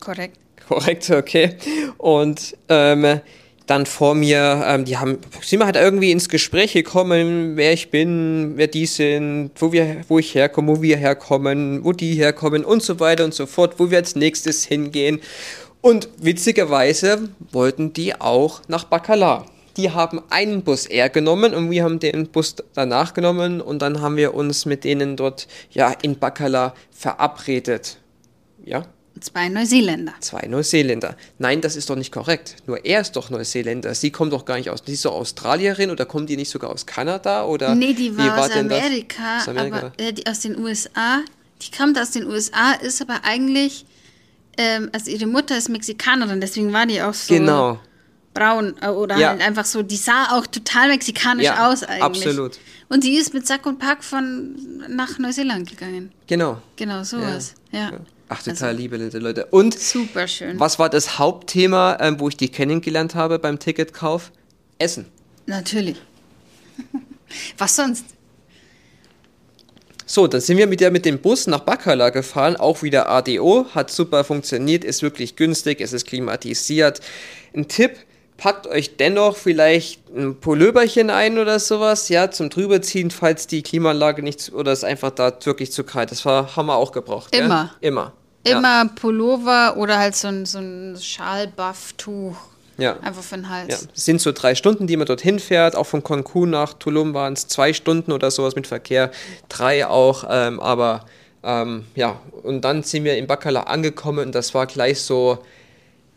Korrekt. 0.00 0.38
Korrekt, 0.68 1.10
okay. 1.10 1.56
Und 1.98 2.56
ähm, 2.68 3.20
dann 3.66 3.86
vor 3.86 4.14
mir, 4.14 4.62
ähm, 4.66 4.84
die 4.84 4.98
haben, 4.98 5.18
sind 5.42 5.60
wir 5.60 5.66
halt 5.66 5.76
irgendwie 5.76 6.10
ins 6.10 6.28
Gespräch 6.28 6.72
gekommen, 6.72 7.56
wer 7.56 7.72
ich 7.72 7.90
bin, 7.90 8.52
wer 8.56 8.66
die 8.66 8.86
sind, 8.86 9.52
wo, 9.56 9.72
wir, 9.72 10.02
wo 10.08 10.18
ich 10.18 10.34
herkomme, 10.34 10.76
wo 10.76 10.82
wir 10.82 10.96
herkommen, 10.96 11.84
wo 11.84 11.92
die 11.92 12.14
herkommen 12.14 12.64
und 12.64 12.82
so 12.82 13.00
weiter 13.00 13.24
und 13.24 13.34
so 13.34 13.46
fort, 13.46 13.74
wo 13.78 13.90
wir 13.90 13.98
als 13.98 14.16
nächstes 14.16 14.64
hingehen. 14.64 15.20
Und 15.80 16.08
witzigerweise 16.18 17.28
wollten 17.52 17.92
die 17.92 18.18
auch 18.18 18.62
nach 18.68 18.84
Bacala 18.84 19.46
die 19.76 19.90
haben 19.90 20.22
einen 20.30 20.62
Bus 20.62 20.86
eher 20.86 21.08
genommen 21.08 21.54
und 21.54 21.70
wir 21.70 21.84
haben 21.84 21.98
den 21.98 22.28
Bus 22.28 22.56
danach 22.74 23.14
genommen 23.14 23.60
und 23.60 23.80
dann 23.80 24.00
haben 24.00 24.16
wir 24.16 24.34
uns 24.34 24.66
mit 24.66 24.84
denen 24.84 25.16
dort 25.16 25.46
ja 25.70 25.90
in 26.02 26.18
Bacala 26.18 26.74
verabredet. 26.90 27.98
Ja? 28.64 28.86
Zwei 29.20 29.48
Neuseeländer. 29.48 30.14
Zwei 30.20 30.46
Neuseeländer. 30.48 31.16
Nein, 31.38 31.60
das 31.60 31.76
ist 31.76 31.88
doch 31.88 31.96
nicht 31.96 32.12
korrekt. 32.12 32.56
Nur 32.66 32.84
er 32.84 33.00
ist 33.00 33.12
doch 33.12 33.30
Neuseeländer. 33.30 33.94
Sie 33.94 34.10
kommt 34.10 34.32
doch 34.32 34.44
gar 34.44 34.56
nicht 34.56 34.70
aus. 34.70 34.80
Sie 34.84 34.92
ist 34.92 35.04
doch 35.04 35.14
Australierin 35.14 35.90
oder 35.90 36.04
kommt 36.04 36.28
die 36.28 36.36
nicht 36.36 36.50
sogar 36.50 36.70
aus 36.70 36.84
Kanada? 36.84 37.44
Oder 37.44 37.74
nee, 37.74 37.94
die 37.94 38.16
war, 38.16 38.36
war 38.36 38.44
aus, 38.46 38.50
Amerika, 38.50 39.38
aus, 39.38 39.48
Amerika, 39.48 39.76
aber 39.76 39.92
äh, 39.98 40.12
die 40.12 40.26
aus 40.26 40.40
den 40.40 40.58
USA. 40.58 41.20
Die 41.62 41.70
kommt 41.76 41.98
aus 41.98 42.10
den 42.10 42.26
USA, 42.26 42.72
ist 42.72 43.00
aber 43.00 43.20
eigentlich, 43.22 43.86
ähm, 44.58 44.90
also 44.92 45.10
ihre 45.10 45.26
Mutter 45.26 45.56
ist 45.56 45.68
Mexikanerin, 45.68 46.40
deswegen 46.40 46.72
war 46.72 46.84
die 46.84 47.00
auch 47.00 47.14
so. 47.14 47.32
Genau 47.32 47.78
braun 48.34 48.74
äh, 48.80 48.88
oder 48.88 49.16
ja. 49.16 49.28
halt 49.30 49.40
einfach 49.40 49.64
so, 49.64 49.82
die 49.82 49.96
sah 49.96 50.36
auch 50.36 50.46
total 50.46 50.88
mexikanisch 50.88 51.44
ja, 51.44 51.68
aus 51.68 51.82
eigentlich. 51.82 52.02
Absolut. 52.02 52.58
Und 52.88 53.02
sie 53.02 53.16
ist 53.16 53.32
mit 53.32 53.46
Sack 53.46 53.64
und 53.66 53.78
Pack 53.78 54.04
von 54.04 54.56
nach 54.88 55.18
Neuseeland 55.18 55.70
gegangen. 55.70 56.12
Genau. 56.26 56.60
Genau, 56.76 57.02
sowas. 57.04 57.54
Ja. 57.72 57.90
ja. 57.90 57.92
Ach, 58.28 58.42
total 58.42 58.70
also, 58.70 58.80
liebe 58.80 58.96
Leute. 58.96 59.46
Und 59.46 59.78
super 59.78 60.26
schön. 60.26 60.58
Was 60.58 60.78
war 60.78 60.88
das 60.88 61.18
Hauptthema, 61.18 61.98
ähm, 62.00 62.20
wo 62.20 62.28
ich 62.28 62.36
die 62.36 62.48
kennengelernt 62.48 63.14
habe 63.14 63.38
beim 63.38 63.58
Ticketkauf? 63.58 64.32
Essen. 64.78 65.06
Natürlich. 65.46 65.96
was 67.58 67.76
sonst? 67.76 68.04
So, 70.06 70.26
dann 70.26 70.40
sind 70.40 70.58
wir 70.58 70.66
mit, 70.66 70.80
der, 70.80 70.90
mit 70.90 71.06
dem 71.06 71.18
Bus 71.18 71.46
nach 71.46 71.60
Bacala 71.60 72.10
gefahren, 72.10 72.56
auch 72.56 72.82
wieder 72.82 73.08
ADO, 73.08 73.66
hat 73.74 73.90
super 73.90 74.22
funktioniert, 74.22 74.84
ist 74.84 75.02
wirklich 75.02 75.34
günstig, 75.36 75.80
es 75.80 75.94
ist 75.94 76.06
klimatisiert. 76.06 77.00
Ein 77.54 77.68
Tipp, 77.68 77.96
packt 78.36 78.66
euch 78.66 78.96
dennoch 78.96 79.36
vielleicht 79.36 80.08
ein 80.14 80.40
Pulloverchen 80.40 81.10
ein 81.10 81.38
oder 81.38 81.58
sowas, 81.58 82.08
ja, 82.08 82.30
zum 82.30 82.50
drüberziehen, 82.50 83.10
falls 83.10 83.46
die 83.46 83.62
Klimaanlage 83.62 84.22
nicht 84.22 84.52
oder 84.52 84.72
es 84.72 84.84
einfach 84.84 85.10
da 85.10 85.32
wirklich 85.44 85.72
zu 85.72 85.84
kalt 85.84 86.10
ist. 86.10 86.20
Das 86.20 86.26
war, 86.26 86.56
haben 86.56 86.66
wir 86.66 86.76
auch 86.76 86.92
gebraucht. 86.92 87.34
Immer. 87.34 87.48
Ja? 87.48 87.70
Immer. 87.80 88.12
Immer 88.46 88.84
ja. 88.84 88.90
Pullover 88.94 89.76
oder 89.76 89.98
halt 89.98 90.14
so 90.16 90.28
ein, 90.28 90.44
so 90.44 90.58
ein 90.58 90.98
Schal-Buff-Tuch. 91.00 92.36
Ja. 92.76 92.98
Einfach 93.00 93.22
für 93.22 93.36
den 93.36 93.48
Hals. 93.48 93.82
Ja, 93.82 93.88
es 93.94 94.04
sind 94.04 94.20
so 94.20 94.32
drei 94.32 94.54
Stunden, 94.54 94.86
die 94.86 94.96
man 94.96 95.06
dorthin 95.06 95.38
fährt. 95.38 95.76
Auch 95.76 95.86
von 95.86 96.02
Cancun 96.02 96.50
nach 96.50 96.74
Tulum 96.74 97.14
waren 97.14 97.34
es 97.34 97.46
zwei 97.46 97.72
Stunden 97.72 98.12
oder 98.12 98.30
sowas 98.30 98.56
mit 98.56 98.66
Verkehr. 98.66 99.12
Drei 99.48 99.86
auch, 99.86 100.24
ähm, 100.28 100.60
aber 100.60 101.04
ähm, 101.44 101.84
ja, 101.94 102.20
und 102.42 102.62
dann 102.62 102.82
sind 102.82 103.04
wir 103.04 103.16
in 103.16 103.26
Bacala 103.26 103.62
angekommen 103.62 104.26
und 104.26 104.34
das 104.34 104.54
war 104.54 104.66
gleich 104.66 105.00
so, 105.00 105.38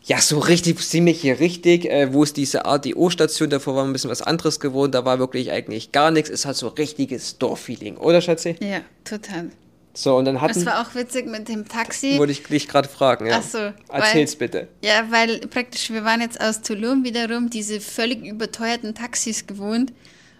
ja, 0.04 0.20
so 0.20 0.38
richtig, 0.38 0.78
ziemlich 0.78 1.20
hier 1.20 1.38
richtig, 1.40 1.84
äh, 1.86 2.12
wo 2.12 2.22
es 2.22 2.32
diese 2.32 2.64
ADO-Station, 2.64 3.50
davor 3.50 3.76
war 3.76 3.84
ein 3.84 3.92
bisschen 3.92 4.10
was 4.10 4.22
anderes 4.22 4.58
gewohnt, 4.60 4.94
da 4.94 5.04
war 5.04 5.18
wirklich 5.18 5.50
eigentlich 5.50 5.92
gar 5.92 6.10
nichts. 6.10 6.30
Es 6.30 6.46
hat 6.46 6.56
so 6.56 6.68
richtiges 6.68 7.38
Dorffeeling, 7.38 7.96
oder 7.98 8.20
Schatzi? 8.20 8.56
Ja, 8.60 8.80
total. 9.04 9.50
So, 9.94 10.16
und 10.16 10.26
dann 10.26 10.40
hatten. 10.40 10.58
Es 10.58 10.64
war 10.64 10.80
auch 10.80 10.94
witzig 10.94 11.26
mit 11.26 11.48
dem 11.48 11.66
Taxi. 11.66 12.18
Wollte 12.18 12.30
ich 12.32 12.44
dich 12.44 12.68
gerade 12.68 12.88
fragen, 12.88 13.26
ja. 13.26 13.40
Ach 13.40 13.42
so. 13.42 13.72
Erzähl's 13.92 14.34
weil, 14.34 14.48
bitte. 14.48 14.68
Ja, 14.80 15.10
weil 15.10 15.40
praktisch, 15.40 15.90
wir 15.90 16.04
waren 16.04 16.20
jetzt 16.20 16.40
aus 16.40 16.62
Tulum 16.62 17.02
wiederum 17.02 17.50
diese 17.50 17.80
völlig 17.80 18.24
überteuerten 18.24 18.94
Taxis 18.94 19.46
gewohnt. 19.46 19.92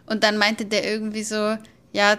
Und 0.07 0.23
dann 0.23 0.39
meinte 0.39 0.65
der 0.65 0.89
irgendwie 0.89 1.25
so, 1.25 1.57
ja, 1.93 2.19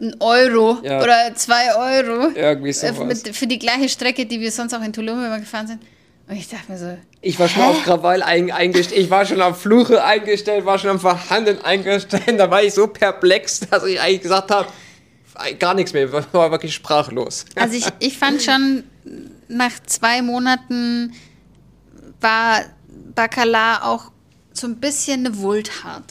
ein 0.00 0.16
Euro 0.20 0.78
Ja. 0.82 1.02
oder 1.02 1.34
zwei 1.34 1.74
Euro. 1.76 2.30
Irgendwie 2.34 2.70
äh, 2.70 2.72
sowas. 2.72 3.24
mit, 3.24 3.36
für 3.36 3.46
die 3.46 3.58
gleiche 3.58 3.88
Strecke, 3.90 4.24
die 4.24 4.40
wir 4.40 4.50
sonst 4.50 4.72
auch 4.72 4.82
in 4.82 4.92
Tulum 4.92 5.18
immer 5.18 5.40
gefahren 5.40 5.66
sind. 5.66 5.82
Und 6.28 6.36
ich 6.36 6.48
dachte 6.48 6.70
mir 6.70 6.78
so, 6.78 6.98
Ich 7.22 7.38
war 7.38 7.48
schon 7.48 7.62
auf 7.62 7.82
Krawall 7.84 8.22
ein, 8.22 8.50
eingestellt, 8.50 9.00
ich 9.00 9.10
war 9.10 9.24
schon 9.24 9.40
auf 9.40 9.60
Fluche 9.62 10.04
eingestellt, 10.04 10.66
war 10.66 10.78
schon 10.78 10.90
am 10.90 11.00
Verhandeln 11.00 11.62
eingestellt. 11.64 12.38
Da 12.38 12.50
war 12.50 12.62
ich 12.62 12.74
so 12.74 12.86
perplex, 12.86 13.60
dass 13.60 13.84
ich 13.84 13.98
eigentlich 14.00 14.22
gesagt 14.22 14.50
habe, 14.50 14.68
gar 15.58 15.74
nichts 15.74 15.92
mehr, 15.92 16.12
war 16.12 16.50
wirklich 16.50 16.74
sprachlos. 16.74 17.46
Also 17.54 17.76
ich, 17.76 17.86
ich 18.00 18.18
fand 18.18 18.42
schon, 18.42 18.84
nach 19.48 19.72
zwei 19.86 20.20
Monaten 20.20 21.14
war 22.20 22.64
Bacala 23.14 23.84
auch 23.84 24.10
so 24.52 24.66
ein 24.66 24.76
bisschen 24.76 25.24
eine 25.24 25.38
Wohltat. 25.38 26.04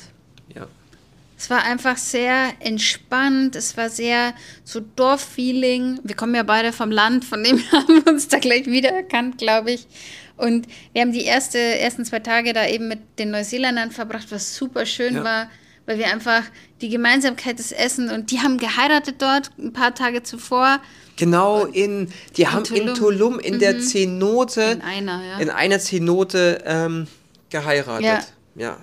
Es 1.38 1.50
war 1.52 1.64
einfach 1.64 1.98
sehr 1.98 2.50
entspannt, 2.60 3.56
es 3.56 3.78
war 3.78 3.90
sehr 3.90 4.34
so 4.64 4.80
Dorffeeling. 4.80 6.00
Wir 6.04 6.16
kommen 6.16 6.34
ja 6.34 6.42
beide 6.44 6.74
vom 6.74 6.90
Land, 6.90 7.26
von 7.26 7.44
dem 7.44 7.60
haben 7.72 8.04
wir 8.04 8.12
uns 8.12 8.28
da 8.28 8.40
gleich 8.40 8.66
wiedererkannt, 8.66 9.38
glaube 9.38 9.72
ich. 9.72 9.88
Und 10.36 10.68
wir 10.94 11.02
haben 11.02 11.12
die 11.12 11.24
erste, 11.26 11.60
ersten 11.60 12.06
zwei 12.06 12.20
Tage 12.20 12.54
da 12.54 12.68
eben 12.68 12.88
mit 12.88 13.00
den 13.20 13.32
Neuseeländern 13.32 13.92
verbracht, 13.92 14.28
was 14.30 14.56
super 14.56 14.86
schön 14.86 15.16
Ja. 15.16 15.24
war, 15.24 15.50
weil 15.86 15.98
wir 16.00 16.08
einfach 16.08 16.44
die 16.82 16.90
Gemeinsamkeit 16.90 17.60
des 17.60 17.72
Essen 17.72 18.10
und 18.10 18.32
die 18.32 18.40
haben 18.40 18.58
geheiratet 18.58 19.16
dort 19.20 19.52
ein 19.58 19.74
paar 19.74 19.96
Tage 19.96 20.24
zuvor. 20.24 20.80
Genau 21.18 21.66
in, 21.66 22.12
die 22.36 22.48
haben 22.48 22.66
in 22.66 22.94
Tulum. 22.94 22.96
Tulum 22.96 23.40
in 23.40 23.60
der 23.60 23.80
Zenote, 23.80 24.62
In 24.62 24.82
einer, 24.82 25.24
ja. 25.24 25.38
in 25.40 25.50
einer 25.50 25.80
Zenote 25.80 26.64
ähm, 26.66 27.08
geheiratet. 27.50 28.06
Ja. 28.06 28.20
ja. 28.56 28.78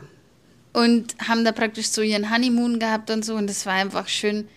Und 0.74 1.16
haben 1.26 1.44
da 1.44 1.52
praktisch 1.52 1.88
so 1.88 2.02
ihren 2.02 2.30
Honeymoon 2.30 2.78
gehabt 2.78 3.10
und 3.10 3.24
so 3.24 3.34
und 3.36 3.48
das 3.48 3.64
war 3.64 3.74
einfach 3.74 4.08
schön. 4.08 4.48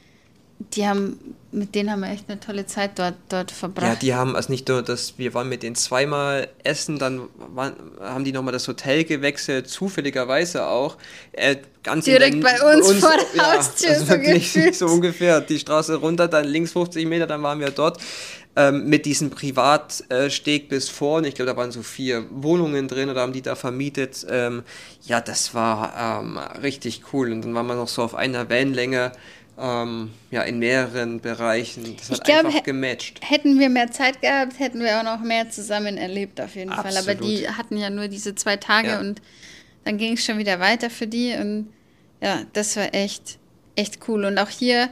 Die 0.73 0.85
haben, 0.85 1.19
mit 1.57 1.75
denen 1.75 1.91
haben 1.91 2.01
wir 2.01 2.09
echt 2.09 2.29
eine 2.29 2.39
tolle 2.39 2.65
Zeit 2.65 2.99
dort, 2.99 3.15
dort 3.29 3.51
Ja, 3.51 3.57
verbracht. 3.57 4.01
die 4.01 4.13
haben 4.13 4.35
also 4.35 4.51
nicht 4.51 4.67
nur 4.67 4.81
das, 4.81 5.17
wir 5.17 5.33
waren 5.33 5.49
mit 5.49 5.63
denen 5.63 5.75
zweimal 5.75 6.47
essen, 6.63 6.99
dann 6.99 7.21
waren, 7.53 7.73
haben 7.99 8.23
die 8.23 8.31
nochmal 8.31 8.53
das 8.53 8.67
Hotel 8.67 9.03
gewechselt, 9.03 9.69
zufälligerweise 9.69 10.67
auch. 10.67 10.97
Äh, 11.33 11.57
ganz 11.83 12.05
Direkt 12.05 12.41
bei 12.41 12.61
uns 12.61 12.93
vor 12.99 13.13
der 13.35 13.53
Haustür, 13.57 13.89
also 13.89 14.05
so 14.05 14.09
wirklich 14.11 14.77
so 14.77 14.85
ungefähr. 14.87 15.41
Die 15.41 15.59
Straße 15.59 15.95
runter, 15.95 16.27
dann 16.27 16.45
links 16.45 16.71
50 16.73 17.05
Meter, 17.05 17.27
dann 17.27 17.41
waren 17.43 17.59
wir 17.59 17.71
dort. 17.71 17.99
Ähm, 18.55 18.89
mit 18.89 19.05
diesem 19.05 19.29
Privatsteg 19.29 20.67
bis 20.67 20.89
vorne, 20.89 21.27
ich 21.27 21.35
glaube, 21.35 21.51
da 21.51 21.57
waren 21.57 21.71
so 21.71 21.83
vier 21.83 22.25
Wohnungen 22.31 22.87
drin 22.87 23.07
oder 23.09 23.21
haben 23.21 23.31
die 23.33 23.43
da 23.43 23.55
vermietet. 23.55 24.25
Ähm, 24.29 24.63
ja, 25.03 25.21
das 25.21 25.53
war 25.53 26.21
ähm, 26.23 26.39
richtig 26.63 27.03
cool. 27.13 27.31
Und 27.31 27.43
dann 27.43 27.53
waren 27.53 27.67
wir 27.67 27.75
noch 27.75 27.87
so 27.87 28.01
auf 28.01 28.15
einer 28.15 28.49
Wellenlänge, 28.49 29.11
ähm, 29.59 30.11
ja, 30.31 30.41
in 30.43 30.59
mehreren 30.59 31.19
Bereichen. 31.19 31.95
Das 31.97 32.09
hat 32.09 32.17
Ich 32.19 32.23
glaube, 32.23 32.47
einfach 32.47 32.63
gematcht. 32.63 33.19
Hätten 33.23 33.59
wir 33.59 33.69
mehr 33.69 33.91
Zeit 33.91 34.21
gehabt, 34.21 34.59
hätten 34.59 34.79
wir 34.81 34.99
auch 34.99 35.03
noch 35.03 35.21
mehr 35.21 35.49
zusammen 35.49 35.97
erlebt, 35.97 36.39
auf 36.39 36.55
jeden 36.55 36.71
Fall. 36.71 36.95
Aber 36.97 37.11
Absolut. 37.11 37.23
die 37.23 37.49
hatten 37.49 37.77
ja 37.77 37.89
nur 37.89 38.07
diese 38.07 38.35
zwei 38.35 38.57
Tage 38.57 38.89
Ja. 38.89 38.99
und 38.99 39.21
dann 39.85 39.97
ging 39.97 40.13
es 40.13 40.23
schon 40.25 40.37
wieder 40.37 40.59
weiter 40.59 40.89
für 40.89 41.07
die. 41.07 41.33
Und 41.33 41.69
ja, 42.21 42.41
das 42.53 42.75
war 42.75 42.93
echt, 42.93 43.39
echt 43.75 44.07
cool. 44.07 44.25
Und 44.25 44.37
auch 44.37 44.49
hier 44.49 44.89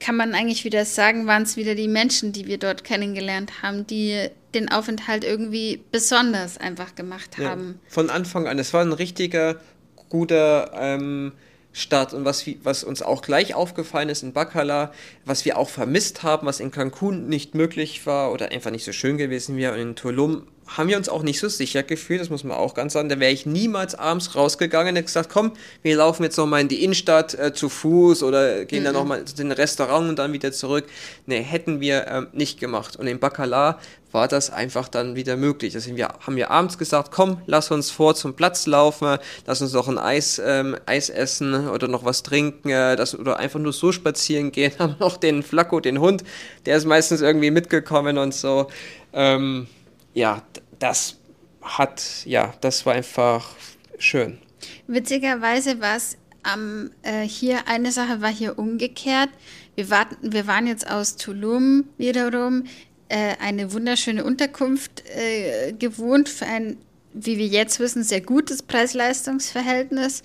kann 0.00 0.16
man 0.16 0.34
eigentlich 0.34 0.64
wieder 0.64 0.84
sagen, 0.84 1.26
waren 1.26 1.42
es 1.42 1.56
wieder 1.56 1.74
die 1.74 1.88
Menschen, 1.88 2.32
die 2.32 2.46
wir 2.46 2.58
dort 2.58 2.84
kennengelernt 2.84 3.62
haben, 3.62 3.86
die 3.86 4.28
den 4.54 4.70
Aufenthalt 4.70 5.24
irgendwie 5.24 5.80
besonders 5.92 6.58
einfach 6.58 6.94
gemacht 6.94 7.36
Ja, 7.38 7.50
haben. 7.50 7.78
von 7.86 8.10
Anfang 8.10 8.48
an. 8.48 8.58
Es 8.58 8.72
war 8.72 8.80
ein 8.82 8.92
richtiger, 8.92 9.60
guter 10.08 10.72
ähm, 10.74 11.32
Start. 11.72 12.12
Und 12.14 12.24
was, 12.24 12.44
was 12.62 12.84
uns 12.84 13.02
auch 13.02 13.22
gleich 13.22 13.54
aufgefallen 13.54 14.08
ist 14.08 14.22
in 14.22 14.32
Bacala, 14.32 14.92
was 15.24 15.44
wir 15.44 15.56
auch 15.56 15.68
vermisst 15.68 16.22
haben, 16.22 16.46
was 16.46 16.60
in 16.60 16.70
Cancun 16.70 17.28
nicht 17.28 17.54
möglich 17.54 18.06
war 18.06 18.32
oder 18.32 18.50
einfach 18.50 18.70
nicht 18.70 18.84
so 18.84 18.92
schön 18.92 19.18
gewesen 19.18 19.56
wäre, 19.56 19.74
und 19.74 19.80
in 19.80 19.96
Tulum 19.96 20.46
haben 20.76 20.88
wir 20.88 20.96
uns 20.96 21.08
auch 21.08 21.22
nicht 21.22 21.40
so 21.40 21.48
sicher 21.48 21.82
gefühlt, 21.82 22.20
das 22.20 22.30
muss 22.30 22.44
man 22.44 22.56
auch 22.56 22.74
ganz 22.74 22.92
sagen. 22.92 23.08
Da 23.08 23.18
wäre 23.18 23.32
ich 23.32 23.46
niemals 23.46 23.94
abends 23.94 24.34
rausgegangen 24.34 24.90
und 24.90 24.96
hätte 24.96 25.06
gesagt, 25.06 25.30
komm, 25.32 25.52
wir 25.82 25.96
laufen 25.96 26.22
jetzt 26.22 26.36
nochmal 26.36 26.60
in 26.60 26.68
die 26.68 26.84
Innenstadt 26.84 27.34
äh, 27.34 27.52
zu 27.52 27.68
Fuß 27.68 28.22
oder 28.22 28.64
gehen 28.64 28.84
dann 28.84 28.94
nochmal 28.94 29.20
in 29.20 29.36
den 29.36 29.52
Restaurant 29.52 30.08
und 30.08 30.18
dann 30.18 30.32
wieder 30.32 30.52
zurück. 30.52 30.86
Nee, 31.26 31.42
hätten 31.42 31.80
wir 31.80 32.06
ähm, 32.08 32.28
nicht 32.32 32.60
gemacht. 32.60 32.96
Und 32.96 33.06
in 33.06 33.18
Bacala 33.18 33.78
war 34.12 34.28
das 34.28 34.50
einfach 34.50 34.88
dann 34.88 35.16
wieder 35.16 35.36
möglich. 35.36 35.72
Deswegen 35.72 35.96
wir, 35.96 36.08
haben 36.20 36.36
wir 36.36 36.50
abends 36.50 36.78
gesagt, 36.78 37.10
komm, 37.12 37.40
lass 37.46 37.70
uns 37.70 37.90
vor 37.90 38.14
zum 38.14 38.34
Platz 38.34 38.66
laufen, 38.66 39.18
lass 39.46 39.62
uns 39.62 39.72
noch 39.72 39.88
ein 39.88 39.98
Eis, 39.98 40.40
ähm, 40.44 40.76
Eis 40.86 41.10
essen 41.10 41.68
oder 41.68 41.88
noch 41.88 42.04
was 42.04 42.22
trinken 42.22 42.70
äh, 42.70 42.96
das, 42.96 43.18
oder 43.18 43.38
einfach 43.38 43.60
nur 43.60 43.72
so 43.72 43.92
spazieren 43.92 44.52
gehen. 44.52 44.72
Haben 44.78 44.96
noch 44.98 45.16
den 45.16 45.42
Flacco, 45.42 45.80
den 45.80 46.00
Hund, 46.00 46.24
der 46.66 46.76
ist 46.76 46.86
meistens 46.86 47.20
irgendwie 47.20 47.50
mitgekommen 47.50 48.18
und 48.18 48.34
so. 48.34 48.68
Ähm, 49.12 49.66
ja, 50.14 50.42
das 50.78 51.18
hat, 51.62 52.02
ja, 52.24 52.54
das 52.60 52.86
war 52.86 52.94
einfach 52.94 53.54
schön. 53.98 54.38
Witzigerweise 54.86 55.80
war 55.80 55.96
es 55.96 56.16
am, 56.42 56.90
äh, 57.02 57.22
hier, 57.22 57.68
eine 57.68 57.92
Sache 57.92 58.20
war 58.20 58.32
hier 58.32 58.58
umgekehrt. 58.58 59.30
Wir, 59.74 59.90
warten, 59.90 60.32
wir 60.32 60.46
waren 60.46 60.66
jetzt 60.66 60.90
aus 60.90 61.16
Tulum 61.16 61.84
wiederum 61.98 62.64
äh, 63.08 63.34
eine 63.40 63.72
wunderschöne 63.72 64.24
Unterkunft 64.24 65.02
äh, 65.06 65.72
gewohnt 65.72 66.28
für 66.28 66.46
ein, 66.46 66.78
wie 67.12 67.38
wir 67.38 67.46
jetzt 67.46 67.80
wissen, 67.80 68.02
sehr 68.02 68.20
gutes 68.20 68.62
Preis-Leistungs-Verhältnis. 68.62 70.20
äh, 70.20 70.24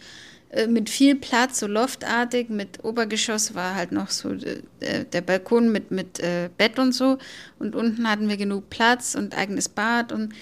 Mit 0.67 0.89
viel 0.89 1.15
Platz, 1.15 1.59
so 1.59 1.67
loftartig, 1.67 2.49
mit 2.49 2.83
Obergeschoss 2.83 3.55
war 3.55 3.75
halt 3.75 3.91
noch 3.91 4.09
so 4.09 4.29
äh, 4.29 5.03
der 5.03 5.21
Balkon 5.21 5.69
mit, 5.69 5.91
mit 5.91 6.19
äh, 6.19 6.49
Bett 6.57 6.79
und 6.79 6.93
so. 6.93 7.17
Und 7.59 7.75
unten 7.75 8.09
hatten 8.09 8.29
wir 8.29 8.37
genug 8.37 8.69
Platz 8.69 9.15
und 9.15 9.35
eigenes 9.35 9.67
Bad 9.67 10.13
und 10.13 10.33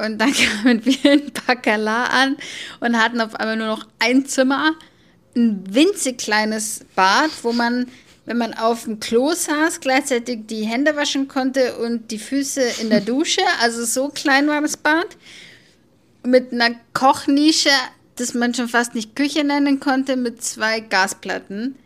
und 0.00 0.18
dann 0.18 0.32
kamen 0.62 0.84
wir 0.84 1.12
in 1.12 1.30
Bacala 1.46 2.04
an 2.06 2.36
und 2.80 2.98
hatten 2.98 3.20
auf 3.20 3.34
einmal 3.34 3.56
nur 3.56 3.66
noch 3.66 3.86
ein 3.98 4.26
Zimmer, 4.26 4.74
ein 5.36 5.62
winzig 5.72 6.18
kleines 6.18 6.84
Bad, 6.96 7.30
wo 7.42 7.52
man, 7.52 7.86
wenn 8.26 8.38
man 8.38 8.54
auf 8.54 8.84
dem 8.84 8.98
Klo 9.00 9.32
saß, 9.32 9.80
gleichzeitig 9.80 10.46
die 10.46 10.64
Hände 10.64 10.96
waschen 10.96 11.28
konnte 11.28 11.76
und 11.76 12.10
die 12.10 12.18
Füße 12.18 12.62
in 12.80 12.90
der 12.90 13.00
Dusche. 13.00 13.42
Also 13.60 13.84
so 13.84 14.08
klein 14.08 14.48
war 14.48 14.60
das 14.60 14.76
Bad. 14.76 15.16
Mit 16.24 16.52
einer 16.52 16.74
Kochnische, 16.92 17.70
das 18.20 18.34
man 18.34 18.54
schon 18.54 18.68
fast 18.68 18.94
nicht 18.94 19.16
Küche 19.16 19.42
nennen 19.44 19.80
konnte, 19.80 20.16
mit 20.16 20.42
zwei 20.42 20.80
Gasplatten. 20.80 21.76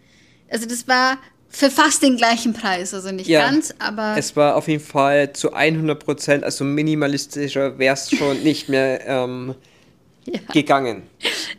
Also 0.50 0.66
das 0.66 0.86
war 0.88 1.18
für 1.48 1.70
fast 1.70 2.02
den 2.02 2.16
gleichen 2.16 2.52
Preis. 2.52 2.92
Also 2.94 3.12
nicht 3.12 3.28
Ja, 3.28 3.48
ganz, 3.48 3.74
aber 3.78 4.16
Es 4.18 4.34
war 4.36 4.56
auf 4.56 4.68
jeden 4.68 4.82
Fall 4.84 5.32
zu 5.32 5.52
100 5.54 6.04
Prozent, 6.04 6.44
also 6.44 6.64
minimalistischer 6.64 7.78
wäre 7.78 7.94
es 7.94 8.10
schon 8.10 8.42
nicht 8.42 8.68
mehr 8.68 9.06
ähm, 9.06 9.54
Ja. 10.26 10.40
gegangen. 10.54 11.02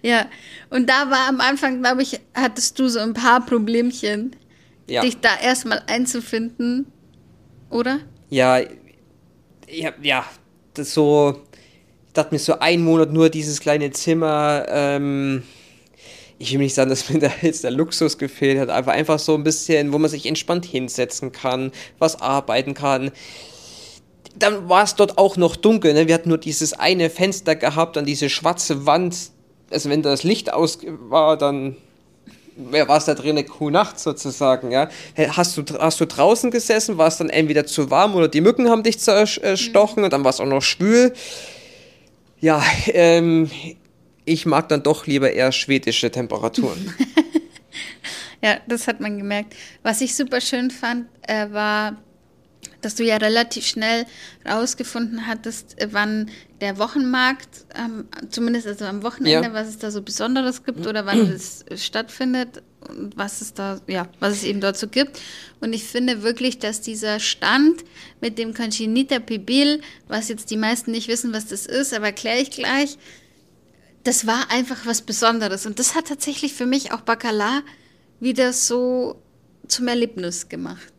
Ja, 0.01 0.25
und 0.71 0.89
da 0.89 1.11
war 1.11 1.27
am 1.29 1.39
Anfang, 1.39 1.81
glaube 1.83 2.01
ich, 2.01 2.19
hattest 2.33 2.79
du 2.79 2.87
so 2.87 2.99
ein 2.99 3.13
paar 3.13 3.45
Problemchen, 3.45 4.35
Ja. 4.87 5.01
dich 5.01 5.17
da 5.19 5.29
erstmal 5.39 5.83
einzufinden, 5.87 6.87
oder? 7.69 7.99
Ja, 8.31 8.57
ja, 9.69 9.91
ja, 10.01 10.25
das 10.73 10.93
so, 10.95 11.43
dachte 12.17 12.33
mir 12.33 12.39
so 12.39 12.59
ein 12.59 12.81
Monat 12.81 13.11
nur 13.11 13.29
dieses 13.29 13.59
kleine 13.59 13.91
Zimmer, 13.91 14.65
ähm, 14.69 15.43
ich 16.37 16.51
will 16.51 16.59
nicht 16.59 16.75
sagen, 16.75 16.89
dass 16.89 17.09
mir 17.09 17.19
da 17.19 17.29
jetzt 17.41 17.63
der 17.63 17.71
Luxus 17.71 18.17
gefehlt 18.17 18.59
hat, 18.59 18.69
aber 18.69 18.91
einfach 18.91 19.19
so 19.19 19.35
ein 19.35 19.43
bisschen, 19.43 19.93
wo 19.93 19.97
man 19.97 20.09
sich 20.09 20.25
entspannt 20.25 20.65
hinsetzen 20.65 21.31
kann, 21.31 21.71
was 21.99 22.21
arbeiten 22.21 22.73
kann. 22.73 23.11
Dann 24.37 24.67
war 24.67 24.83
es 24.83 24.95
dort 24.95 25.17
auch 25.17 25.37
noch 25.37 25.55
dunkel, 25.55 25.93
ne? 25.93 26.07
wir 26.07 26.13
hatten 26.13 26.29
nur 26.29 26.37
dieses 26.37 26.73
eine 26.73 27.09
Fenster 27.09 27.55
gehabt, 27.55 27.95
dann 27.95 28.05
diese 28.05 28.29
schwarze 28.29 28.85
Wand, 28.85 29.15
also 29.71 29.89
wenn 29.89 30.01
das 30.01 30.23
Licht 30.23 30.51
aus 30.51 30.79
war, 30.83 31.37
dann 31.37 31.77
war 32.57 32.97
es 32.97 33.05
da 33.05 33.15
drin, 33.15 33.43
cool 33.59 33.71
Nacht 33.71 33.99
sozusagen, 33.99 34.71
ja. 34.71 34.89
Hast 35.17 35.57
du, 35.57 35.63
hast 35.79 35.99
du 35.99 36.05
draußen 36.05 36.51
gesessen, 36.51 36.97
war 36.97 37.07
es 37.07 37.17
dann 37.17 37.29
entweder 37.29 37.65
zu 37.65 37.91
warm 37.91 38.15
oder 38.15 38.27
die 38.27 38.41
Mücken 38.41 38.69
haben 38.69 38.83
dich 38.83 38.99
zerstochen 38.99 40.03
und 40.03 40.13
dann 40.13 40.23
war 40.23 40.29
es 40.29 40.39
auch 40.39 40.45
noch 40.45 40.61
schwül. 40.61 41.13
Ja, 42.39 42.63
ähm, 42.87 43.49
ich 44.25 44.45
mag 44.45 44.69
dann 44.69 44.83
doch 44.83 45.07
lieber 45.07 45.31
eher 45.31 45.51
schwedische 45.51 46.11
Temperaturen. 46.11 46.93
ja, 48.43 48.57
das 48.67 48.87
hat 48.87 48.99
man 48.99 49.17
gemerkt. 49.17 49.55
Was 49.83 50.01
ich 50.01 50.15
super 50.15 50.41
schön 50.41 50.71
fand, 50.71 51.07
äh, 51.21 51.51
war, 51.51 51.97
dass 52.81 52.95
du 52.95 53.03
ja 53.03 53.17
relativ 53.17 53.65
schnell 53.65 54.05
rausgefunden 54.47 55.27
hattest, 55.27 55.79
äh, 55.81 55.89
wann 55.91 56.29
der 56.61 56.77
Wochenmarkt, 56.77 57.65
ähm, 57.75 58.07
zumindest 58.29 58.67
also 58.67 58.85
am 58.85 59.03
Wochenende, 59.03 59.47
ja. 59.49 59.53
was 59.53 59.67
es 59.67 59.77
da 59.77 59.91
so 59.91 60.01
Besonderes 60.01 60.63
gibt 60.63 60.85
oder 60.85 61.05
wann 61.05 61.21
es 61.31 61.63
äh, 61.63 61.77
stattfindet 61.77 62.61
was 63.15 63.41
es 63.41 63.53
da, 63.53 63.79
ja, 63.87 64.07
was 64.19 64.33
es 64.33 64.43
eben 64.43 64.61
so 64.73 64.87
gibt. 64.87 65.19
Und 65.59 65.73
ich 65.73 65.83
finde 65.83 66.23
wirklich, 66.23 66.59
dass 66.59 66.81
dieser 66.81 67.19
Stand 67.19 67.83
mit 68.21 68.37
dem 68.37 68.53
Conchinita 68.53 69.19
Pibil, 69.19 69.81
was 70.07 70.29
jetzt 70.29 70.51
die 70.51 70.57
meisten 70.57 70.91
nicht 70.91 71.07
wissen, 71.07 71.33
was 71.33 71.47
das 71.47 71.65
ist, 71.65 71.93
aber 71.93 72.07
erkläre 72.07 72.39
ich 72.39 72.51
gleich, 72.51 72.97
das 74.03 74.27
war 74.27 74.51
einfach 74.51 74.85
was 74.85 75.01
Besonderes. 75.01 75.65
Und 75.65 75.79
das 75.79 75.95
hat 75.95 76.07
tatsächlich 76.07 76.53
für 76.53 76.65
mich 76.65 76.91
auch 76.91 77.01
Bacala 77.01 77.63
wieder 78.19 78.53
so 78.53 79.21
zum 79.67 79.87
Erlebnis 79.87 80.47
gemacht. 80.47 80.94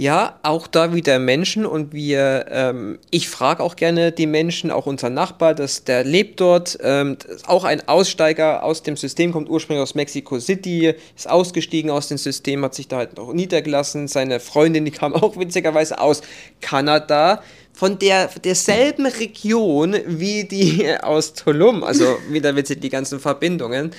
Ja, 0.00 0.38
auch 0.44 0.68
da 0.68 0.94
wieder 0.94 1.18
Menschen 1.18 1.66
und 1.66 1.92
wir, 1.92 2.46
ähm, 2.50 3.00
ich 3.10 3.28
frage 3.28 3.64
auch 3.64 3.74
gerne 3.74 4.12
die 4.12 4.28
Menschen, 4.28 4.70
auch 4.70 4.86
unser 4.86 5.10
Nachbar, 5.10 5.56
das, 5.56 5.82
der 5.82 6.04
lebt 6.04 6.38
dort, 6.38 6.78
ähm, 6.82 7.16
auch 7.48 7.64
ein 7.64 7.88
Aussteiger 7.88 8.62
aus 8.62 8.84
dem 8.84 8.96
System, 8.96 9.32
kommt 9.32 9.50
ursprünglich 9.50 9.82
aus 9.82 9.96
Mexico 9.96 10.38
City, 10.38 10.94
ist 11.16 11.28
ausgestiegen 11.28 11.90
aus 11.90 12.06
dem 12.06 12.16
System, 12.16 12.64
hat 12.64 12.76
sich 12.76 12.86
da 12.86 12.98
halt 12.98 13.16
noch 13.16 13.32
niedergelassen. 13.32 14.06
Seine 14.06 14.38
Freundin, 14.38 14.84
die 14.84 14.92
kam 14.92 15.14
auch 15.14 15.36
witzigerweise 15.36 16.00
aus 16.00 16.22
Kanada, 16.60 17.42
von 17.72 17.98
der 17.98 18.28
derselben 18.44 19.06
Region 19.06 19.96
wie 20.06 20.44
die 20.44 20.88
aus 21.02 21.34
Tulum, 21.34 21.82
also 21.82 22.18
wieder 22.30 22.54
witzig 22.54 22.80
die 22.80 22.90
ganzen 22.90 23.18
Verbindungen. 23.18 23.90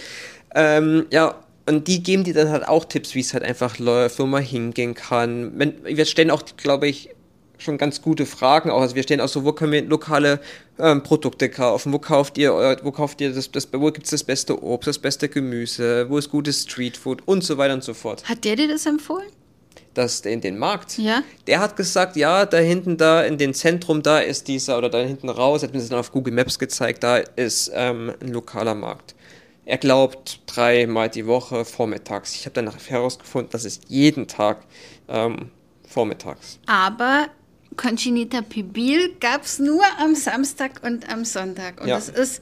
Ähm, 0.56 1.08
ja, 1.12 1.36
und 1.66 1.88
die 1.88 2.01
geben 2.01 2.24
dir 2.24 2.34
dann 2.34 2.49
halt 2.49 2.68
auch 2.68 2.86
Tipps, 2.86 3.16
wie 3.16 3.20
es 3.20 3.34
halt 3.34 3.43
einfach 3.43 3.78
läuft, 3.80 4.20
wo 4.20 4.26
man 4.26 4.43
hingehen 4.43 4.95
kann. 4.95 5.53
Wir 5.84 6.05
stellen 6.05 6.32
auch, 6.32 6.43
glaube 6.57 6.88
ich, 6.88 7.10
schon 7.62 7.78
ganz 7.78 8.01
gute 8.01 8.26
Fragen 8.26 8.72
auch. 8.72 8.82
Also 8.82 8.95
wir 8.95 9.03
stellen 9.03 9.22
auch 9.22 9.28
so, 9.28 9.45
wo 9.45 9.53
können 9.53 9.72
wir 9.72 9.84
lokale 9.84 10.39
ähm, 10.80 11.03
Produkte 11.03 11.49
kaufen? 11.49 11.93
Wo 11.93 11.99
kauft 11.99 12.38
ihr, 12.38 12.53
wo 12.84 12.91
kauft 12.91 13.22
ihr 13.22 13.34
das, 13.34 13.51
das 13.51 13.68
wo 13.72 13.91
gibt 13.91 14.05
es 14.05 14.12
das 14.12 14.24
beste 14.24 14.62
Obst, 14.64 14.88
das 14.88 14.99
beste 14.99 15.30
Gemüse, 15.30 16.10
wo 16.10 16.18
ist 16.18 16.30
gutes 16.30 16.64
Streetfood 16.64 17.22
und 17.26 17.43
so 17.43 17.57
weiter 17.57 17.74
und 17.74 17.84
so 17.84 17.93
fort. 17.93 18.28
Hat 18.28 18.43
der 18.45 18.55
dir 18.55 18.68
das 18.68 18.86
empfohlen? 18.86 19.28
Das 19.93 20.22
in 20.22 20.41
den 20.41 20.57
Markt. 20.57 20.97
Ja. 20.97 21.24
Der 21.47 21.60
hat 21.60 21.76
gesagt, 21.76 22.16
ja, 22.16 22.45
da 22.45 22.57
hinten 22.57 22.97
da 22.97 23.24
in 23.24 23.38
dem 23.38 23.53
Zentrum 23.53 24.01
da 24.01 24.20
ist 24.20 24.47
dieser 24.47 24.78
oder 24.78 24.89
da 24.89 24.99
hinten 24.99 25.30
raus, 25.30 25.64
hat 25.64 25.74
mir 25.74 25.80
das 25.80 25.89
dann 25.89 25.99
auf 25.99 26.12
Google 26.12 26.34
Maps 26.34 26.60
gezeigt, 26.60 27.03
da 27.03 27.18
ist 27.18 27.72
ähm, 27.74 28.14
ein 28.22 28.30
lokaler 28.30 28.76
Markt. 28.76 29.16
Er 29.70 29.78
glaubt 29.78 30.41
dreimal 30.47 31.09
die 31.09 31.28
Woche 31.28 31.63
vormittags. 31.63 32.34
Ich 32.34 32.45
habe 32.47 32.55
dann 32.55 32.76
herausgefunden, 32.76 33.51
das 33.51 33.65
ist 33.65 33.84
jeden 33.88 34.28
Tag 34.28 34.65
ähm, 35.07 35.51
vormittags. 35.88 36.57
Aber 36.65 37.28
Conchinita 37.78 38.41
Pibil 38.41 39.15
gab 39.20 39.43
es 39.43 39.59
nur 39.59 39.84
am 39.99 40.15
Samstag 40.15 40.82
und 40.84 41.07
am 41.07 41.24
Sonntag. 41.24 41.82
Und 41.82 41.88
ja. 41.88 41.97
das 41.97 42.09
ist, 42.09 42.41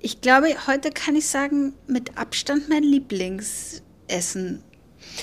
ich 0.00 0.20
glaube, 0.20 0.48
heute 0.66 0.90
kann 0.90 1.14
ich 1.14 1.28
sagen, 1.28 1.74
mit 1.86 2.18
Abstand 2.18 2.68
mein 2.68 2.82
Lieblingsessen 2.82 4.64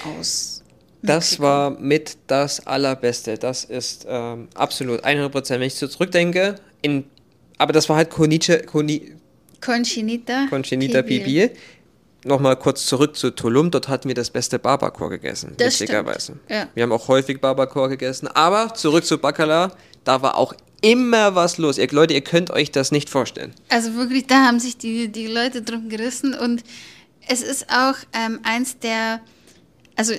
aus. 0.06 0.64
Das 1.02 1.42
war 1.42 1.72
mit 1.72 2.18
das 2.28 2.66
Allerbeste. 2.66 3.38
Das 3.38 3.66
ist 3.66 4.06
ähm, 4.08 4.48
absolut 4.56 5.04
100%. 5.04 5.50
Wenn 5.50 5.64
ich 5.64 5.76
so 5.76 5.90
zurückdenke, 5.90 6.56
in, 6.82 7.04
aber 7.58 7.74
das 7.74 7.90
war 7.90 7.98
halt 7.98 8.10
Koniche, 8.10 8.60
Koni, 8.64 9.19
Conchinita. 9.62 10.48
Conchinita 10.50 11.02
Pibil. 11.02 11.52
Nochmal 12.26 12.58
kurz 12.58 12.86
zurück 12.86 13.16
zu 13.16 13.32
Tulum. 13.32 13.72
Dort 13.72 13.88
hatten 13.88 14.10
wir 14.10 14.16
das 14.16 14.30
beste 14.30 14.60
Barbacoa 14.60 15.08
gegessen, 15.08 15.54
das 15.58 15.80
witzigerweise. 15.80 16.38
Ja. 16.50 16.68
Wir 16.74 16.84
haben 16.84 16.92
auch 16.92 17.08
häufig 17.08 17.40
Barbacoa 17.40 17.88
gegessen. 17.88 18.28
Aber 18.28 18.74
zurück 18.74 19.06
zu 19.06 19.18
Bacala. 19.18 19.72
Da 20.04 20.22
war 20.22 20.38
auch 20.38 20.54
immer 20.82 21.36
was 21.36 21.58
los. 21.58 21.78
Ihr, 21.78 21.90
Leute, 21.92 22.14
ihr 22.14 22.22
könnt 22.22 22.52
euch 22.52 22.72
das 22.72 22.92
nicht 22.92 23.10
vorstellen. 23.10 23.54
Also 23.70 23.96
wirklich, 23.96 24.28
da 24.28 24.46
haben 24.46 24.60
sich 24.60 24.78
die, 24.78 25.10
die 25.10 25.28
Leute 25.28 25.62
drum 25.62 25.90
gerissen. 25.90 26.34
Und 26.34 26.64
es 27.28 27.42
ist 27.42 27.68
auch 27.70 27.96
ähm, 28.14 28.40
eins 28.44 28.80
der, 28.80 29.22
also 29.96 30.14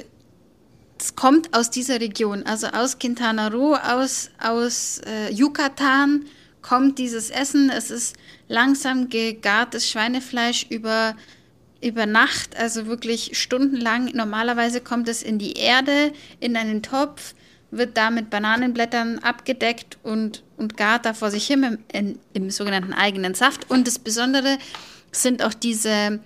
es 0.99 1.17
kommt 1.17 1.55
aus 1.57 1.71
dieser 1.71 2.01
Region, 2.01 2.43
also 2.45 2.67
aus 2.69 2.99
Quintana 2.99 3.49
Roo, 3.49 3.75
aus, 3.75 4.31
aus 4.39 5.01
äh, 5.07 5.33
Yucatan 5.33 6.27
kommt 6.63 6.99
dieses 6.99 7.31
Essen. 7.31 7.71
Es 7.71 7.91
ist 7.91 8.17
langsam 8.51 9.09
gegartes 9.09 9.89
Schweinefleisch 9.89 10.67
über, 10.69 11.15
über 11.81 12.05
Nacht, 12.05 12.59
also 12.59 12.87
wirklich 12.87 13.39
stundenlang. 13.39 14.11
Normalerweise 14.13 14.81
kommt 14.81 15.09
es 15.09 15.23
in 15.23 15.39
die 15.39 15.53
Erde, 15.53 16.13
in 16.41 16.57
einen 16.57 16.83
Topf, 16.83 17.35
wird 17.71 17.97
da 17.97 18.11
mit 18.11 18.29
Bananenblättern 18.29 19.21
abgedeckt 19.21 19.99
und, 20.03 20.43
und 20.57 20.77
gart 20.77 21.07
da 21.07 21.15
vor 21.15 21.31
sich 21.31 21.47
hin 21.47 21.63
im, 21.63 21.79
in, 21.93 22.19
im 22.33 22.51
sogenannten 22.51 22.93
eigenen 22.93 23.35
Saft. 23.35 23.71
Und 23.71 23.87
das 23.87 24.01
Besondere 24.01 24.59
sind 25.13 25.45
auch 25.45 25.55
diese 25.55 26.19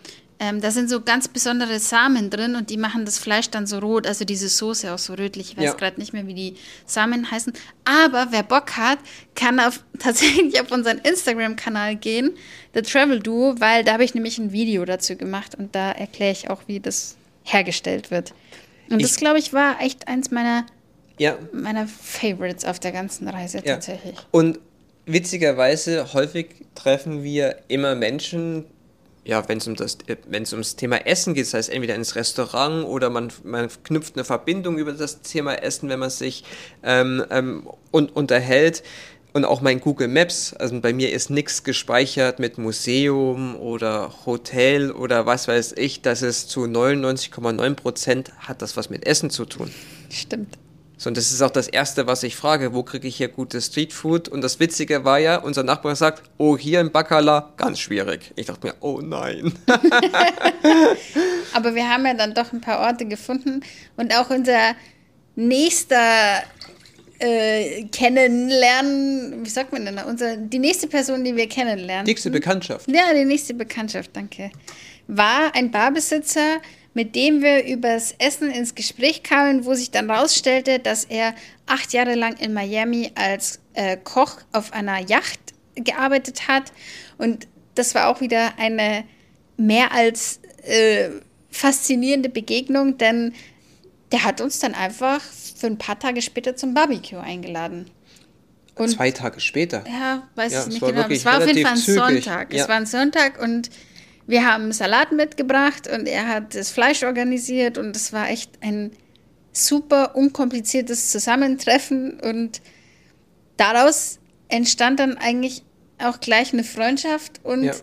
ähm, 0.45 0.61
da 0.61 0.71
sind 0.71 0.91
so 0.91 1.01
ganz 1.01 1.27
besondere 1.27 1.79
Samen 1.79 2.29
drin 2.29 2.55
und 2.55 2.69
die 2.69 2.77
machen 2.77 3.07
das 3.07 3.19
Fleisch 3.19 3.49
dann 3.49 3.67
so 3.67 3.79
rot, 3.79 4.07
also 4.07 4.27
diese 4.27 4.49
Soße 4.49 4.93
auch 4.93 4.99
so 4.99 5.15
rötlich. 5.15 5.53
Ich 5.53 5.57
weiß 5.57 5.65
ja. 5.65 5.73
gerade 5.73 5.99
nicht 5.99 6.13
mehr, 6.13 6.27
wie 6.27 6.35
die 6.35 6.55
Samen 6.85 7.31
heißen. 7.31 7.55
Aber 7.85 8.29
wer 8.31 8.43
Bock 8.43 8.77
hat, 8.77 8.99
kann 9.35 9.59
auf, 9.59 9.83
tatsächlich 9.99 10.61
auf 10.61 10.71
unseren 10.71 10.99
Instagram-Kanal 10.99 11.97
gehen, 11.97 12.33
The 12.75 12.83
Travel 12.83 13.21
Duo, 13.21 13.55
weil 13.59 13.85
da 13.85 13.95
habe 13.95 14.05
ich 14.05 14.15
nämlich 14.15 14.39
ein 14.39 14.53
Video 14.53 14.85
dazu 14.85 15.17
gemacht 15.17 15.55
und 15.55 15.75
da 15.75 15.93
erkläre 15.93 16.33
ich 16.33 16.51
auch, 16.51 16.63
wie 16.67 16.81
das 16.81 17.17
hergestellt 17.45 18.11
wird. 18.11 18.35
Und 18.91 19.01
ich, 19.01 19.07
das, 19.07 19.17
glaube 19.17 19.39
ich, 19.39 19.55
war 19.55 19.81
echt 19.81 20.09
eins 20.09 20.31
meiner, 20.31 20.67
ja. 21.19 21.39
meiner 21.53 21.87
Favorites 21.87 22.67
auf 22.67 22.79
der 22.79 22.93
ganzen 22.93 23.29
Reise 23.29 23.59
ja. 23.65 23.75
tatsächlich. 23.75 24.17
Und 24.31 24.59
witzigerweise 25.07 26.13
häufig 26.13 26.49
treffen 26.75 27.23
wir 27.23 27.57
immer 27.69 27.95
Menschen, 27.95 28.67
ja, 29.25 29.49
wenn 29.49 29.59
es 29.59 29.67
um 29.67 29.75
das, 29.75 29.99
wenn 30.29 30.43
es 30.43 30.53
ums 30.53 30.77
Thema 30.77 31.07
Essen 31.07 31.35
geht, 31.35 31.47
das 31.47 31.55
heißt 31.55 31.71
entweder 31.71 31.95
ins 31.95 32.15
Restaurant 32.15 32.87
oder 32.87 33.11
man, 33.11 33.33
man 33.43 33.69
knüpft 33.83 34.17
eine 34.17 34.25
Verbindung 34.25 34.79
über 34.79 34.93
das 34.93 35.23
Thema 35.23 35.55
Essen, 35.55 35.89
wenn 35.89 35.99
man 35.99 36.11
sich 36.11 36.45
ähm, 36.83 37.25
ähm, 37.31 37.69
und, 37.91 38.15
unterhält. 38.15 38.83
Und 39.33 39.45
auch 39.45 39.61
mein 39.61 39.81
Google 39.81 40.07
Maps, 40.07 40.55
also 40.55 40.81
bei 40.81 40.93
mir 40.93 41.11
ist 41.13 41.29
nichts 41.29 41.65
gespeichert 41.65 42.39
mit 42.39 42.57
Museum 42.57 43.57
oder 43.57 44.13
Hotel 44.27 44.93
oder 44.93 45.27
was 45.27 45.49
weiß 45.49 45.73
ich, 45.77 46.03
das 46.03 46.23
ist 46.23 46.51
zu 46.51 46.65
99,9 46.65 47.75
Prozent 47.75 48.33
hat 48.39 48.63
das 48.63 48.77
was 48.77 48.91
mit 48.91 49.07
Essen 49.09 49.31
zu 49.31 49.45
tun. 49.45 49.73
Stimmt. 50.09 50.57
So, 51.05 51.09
und 51.09 51.19
das 51.19 51.33
ist 51.33 51.43
auch 51.43 51.51
das 51.51 51.69
Erste, 51.69 52.07
was 52.07 52.23
ich 52.23 52.35
frage, 52.35 52.73
wo 52.73 52.83
kriege 52.83 53.07
ich 53.07 53.17
hier 53.17 53.29
gutes 53.29 53.67
Streetfood? 53.67 54.27
Und 54.27 54.41
das 54.41 54.59
Witzige 54.59 55.05
war 55.05 55.19
ja, 55.19 55.37
unser 55.37 55.63
Nachbar 55.63 55.95
sagt, 55.97 56.23
oh, 56.39 56.57
hier 56.57 56.81
in 56.81 56.93
Bacala, 56.93 57.53
ganz 57.59 57.79
schwierig. 57.79 58.33
Ich 58.37 58.47
dachte 58.47 58.69
mir, 58.69 58.75
oh 58.81 59.03
nein. 59.03 59.53
Aber 61.53 61.75
wir 61.75 61.91
haben 61.91 62.07
ja 62.07 62.15
dann 62.15 62.33
doch 62.33 62.55
ein 62.55 62.63
paar 62.63 62.81
Orte 62.81 63.05
gefunden 63.05 63.61
und 63.99 64.17
auch 64.17 64.31
unser 64.31 64.75
nächster 65.37 66.43
äh, 67.19 67.85
kennenlernen, 67.93 69.45
wie 69.45 69.51
sagt 69.51 69.73
man 69.73 69.85
denn 69.85 69.97
da? 69.97 70.05
Unser, 70.05 70.39
die 70.39 70.59
nächste 70.59 70.87
Person, 70.87 71.23
die 71.23 71.37
wir 71.37 71.51
kennenlernen. 71.51 72.07
Nächste 72.07 72.31
Bekanntschaft. 72.31 72.91
Ja, 72.91 73.13
die 73.13 73.27
nächste 73.27 73.53
Bekanntschaft, 73.53 74.13
danke. 74.15 74.51
War 75.07 75.55
ein 75.55 75.71
Barbesitzer, 75.71 76.63
mit 76.95 77.17
dem 77.17 77.43
wir 77.43 77.65
übers 77.67 78.15
Essen 78.19 78.51
ins 78.51 78.75
Gespräch 78.75 79.23
kamen, 79.23 79.65
wo 79.65 79.75
sich 79.75 79.91
dann 79.91 80.11
rausstellte, 80.11 80.79
dass 80.79 81.05
er 81.05 81.35
acht 81.67 81.93
Jahre 81.93 82.15
lang 82.15 82.37
in 82.39 82.55
Miami 82.55 83.11
als 83.17 83.59
äh, 83.75 83.97
Koch 83.97 84.39
auf 84.53 84.73
einer 84.73 85.01
Yacht 85.01 85.41
gearbeitet 85.75 86.47
hat. 86.47 86.73
Und 87.19 87.49
das 87.75 87.95
war 87.95 88.09
auch 88.09 88.21
wieder 88.21 88.59
eine 88.59 89.05
mehr 89.57 89.93
als 89.93 90.41
äh, 90.63 91.11
faszinierende 91.51 92.29
Begegnung, 92.29 92.97
denn 92.97 93.33
der 94.13 94.25
hat 94.25 94.41
uns 94.41 94.61
dann 94.61 94.75
einfach 94.75 95.21
für 95.21 95.67
ein 95.67 95.79
paar 95.79 95.99
Tage 95.99 96.23
später 96.23 96.55
zum 96.55 96.75
Barbecue 96.75 97.19
eingeladen. 97.19 97.91
Und 98.77 98.91
Zwei 98.91 99.11
Tage 99.11 99.41
später? 99.41 99.85
Ja, 99.89 100.29
weiß 100.35 100.53
ja, 100.53 100.61
ich 100.63 100.67
nicht 100.67 100.81
genau. 100.81 101.09
Es 101.09 101.25
war 101.25 101.39
auf 101.39 101.47
jeden 101.47 101.63
Fall 101.63 101.73
ein 101.73 101.79
zügig. 101.79 102.01
Sonntag. 102.01 102.53
Ja. 102.53 102.63
Es 102.63 102.69
war 102.69 102.77
ein 102.77 102.87
Sonntag 102.87 103.41
und 103.41 103.71
wir 104.27 104.47
haben 104.47 104.73
Salat 104.73 105.13
mitgebracht 105.13 105.89
und 105.89 106.07
er 106.07 106.29
hat 106.29 106.55
das 106.55 106.71
Fleisch 106.71 107.03
organisiert 107.03 107.79
und 107.79 107.95
es 107.95 108.13
war 108.13 108.31
echt 108.31 108.51
ein 108.61 108.93
super 109.53 110.17
unkompliziertes 110.17 111.11
Zusammentreffen 111.11 112.21
und 112.21 112.61
daraus 113.57 114.19
entstand 114.49 115.01
dann 115.01 115.17
eigentlich 115.19 115.63
auch 115.99 116.21
gleich 116.21 116.53
eine 116.53 116.65
Freundschaft 116.65 117.41
und 117.45 117.65
ja. 117.65 117.75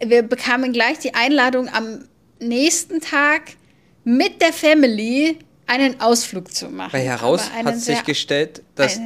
wir 0.00 0.22
bekamen 0.22 0.72
gleich 0.72 0.98
die 0.98 1.14
Einladung 1.14 1.68
am 1.68 2.04
nächsten 2.40 3.00
Tag 3.00 3.42
mit 4.04 4.40
der 4.40 4.52
Family 4.52 5.38
einen 5.66 6.00
Ausflug 6.00 6.52
zu 6.52 6.70
machen. 6.70 6.94
Weil 6.94 7.02
heraus 7.02 7.50
hat 7.52 7.78
sich 7.78 8.02
gestellt, 8.04 8.62
dass, 8.74 8.98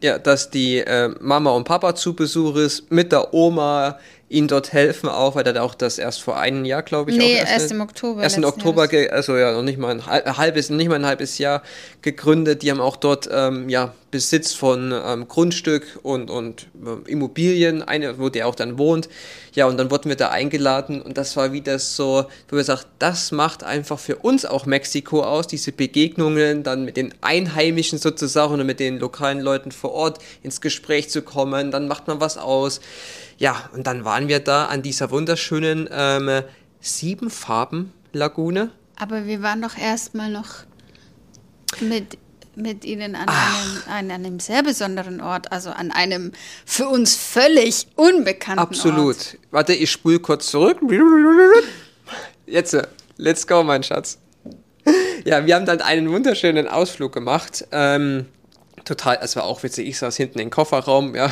ja, 0.00 0.18
dass 0.18 0.50
die 0.50 0.78
äh, 0.78 1.14
Mama 1.20 1.50
und 1.50 1.64
Papa 1.64 1.94
zu 1.94 2.14
Besuch 2.14 2.56
ist, 2.56 2.90
mit 2.90 3.12
der 3.12 3.32
Oma 3.32 3.98
ihnen 4.34 4.48
dort 4.48 4.72
helfen 4.72 5.08
auch, 5.08 5.36
weil 5.36 5.46
er 5.46 5.62
auch 5.62 5.74
das 5.74 5.98
erst 5.98 6.22
vor 6.22 6.36
einem 6.38 6.64
Jahr, 6.64 6.82
glaube 6.82 7.10
ich, 7.10 7.16
Nee, 7.16 7.40
auch 7.40 7.46
erst 7.46 7.70
im 7.70 7.80
Oktober 7.80 8.22
Erst 8.22 8.36
im 8.36 8.44
Oktober, 8.44 8.88
also 9.10 9.36
ja, 9.36 9.52
noch 9.52 9.62
nicht 9.62 9.78
mal 9.78 9.92
ein 9.92 10.06
hal- 10.06 10.36
halbes, 10.36 10.68
nicht 10.70 10.88
mal 10.88 10.96
ein 10.96 11.06
halbes 11.06 11.38
Jahr 11.38 11.62
gegründet. 12.02 12.62
Die 12.62 12.70
haben 12.70 12.80
auch 12.80 12.96
dort 12.96 13.28
ähm, 13.32 13.68
ja, 13.68 13.94
Besitz 14.10 14.52
von 14.52 14.92
ähm, 14.92 15.28
Grundstück 15.28 15.98
und, 16.02 16.30
und 16.30 16.66
ähm, 16.84 17.04
Immobilien, 17.06 17.82
eine, 17.82 18.18
wo 18.18 18.28
der 18.28 18.46
auch 18.46 18.54
dann 18.54 18.78
wohnt. 18.78 19.08
Ja, 19.54 19.66
und 19.66 19.76
dann 19.76 19.90
wurden 19.90 20.08
wir 20.08 20.16
da 20.16 20.30
eingeladen 20.30 21.00
und 21.00 21.16
das 21.16 21.36
war 21.36 21.52
wieder 21.52 21.78
so, 21.78 22.24
wo 22.48 22.56
wir 22.56 22.64
sagt, 22.64 22.86
das 22.98 23.30
macht 23.30 23.62
einfach 23.62 23.98
für 24.00 24.16
uns 24.16 24.44
auch 24.44 24.66
Mexiko 24.66 25.22
aus, 25.22 25.46
diese 25.46 25.70
Begegnungen 25.70 26.64
dann 26.64 26.84
mit 26.84 26.96
den 26.96 27.14
Einheimischen 27.20 27.98
sozusagen 27.98 28.54
und 28.54 28.66
mit 28.66 28.80
den 28.80 28.98
lokalen 28.98 29.40
Leuten 29.40 29.70
vor 29.70 29.92
Ort 29.92 30.18
ins 30.42 30.60
Gespräch 30.60 31.08
zu 31.08 31.22
kommen, 31.22 31.70
dann 31.70 31.86
macht 31.86 32.08
man 32.08 32.20
was 32.20 32.36
aus. 32.36 32.80
Ja, 33.44 33.68
und 33.74 33.86
dann 33.86 34.06
waren 34.06 34.26
wir 34.28 34.40
da 34.40 34.64
an 34.68 34.80
dieser 34.80 35.10
wunderschönen 35.10 35.86
ähm, 35.92 36.44
sieben 36.80 37.28
Farben 37.28 37.92
Lagune. 38.14 38.70
Aber 38.96 39.26
wir 39.26 39.42
waren 39.42 39.60
doch 39.60 39.76
erstmal 39.76 40.30
noch 40.30 40.64
mit, 41.78 42.16
mit 42.56 42.86
ihnen 42.86 43.14
an 43.14 43.28
einem, 43.28 43.82
an 43.86 44.10
einem 44.10 44.40
sehr 44.40 44.62
besonderen 44.62 45.20
Ort, 45.20 45.52
also 45.52 45.68
an 45.68 45.90
einem 45.90 46.32
für 46.64 46.88
uns 46.88 47.16
völlig 47.16 47.86
unbekannten 47.96 48.60
Absolut. 48.60 49.16
Ort. 49.16 49.38
Warte, 49.50 49.74
ich 49.74 49.90
spule 49.90 50.20
kurz 50.20 50.46
zurück. 50.46 50.78
Jetzt, 52.46 52.78
let's 53.18 53.46
go, 53.46 53.62
mein 53.62 53.82
Schatz. 53.82 54.16
Ja, 55.26 55.44
wir 55.44 55.54
haben 55.54 55.66
dann 55.66 55.82
einen 55.82 56.10
wunderschönen 56.10 56.66
Ausflug 56.66 57.12
gemacht. 57.12 57.66
Ähm, 57.72 58.24
total, 58.84 59.18
es 59.22 59.36
war 59.36 59.44
auch 59.44 59.62
witzig. 59.62 59.88
Ich 59.88 59.98
saß 59.98 60.16
hinten 60.16 60.38
im 60.38 60.50
Kofferraum, 60.50 61.14
ja. 61.14 61.28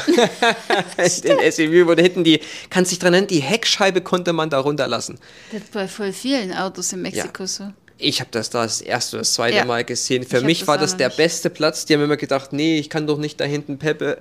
Den 0.98 1.38
SUV, 1.52 1.86
wo 1.86 1.94
da 1.94 2.02
hinten 2.02 2.24
die, 2.24 2.40
kannst 2.70 2.90
dich 2.92 2.98
dran 2.98 3.14
erinnern, 3.14 3.28
die 3.28 3.40
Heckscheibe 3.40 4.00
konnte 4.00 4.32
man 4.32 4.50
da 4.50 4.58
runterlassen. 4.60 5.18
Das 5.52 5.62
bei 5.72 5.88
voll 5.88 6.12
vielen 6.12 6.52
Autos 6.52 6.92
in 6.92 7.02
Mexiko 7.02 7.46
so. 7.46 7.72
Ich 7.98 8.20
habe 8.20 8.30
das 8.32 8.50
da 8.50 8.64
das 8.64 8.80
erste 8.80 9.16
oder 9.16 9.20
das 9.20 9.34
zweite 9.34 9.56
Ja. 9.58 9.64
Mal 9.64 9.84
gesehen. 9.84 10.22
Ich 10.22 10.28
Für 10.28 10.38
hab 10.38 10.44
mich 10.44 10.60
das 10.60 10.68
war 10.68 10.78
das 10.78 10.96
der 10.96 11.08
nicht. 11.08 11.16
beste 11.18 11.50
Platz. 11.50 11.84
Die 11.84 11.94
haben 11.94 12.02
immer 12.02 12.16
gedacht, 12.16 12.52
nee, 12.52 12.78
ich 12.78 12.90
kann 12.90 13.06
doch 13.06 13.18
nicht 13.18 13.40
da 13.40 13.44
hinten 13.44 13.78
Peppe. 13.78 14.18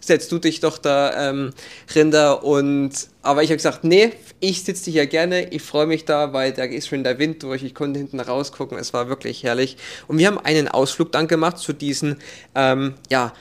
Setz 0.00 0.28
du 0.28 0.38
dich 0.38 0.60
doch 0.60 0.78
da, 0.78 1.28
ähm, 1.28 1.52
Rinder. 1.94 2.42
Und 2.44 2.92
aber 3.22 3.42
ich 3.42 3.50
habe 3.50 3.56
gesagt, 3.56 3.84
nee, 3.84 4.12
ich 4.40 4.64
sitze 4.64 4.90
hier 4.90 5.06
gerne. 5.06 5.48
Ich 5.50 5.62
freue 5.62 5.86
mich 5.86 6.04
da, 6.04 6.32
weil 6.32 6.52
da 6.52 6.64
ist 6.64 6.88
schon 6.88 7.04
der 7.04 7.18
Wind 7.18 7.42
durch. 7.42 7.62
Ich 7.62 7.74
konnte 7.74 7.98
hinten 7.98 8.20
rausgucken. 8.20 8.78
Es 8.78 8.92
war 8.92 9.08
wirklich 9.08 9.42
herrlich. 9.42 9.76
Und 10.06 10.18
wir 10.18 10.26
haben 10.26 10.38
einen 10.38 10.68
Ausflug 10.68 11.12
dann 11.12 11.28
gemacht 11.28 11.58
zu 11.58 11.72
diesen, 11.72 12.16
ähm, 12.54 12.94
ja, 13.10 13.32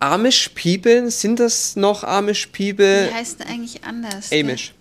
Amish 0.00 0.50
People. 0.50 1.10
Sind 1.10 1.40
das 1.40 1.76
noch 1.76 2.04
Amish 2.04 2.46
People? 2.46 3.08
Wie 3.08 3.14
heißt 3.14 3.40
denn 3.40 3.46
eigentlich 3.46 3.84
anders? 3.84 4.30
ne? 4.30 4.40
Amish. 4.40 4.74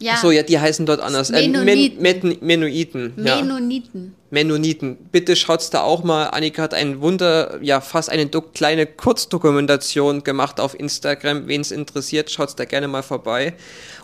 Ja, 0.00 0.16
So, 0.16 0.30
ja, 0.30 0.42
die 0.42 0.58
heißen 0.58 0.86
dort 0.86 1.00
anders. 1.00 1.30
Äh, 1.30 1.48
Men 1.48 1.64
Mennoniten. 1.64 2.02
Men 2.02 2.38
Mennoniten. 2.40 3.14
ja. 3.24 3.36
Mennoniten. 3.36 4.14
Mennoniten. 4.30 4.96
Bitte 5.12 5.36
schaut's 5.36 5.70
da 5.70 5.82
auch 5.82 6.02
mal. 6.02 6.26
Annika 6.26 6.62
hat 6.62 6.74
ein 6.74 7.00
Wunder, 7.00 7.58
ja, 7.62 7.80
fast 7.80 8.10
eine 8.10 8.28
kleine 8.28 8.86
Kurzdokumentation 8.86 10.24
gemacht 10.24 10.60
auf 10.60 10.78
Instagram. 10.78 11.46
Wen's 11.48 11.70
interessiert, 11.70 12.30
schaut's 12.30 12.56
da 12.56 12.64
gerne 12.64 12.88
mal 12.88 13.02
vorbei. 13.02 13.54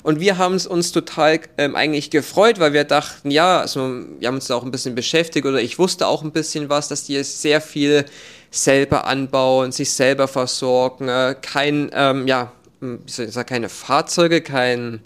Und 0.02 0.20
wir 0.20 0.38
haben 0.38 0.54
es 0.54 0.66
uns 0.66 0.92
total 0.92 1.40
ähm, 1.58 1.76
eigentlich 1.76 2.10
gefreut, 2.10 2.60
weil 2.60 2.72
wir 2.72 2.84
dachten, 2.84 3.30
ja, 3.30 3.60
also 3.60 4.04
wir 4.18 4.28
haben 4.28 4.36
uns 4.36 4.46
da 4.46 4.54
auch 4.54 4.64
ein 4.64 4.70
bisschen 4.70 4.94
beschäftigt 4.94 5.46
oder 5.46 5.60
ich 5.60 5.78
wusste 5.78 6.06
auch 6.06 6.22
ein 6.22 6.32
bisschen 6.32 6.68
was, 6.68 6.88
dass 6.88 7.04
die 7.04 7.16
es 7.16 7.42
sehr 7.42 7.60
viel 7.60 8.04
selber 8.50 9.06
anbauen, 9.06 9.72
sich 9.72 9.92
selber 9.92 10.28
versorgen, 10.28 11.08
äh, 11.08 11.34
kein, 11.40 11.90
ähm, 11.94 12.26
ja, 12.26 12.52
ich 13.06 13.14
sagen, 13.14 13.48
keine 13.48 13.68
Fahrzeuge, 13.68 14.40
kein, 14.42 15.00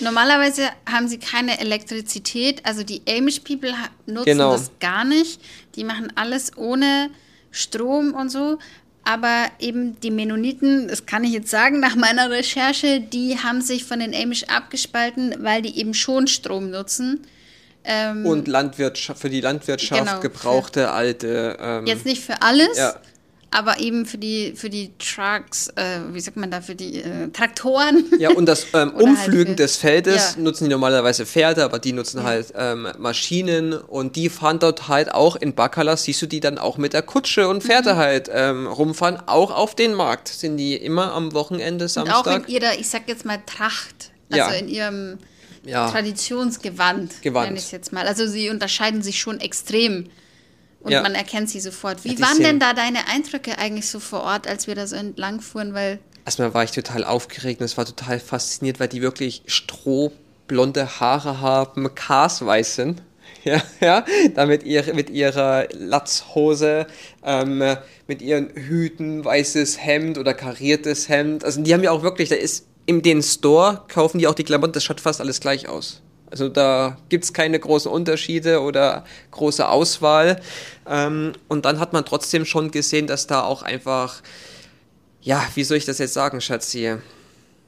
Normalerweise 0.00 0.68
haben 0.90 1.08
sie 1.08 1.18
keine 1.18 1.58
Elektrizität, 1.58 2.64
also 2.64 2.82
die 2.82 3.02
Amish 3.08 3.40
People 3.40 3.72
nutzen 4.06 4.24
Genau. 4.24 4.52
das 4.52 4.70
gar 4.78 5.04
nicht. 5.04 5.40
Die 5.74 5.84
machen 5.84 6.12
alles 6.16 6.56
ohne 6.56 7.10
Strom 7.50 8.12
und 8.14 8.30
so. 8.30 8.58
Aber 9.04 9.46
eben 9.60 9.98
die 10.00 10.10
Mennoniten, 10.10 10.88
das 10.88 11.06
kann 11.06 11.22
ich 11.24 11.32
jetzt 11.32 11.48
sagen 11.48 11.78
nach 11.80 11.94
meiner 11.94 12.28
Recherche, 12.28 13.00
die 13.00 13.38
haben 13.38 13.60
sich 13.62 13.84
von 13.84 14.00
den 14.00 14.12
Amish 14.14 14.44
abgespalten, 14.44 15.34
weil 15.38 15.62
die 15.62 15.78
eben 15.78 15.94
schon 15.94 16.26
Strom 16.26 16.70
nutzen. 16.70 17.20
Ähm, 17.84 18.26
und 18.26 18.48
Landwirtschaft, 18.48 19.20
für 19.20 19.30
die 19.30 19.40
Landwirtschaft 19.40 20.04
Genau, 20.06 20.20
gebrauchte 20.20 20.90
alte, 20.90 21.56
ähm, 21.60 21.86
Jetzt 21.86 22.04
nicht 22.04 22.20
für 22.22 22.42
alles, 22.42 22.76
Ja. 22.76 22.96
Aber 23.50 23.80
eben 23.80 24.04
für 24.06 24.18
die, 24.18 24.52
für 24.56 24.68
die 24.68 24.90
Trucks, 24.98 25.68
äh, 25.76 26.00
wie 26.12 26.20
sagt 26.20 26.36
man 26.36 26.50
da, 26.50 26.60
für 26.60 26.74
die 26.74 27.00
äh, 27.02 27.28
Traktoren. 27.32 28.04
Ja, 28.18 28.30
und 28.30 28.46
das 28.46 28.66
ähm, 28.74 28.92
Oder 28.94 29.04
Umflügen 29.04 29.48
halt 29.50 29.58
des 29.60 29.76
Feldes 29.76 30.34
Ja. 30.36 30.42
nutzen 30.42 30.64
die 30.64 30.70
normalerweise 30.70 31.24
Pferde, 31.24 31.64
aber 31.64 31.78
die 31.78 31.92
nutzen 31.92 32.22
halt 32.24 32.52
ähm, 32.56 32.88
Maschinen 32.98 33.72
und 33.72 34.16
die 34.16 34.28
fahren 34.28 34.58
dort 34.58 34.88
halt 34.88 35.12
auch 35.14 35.36
in 35.36 35.54
Bacala, 35.54 35.96
siehst 35.96 36.20
du 36.22 36.26
die 36.26 36.40
dann 36.40 36.58
auch 36.58 36.76
mit 36.76 36.92
der 36.92 37.02
Kutsche 37.02 37.48
und 37.48 37.62
Pferde 37.62 37.94
Mhm. 37.94 37.96
halt 37.98 38.30
ähm, 38.32 38.66
rumfahren, 38.66 39.22
auch 39.26 39.50
auf 39.50 39.74
den 39.74 39.94
Markt. 39.94 40.28
Sind 40.28 40.56
die 40.56 40.74
immer 40.76 41.12
am 41.12 41.32
Wochenende, 41.32 41.84
Und 41.84 41.90
auch 42.10 42.24
Samstag? 42.24 42.48
in 42.48 42.54
ihrer, 42.54 42.74
ich 42.78 42.88
sag 42.88 43.08
jetzt 43.08 43.24
mal, 43.24 43.38
Tracht. 43.46 44.10
Also 44.30 44.50
Ja. 44.50 44.58
in 44.58 44.68
ihrem 44.68 45.18
Ja. 45.64 45.90
Traditionsgewand, 45.90 47.22
Gewand. 47.22 47.46
nenne 47.46 47.58
ich 47.58 47.64
es 47.66 47.70
jetzt 47.70 47.92
mal. 47.92 48.06
Also 48.06 48.26
sie 48.26 48.50
unterscheiden 48.50 49.02
sich 49.02 49.20
schon 49.20 49.40
extrem. 49.40 50.08
Und 50.86 50.92
Ja. 50.92 51.02
man 51.02 51.16
erkennt 51.16 51.50
sie 51.50 51.58
sofort. 51.58 52.04
Wie 52.04 52.14
Ja, 52.14 52.20
waren 52.20 52.38
denn 52.40 52.60
da 52.60 52.72
deine 52.72 53.08
Eindrücke 53.08 53.58
eigentlich 53.58 53.88
so 53.88 53.98
vor 53.98 54.22
Ort, 54.22 54.46
als 54.46 54.68
wir 54.68 54.76
da 54.76 54.86
so 54.86 54.94
entlang 54.94 55.40
fuhren? 55.40 55.74
Weil 55.74 55.98
Erstmal 56.24 56.54
war 56.54 56.62
ich 56.62 56.70
total 56.70 57.02
aufgeregt 57.04 57.60
und 57.60 57.64
es 57.64 57.76
war 57.76 57.84
total 57.84 58.20
fasziniert, 58.20 58.78
weil 58.78 58.86
die 58.86 59.02
wirklich 59.02 59.42
strohblonde 59.46 61.00
Haare 61.00 61.40
haben, 61.40 61.92
karsweiß 61.94 62.76
sind. 62.76 63.02
Ja, 63.44 63.62
ja, 63.80 64.04
da 64.34 64.44
mit, 64.46 64.64
ihr, 64.64 64.92
mit 64.94 65.08
ihrer 65.08 65.68
Latzhose, 65.72 66.86
ähm, 67.24 67.62
mit 68.08 68.20
ihren 68.20 68.50
Hüten, 68.54 69.24
weißes 69.24 69.80
Hemd 69.84 70.18
oder 70.18 70.34
kariertes 70.34 71.08
Hemd. 71.08 71.44
Also 71.44 71.62
die 71.62 71.72
haben 71.72 71.82
ja 71.84 71.92
auch 71.92 72.02
wirklich, 72.02 72.28
da 72.28 72.34
ist 72.34 72.66
in 72.86 73.02
den 73.02 73.22
Store 73.22 73.84
kaufen 73.88 74.18
die 74.18 74.26
auch 74.26 74.34
die 74.34 74.42
Klamotten, 74.42 74.72
das 74.72 74.82
schaut 74.84 75.00
fast 75.00 75.20
alles 75.20 75.38
gleich 75.40 75.68
aus. 75.68 76.02
Also 76.30 76.48
da 76.48 76.98
gibt's 77.08 77.32
keine 77.32 77.58
großen 77.58 77.90
Unterschiede 77.90 78.60
oder 78.60 79.04
große 79.30 79.68
Auswahl. 79.68 80.40
Ähm, 80.88 81.32
und 81.48 81.64
dann 81.64 81.80
hat 81.80 81.92
man 81.92 82.04
trotzdem 82.04 82.44
schon 82.44 82.70
gesehen, 82.70 83.06
dass 83.06 83.26
da 83.26 83.42
auch 83.42 83.62
einfach 83.62 84.22
ja, 85.26 85.44
wie 85.56 85.64
soll 85.64 85.76
ich 85.76 85.84
das 85.84 85.98
jetzt 85.98 86.14
sagen, 86.14 86.40
Schatzi? 86.40 86.98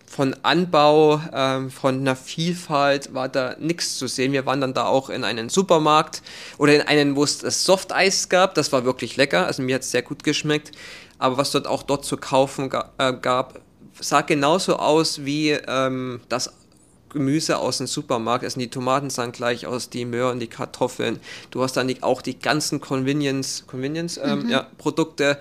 Von 0.07 0.37
Anbau, 0.43 1.21
ähm, 1.35 1.73
von 1.73 1.99
einer 1.99 2.15
Vielfalt 2.15 3.13
war 3.15 3.29
da 3.29 3.57
nichts 3.59 3.99
zu 3.99 4.07
sehen. 4.07 4.33
Wir 4.33 4.47
waren 4.47 4.61
dann 4.61 4.75
da 4.75 4.87
auch 4.87 5.11
in 5.11 5.25
einen 5.25 5.49
Supermarkt 5.49 6.23
oder 6.57 6.77
in 6.77 6.83
einen, 6.83 7.17
wo 7.17 7.25
es 7.25 7.39
das 7.39 7.65
Softeis 7.65 8.29
gab. 8.29 8.55
Das 8.55 8.73
war 8.73 8.85
wirklich 8.85 9.17
lecker. 9.17 9.49
Also 9.49 9.63
mir 9.63 9.75
hat 9.75 9.83
es 9.83 9.91
sehr 9.91 10.03
gut 10.03 10.23
geschmeckt. 10.23 10.71
Aber 11.19 11.37
was 11.37 11.51
dort 11.51 11.67
auch 11.67 11.83
dort 11.83 12.05
zu 12.05 12.17
kaufen 12.17 12.71
ga 12.71 12.93
äh, 12.97 13.13
gab, 13.13 13.61
sah 13.99 14.21
genauso 14.21 14.77
aus 14.77 15.25
wie 15.25 15.51
ähm, 15.51 16.21
das 16.29 16.55
Gemüse 17.11 17.59
aus 17.59 17.79
dem 17.79 17.87
Supermarkt. 17.87 18.45
Also 18.45 18.61
die 18.61 18.71
Tomaten 18.71 19.11
sahen 19.11 19.33
gleich 19.33 19.67
aus, 19.67 19.91
die 19.91 20.05
Möhren, 20.05 20.41
die 20.41 20.47
Kartoffeln. 20.47 21.21
Du 21.51 21.63
hast 21.63 21.77
dann 21.77 21.89
die, 21.89 22.03
auch 22.03 22.23
die 22.23 22.39
ganzen 22.39 22.81
Convenience, 22.81 23.65
Convenience 23.67 24.21
ähm, 24.23 24.49
ja, 24.49 24.67
Produkte 24.79 25.39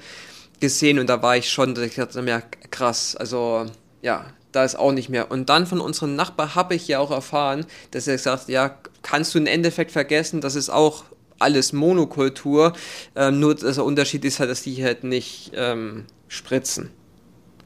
gesehen 0.59 0.99
und 0.99 1.07
da 1.07 1.21
war 1.21 1.37
ich 1.37 1.49
schon, 1.49 1.81
ich 1.81 1.95
dachte 1.95 2.21
mir, 2.21 2.41
krass, 2.71 3.15
also 3.15 3.65
ja, 4.01 4.25
da 4.51 4.63
ist 4.63 4.77
auch 4.77 4.91
nicht 4.91 5.09
mehr. 5.09 5.29
Und 5.29 5.49
dann 5.49 5.67
von 5.67 5.81
unserem 5.81 6.15
Nachbar 6.15 6.55
habe 6.55 6.75
ich 6.75 6.87
ja 6.87 6.99
auch 6.99 7.11
erfahren, 7.11 7.65
dass 7.91 8.07
er 8.07 8.15
gesagt 8.15 8.49
ja, 8.49 8.75
kannst 9.03 9.35
du 9.35 9.39
im 9.39 9.45
Endeffekt 9.45 9.91
vergessen, 9.91 10.41
das 10.41 10.55
ist 10.55 10.69
auch 10.69 11.03
alles 11.39 11.73
Monokultur, 11.73 12.73
ähm, 13.15 13.39
nur 13.39 13.55
der 13.55 13.83
Unterschied 13.83 14.25
ist 14.25 14.39
halt, 14.39 14.49
dass 14.49 14.63
die 14.63 14.83
halt 14.83 15.03
nicht 15.03 15.51
ähm, 15.53 16.05
spritzen. 16.27 16.89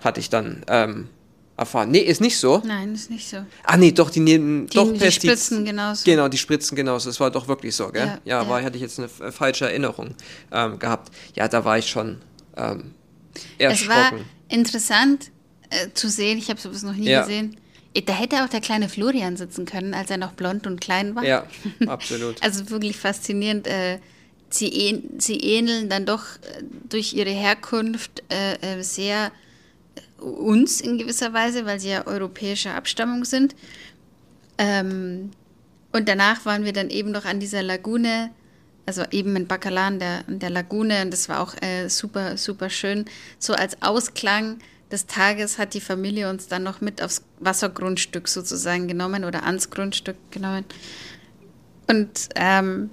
Hatte 0.03 0.19
ich 0.19 0.29
dann 0.29 0.65
ähm, 0.67 1.07
erfahren. 1.61 1.89
Nee, 1.91 1.99
ist 1.99 2.19
nicht 2.21 2.37
so. 2.37 2.61
nein, 2.65 2.93
ist 2.93 3.09
nicht 3.09 3.27
so. 3.29 3.37
Ah 3.63 3.77
nee, 3.77 3.91
doch, 3.91 4.09
die 4.09 4.19
nehmen 4.19 4.67
Die, 4.67 4.75
doch 4.75 4.91
die 4.91 4.99
Pestiz- 4.99 5.29
spritzen 5.29 5.63
genauso. 5.65 6.03
Genau, 6.05 6.27
die 6.27 6.37
spritzen 6.37 6.75
genauso. 6.75 7.09
Das 7.09 7.19
war 7.19 7.31
doch 7.31 7.47
wirklich 7.47 7.75
so, 7.75 7.89
gell? 7.89 8.05
Ja, 8.25 8.41
Ja, 8.41 8.49
war, 8.49 8.61
hatte 8.61 8.75
ich 8.75 8.81
jetzt 8.81 8.99
eine 8.99 9.07
f- 9.07 9.33
falsche 9.33 9.65
Erinnerung 9.65 10.15
ähm, 10.51 10.77
gehabt. 10.79 11.11
Ja, 11.35 11.47
da 11.47 11.63
war 11.63 11.77
ich 11.77 11.89
schon 11.89 12.17
ähm, 12.57 12.93
Es 13.57 13.87
war 13.87 13.95
erschrocken. 13.97 14.25
interessant 14.49 15.31
äh, 15.69 15.87
zu 15.93 16.09
sehen, 16.09 16.37
ich 16.37 16.49
habe 16.49 16.59
sowas 16.59 16.83
noch 16.83 16.93
nie 16.95 17.09
Ja. 17.09 17.21
gesehen. 17.21 17.55
Äh, 17.93 18.01
Da 18.01 18.13
hätte 18.13 18.43
auch 18.43 18.49
der 18.49 18.61
kleine 18.61 18.89
Florian 18.89 19.37
sitzen 19.37 19.65
können, 19.65 19.93
als 19.93 20.09
er 20.11 20.17
noch 20.17 20.33
blond 20.33 20.67
und 20.67 20.81
klein 20.81 21.15
war. 21.15 21.23
Ja, 21.23 21.45
absolut. 21.87 22.41
Also 22.43 22.69
wirklich 22.69 22.97
faszinierend. 22.97 23.67
Äh, 23.67 23.99
sie, 24.49 24.67
ähn, 24.67 25.03
sie 25.17 25.37
ähneln 25.37 25.87
dann 25.89 26.05
doch 26.05 26.23
äh, 26.41 26.63
durch 26.89 27.13
ihre 27.13 27.29
Herkunft 27.29 28.21
äh, 28.29 28.79
äh, 28.79 28.81
sehr 28.83 29.27
äh, 29.27 29.29
uns 30.21 30.81
in 30.81 30.97
gewisser 30.97 31.33
Weise, 31.33 31.65
weil 31.65 31.79
sie 31.79 31.89
ja 31.89 32.07
europäischer 32.07 32.75
Abstammung 32.75 33.25
sind. 33.25 33.55
Ähm, 34.57 35.31
und 35.91 36.07
danach 36.07 36.45
waren 36.45 36.63
wir 36.63 36.73
dann 36.73 36.89
eben 36.89 37.11
noch 37.11 37.25
an 37.25 37.39
dieser 37.39 37.63
Lagune. 37.63 38.31
also 38.85 39.03
eben 39.11 39.35
in 39.35 39.47
Bacala 39.47 39.87
in 39.87 39.99
der, 39.99 40.23
der 40.27 40.49
Lagune 40.49 41.01
und 41.01 41.11
das 41.11 41.29
war 41.29 41.39
auch 41.41 41.53
äh, 41.61 41.89
super, 41.89 42.37
super 42.37 42.69
schön. 42.69 43.05
So 43.39 43.53
als 43.53 43.81
Ausklang 43.81 44.59
des 44.91 45.05
Tages 45.05 45.57
hat 45.57 45.73
die 45.73 45.81
Familie 45.81 46.29
uns 46.29 46.47
dann 46.47 46.63
noch 46.63 46.81
mit 46.81 47.01
aufs 47.01 47.23
Wassergrundstück 47.39 48.27
sozusagen 48.27 48.87
genommen 48.87 49.23
oder 49.23 49.43
ans 49.45 49.69
Grundstück 49.69 50.17
genommen. 50.31 50.65
Und, 51.87 52.29
ähm, 52.35 52.89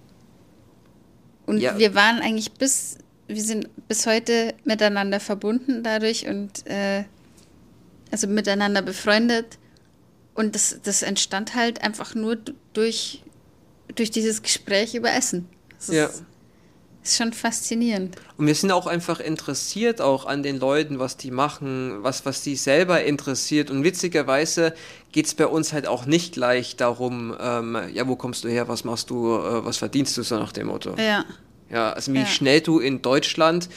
und 1.47 1.59
ja. 1.59 1.79
wir 1.79 1.95
waren 1.95 2.21
eigentlich 2.21 2.53
bis, 2.53 2.99
wir 3.27 3.43
sind 3.43 3.69
bis 3.89 4.07
heute 4.07 4.55
miteinander 4.65 5.21
verbunden 5.21 5.83
dadurch 5.83 6.27
und 6.29 6.67
äh, 6.67 7.05
also 8.11 8.27
miteinander 8.27 8.83
befreundet. 8.83 9.59
Und 10.35 10.55
das, 10.55 10.79
das 10.83 11.03
entstand 11.03 11.55
halt 11.55 11.83
einfach 11.83 12.15
nur 12.15 12.39
durch, 12.73 13.23
durch 13.95 14.11
dieses 14.11 14.43
Gespräch 14.43 14.95
über 14.95 15.13
Essen. 15.13 15.49
Das 15.79 15.89
ja. 15.89 16.07
Ist, 16.07 16.23
ist 17.03 17.17
schon 17.17 17.33
faszinierend. 17.33 18.17
Und 18.37 18.47
wir 18.47 18.55
sind 18.55 18.71
auch 18.71 18.87
einfach 18.87 19.19
interessiert 19.19 20.01
auch 20.01 20.27
an 20.27 20.43
den 20.43 20.61
Leuten, 20.61 20.99
was 20.99 21.17
die 21.17 21.31
machen, 21.31 22.03
was, 22.03 22.25
was 22.25 22.43
die 22.43 22.57
selber 22.57 23.03
interessiert. 23.03 23.71
Und 23.71 23.83
witzigerweise 23.83 24.75
geht 25.11 25.27
es 25.27 25.35
bei 25.35 25.47
uns 25.47 25.73
halt 25.73 25.87
auch 25.87 26.07
nicht 26.07 26.35
gleich 26.35 26.77
darum, 26.77 27.35
ähm, 27.41 27.77
ja, 27.93 28.07
wo 28.07 28.15
kommst 28.15 28.45
du 28.45 28.49
her, 28.49 28.69
was 28.69 28.85
machst 28.85 29.11
du, 29.11 29.37
äh, 29.37 29.65
was 29.65 29.79
verdienst 29.79 30.17
du, 30.17 30.23
so 30.23 30.39
nach 30.39 30.53
dem 30.53 30.69
Motto. 30.69 30.95
Ja. 30.97 31.25
Ja, 31.71 31.93
also 31.93 32.13
wie 32.15 32.21
ja. 32.21 32.27
schnell 32.27 32.61
du 32.61 32.79
in 32.79 33.03
Deutschland 33.03 33.69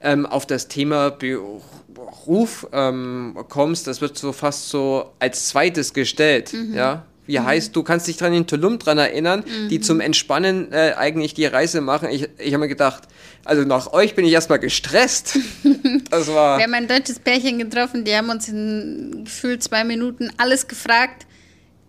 ähm, 0.00 0.26
auf 0.26 0.46
das 0.46 0.68
Thema 0.68 1.10
Beruf 1.10 2.66
ähm, 2.72 3.36
kommst, 3.48 3.86
das 3.86 4.00
wird 4.00 4.16
so 4.16 4.32
fast 4.32 4.68
so 4.68 5.12
als 5.18 5.48
zweites 5.48 5.92
gestellt, 5.92 6.52
mhm. 6.52 6.74
ja. 6.74 7.04
Wie 7.26 7.38
mhm. 7.38 7.46
heißt, 7.46 7.76
du 7.76 7.84
kannst 7.84 8.08
dich 8.08 8.16
dran 8.16 8.32
in 8.32 8.46
Tulum 8.48 8.80
dran 8.80 8.98
erinnern, 8.98 9.44
mhm. 9.46 9.68
die 9.68 9.80
zum 9.80 10.00
Entspannen 10.00 10.72
äh, 10.72 10.94
eigentlich 10.96 11.32
die 11.32 11.46
Reise 11.46 11.80
machen. 11.80 12.08
Ich, 12.10 12.28
ich 12.38 12.52
habe 12.52 12.62
mir 12.62 12.68
gedacht, 12.68 13.04
also 13.44 13.62
nach 13.62 13.92
euch 13.92 14.16
bin 14.16 14.24
ich 14.24 14.32
erstmal 14.32 14.58
gestresst. 14.58 15.38
Das 16.10 16.26
war 16.28 16.58
Wir 16.58 16.64
haben 16.64 16.74
ein 16.74 16.88
deutsches 16.88 17.20
Pärchen 17.20 17.58
getroffen, 17.58 18.04
die 18.04 18.14
haben 18.14 18.30
uns 18.30 18.48
in 18.48 19.22
gefühlt 19.24 19.62
zwei 19.62 19.84
Minuten 19.84 20.30
alles 20.38 20.66
gefragt 20.66 21.26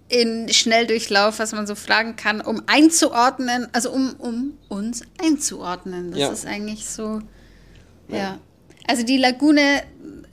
in 0.10 0.50
Schnelldurchlauf, 0.50 1.40
was 1.40 1.54
man 1.54 1.66
so 1.66 1.74
fragen 1.74 2.16
kann, 2.16 2.42
um 2.42 2.62
einzuordnen, 2.68 3.68
also 3.72 3.92
um, 3.92 4.14
um 4.20 4.58
uns 4.68 5.02
einzuordnen. 5.24 6.12
Das 6.12 6.20
ja. 6.20 6.30
ist 6.30 6.46
eigentlich 6.46 6.86
so, 6.86 7.22
ja. 8.18 8.40
Also 8.88 9.04
die 9.04 9.18
Lagune 9.18 9.84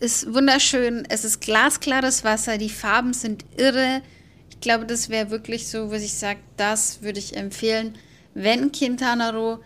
ist 0.01 0.33
wunderschön, 0.33 1.07
es 1.09 1.24
ist 1.24 1.41
glasklares 1.41 2.24
Wasser, 2.24 2.59
die 2.59 2.68
Farben 2.68 3.12
sind 3.12 3.45
irre. 3.57 4.03
Ich 4.51 4.61
glaube, 4.61 4.87
das 4.87 5.09
wäre 5.09 5.31
wirklich 5.31 5.68
so, 5.68 5.91
was 5.91 6.03
ich 6.03 6.14
sage, 6.14 6.41
das 6.57 7.03
würde 7.03 7.18
ich 7.18 7.37
empfehlen. 7.37 7.97
Wenn 8.35 8.72
Quintana 8.72 9.31
Roo, 9.31 9.59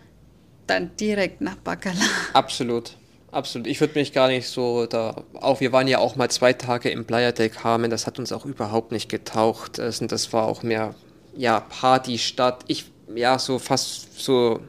dann 0.67 0.91
direkt 0.97 1.41
nach 1.41 1.55
Bacala. 1.55 1.99
Absolut. 2.33 2.95
Absolut. 3.31 3.67
Ich 3.67 3.79
würde 3.79 3.97
mich 3.97 4.13
gar 4.13 4.27
nicht 4.27 4.47
so 4.47 4.85
da. 4.85 5.23
Auch 5.33 5.59
wir 5.59 5.71
waren 5.71 5.87
ja 5.87 5.97
auch 5.97 6.15
mal 6.15 6.29
zwei 6.29 6.53
Tage 6.53 6.89
im 6.89 7.05
Playa 7.05 7.31
del 7.31 7.49
Carmen. 7.49 7.89
Das 7.89 8.05
hat 8.05 8.19
uns 8.19 8.31
auch 8.31 8.45
überhaupt 8.45 8.91
nicht 8.91 9.09
getaucht. 9.09 9.79
Das 9.79 10.33
war 10.33 10.45
auch 10.47 10.61
mehr 10.61 10.93
ja 11.35 11.59
Partystadt. 11.61 12.63
Ich 12.67 12.85
ja 13.15 13.39
so 13.39 13.57
fast 13.57 14.19
so 14.19 14.59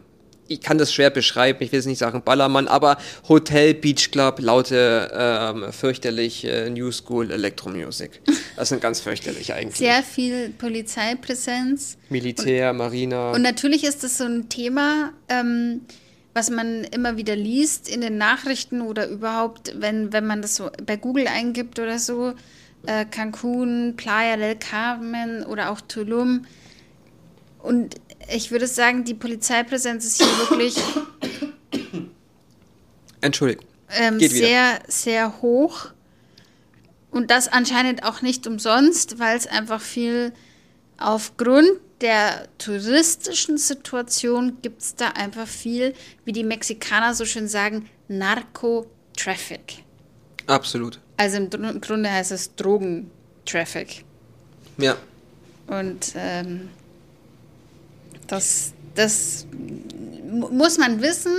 ich 0.48 0.60
kann 0.60 0.78
das 0.78 0.92
schwer 0.92 1.10
beschreiben, 1.10 1.62
ich 1.62 1.72
will 1.72 1.78
es 1.78 1.86
nicht 1.86 1.98
sagen 1.98 2.22
Ballermann, 2.22 2.68
aber 2.68 2.98
Hotel, 3.28 3.74
Beach 3.74 4.10
Club, 4.10 4.40
laute, 4.40 5.10
ähm, 5.14 5.72
fürchterlich 5.72 6.44
äh, 6.44 6.70
New 6.70 6.92
School 6.92 7.30
Elektromusik. 7.30 8.20
Das 8.56 8.68
sind 8.68 8.80
ganz 8.80 9.00
fürchterlich 9.00 9.52
eigentlich. 9.52 9.76
Sehr 9.76 10.02
viel 10.02 10.50
Polizeipräsenz. 10.50 11.96
Militär, 12.08 12.70
und, 12.70 12.76
Marina. 12.76 13.32
Und 13.32 13.42
natürlich 13.42 13.84
ist 13.84 14.04
das 14.04 14.18
so 14.18 14.24
ein 14.24 14.48
Thema, 14.48 15.12
ähm, 15.28 15.80
was 16.34 16.50
man 16.50 16.84
immer 16.84 17.16
wieder 17.16 17.36
liest 17.36 17.88
in 17.88 18.00
den 18.00 18.18
Nachrichten 18.18 18.82
oder 18.82 19.08
überhaupt, 19.08 19.74
wenn, 19.76 20.12
wenn 20.12 20.26
man 20.26 20.42
das 20.42 20.56
so 20.56 20.70
bei 20.84 20.96
Google 20.96 21.28
eingibt 21.28 21.78
oder 21.78 21.98
so, 21.98 22.34
äh, 22.86 23.04
Cancun, 23.06 23.94
Playa 23.96 24.36
del 24.36 24.56
Carmen 24.56 25.44
oder 25.44 25.70
auch 25.70 25.80
Tulum. 25.80 26.44
Und 27.62 27.94
ich 28.32 28.50
würde 28.50 28.66
sagen, 28.66 29.04
die 29.04 29.14
Polizeipräsenz 29.14 30.04
ist 30.04 30.18
hier 30.18 30.38
wirklich. 30.38 30.76
Entschuldigung. 33.20 33.66
Ähm, 33.90 34.18
sehr, 34.20 34.80
sehr 34.88 35.40
hoch. 35.42 35.86
Und 37.10 37.30
das 37.30 37.48
anscheinend 37.48 38.04
auch 38.04 38.22
nicht 38.22 38.46
umsonst, 38.46 39.18
weil 39.18 39.36
es 39.36 39.46
einfach 39.46 39.80
viel 39.80 40.32
aufgrund 40.98 41.68
der 42.00 42.48
touristischen 42.58 43.56
Situation 43.56 44.58
gibt 44.62 44.82
es 44.82 44.94
da 44.94 45.08
einfach 45.10 45.46
viel, 45.46 45.94
wie 46.24 46.32
die 46.32 46.44
Mexikaner 46.44 47.14
so 47.14 47.24
schön 47.24 47.48
sagen, 47.48 47.88
Narco-Traffic. 48.08 49.84
Absolut. 50.46 50.98
Also 51.16 51.36
im, 51.38 51.50
im 51.50 51.80
Grunde 51.80 52.10
heißt 52.10 52.32
es 52.32 52.54
Drogentraffic. 52.56 54.04
Ja. 54.76 54.96
Und 55.66 56.12
ähm, 56.16 56.68
das, 58.26 58.72
das 58.94 59.46
muss 60.30 60.78
man 60.78 61.00
wissen. 61.02 61.32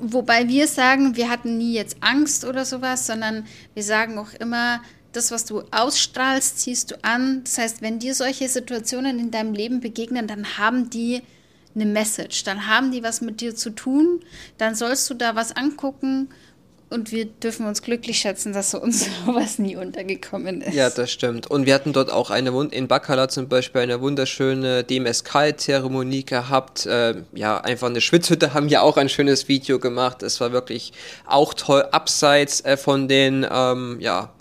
Wobei 0.00 0.48
wir 0.48 0.66
sagen, 0.66 1.16
wir 1.16 1.30
hatten 1.30 1.58
nie 1.58 1.74
jetzt 1.74 1.96
Angst 2.00 2.44
oder 2.44 2.64
sowas, 2.64 3.06
sondern 3.06 3.46
wir 3.74 3.84
sagen 3.84 4.18
auch 4.18 4.32
immer, 4.34 4.80
das, 5.12 5.30
was 5.30 5.44
du 5.44 5.62
ausstrahlst, 5.70 6.58
ziehst 6.58 6.90
du 6.90 7.04
an. 7.04 7.42
Das 7.44 7.58
heißt, 7.58 7.82
wenn 7.82 7.98
dir 7.98 8.14
solche 8.14 8.48
Situationen 8.48 9.18
in 9.18 9.30
deinem 9.30 9.52
Leben 9.52 9.80
begegnen, 9.80 10.26
dann 10.26 10.58
haben 10.58 10.90
die 10.90 11.22
eine 11.74 11.86
Message, 11.86 12.44
dann 12.44 12.66
haben 12.66 12.90
die 12.90 13.02
was 13.02 13.20
mit 13.20 13.40
dir 13.40 13.54
zu 13.54 13.70
tun, 13.70 14.20
dann 14.58 14.74
sollst 14.74 15.08
du 15.08 15.14
da 15.14 15.34
was 15.34 15.56
angucken 15.56 16.28
und 16.92 17.10
wir 17.10 17.24
dürfen 17.24 17.66
uns 17.66 17.82
glücklich 17.82 18.18
schätzen, 18.18 18.52
dass 18.52 18.74
uns 18.74 19.08
sowas 19.26 19.58
nie 19.58 19.76
untergekommen 19.76 20.60
ist. 20.60 20.74
Ja, 20.74 20.90
das 20.90 21.10
stimmt. 21.10 21.50
Und 21.50 21.66
wir 21.66 21.74
hatten 21.74 21.92
dort 21.92 22.12
auch 22.12 22.30
eine, 22.30 22.50
in 22.70 22.86
Bacala 22.86 23.28
zum 23.28 23.48
Beispiel 23.48 23.80
eine 23.80 24.00
wunderschöne 24.00 24.84
DMSK-Zeremonie 24.84 26.24
gehabt. 26.24 26.86
Äh, 26.86 27.22
ja, 27.34 27.58
einfach 27.58 27.88
eine 27.88 28.00
Schwitzhütte 28.00 28.54
haben 28.54 28.68
ja 28.68 28.82
auch 28.82 28.96
ein 28.96 29.08
schönes 29.08 29.48
Video 29.48 29.78
gemacht. 29.78 30.22
Es 30.22 30.40
war 30.40 30.52
wirklich 30.52 30.92
auch 31.26 31.54
toll, 31.54 31.82
abseits 31.90 32.60
äh, 32.64 32.76
von 32.76 33.08
den, 33.08 33.46
ähm, 33.50 33.96
ja, 34.00 34.32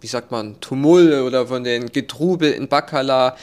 wie 0.00 0.06
sagt 0.06 0.30
man, 0.30 0.60
Tumult 0.60 1.12
oder 1.22 1.46
von 1.46 1.64
den 1.64 1.90
Getrubel 1.90 2.52
in 2.52 2.68
Bacala. 2.68 3.36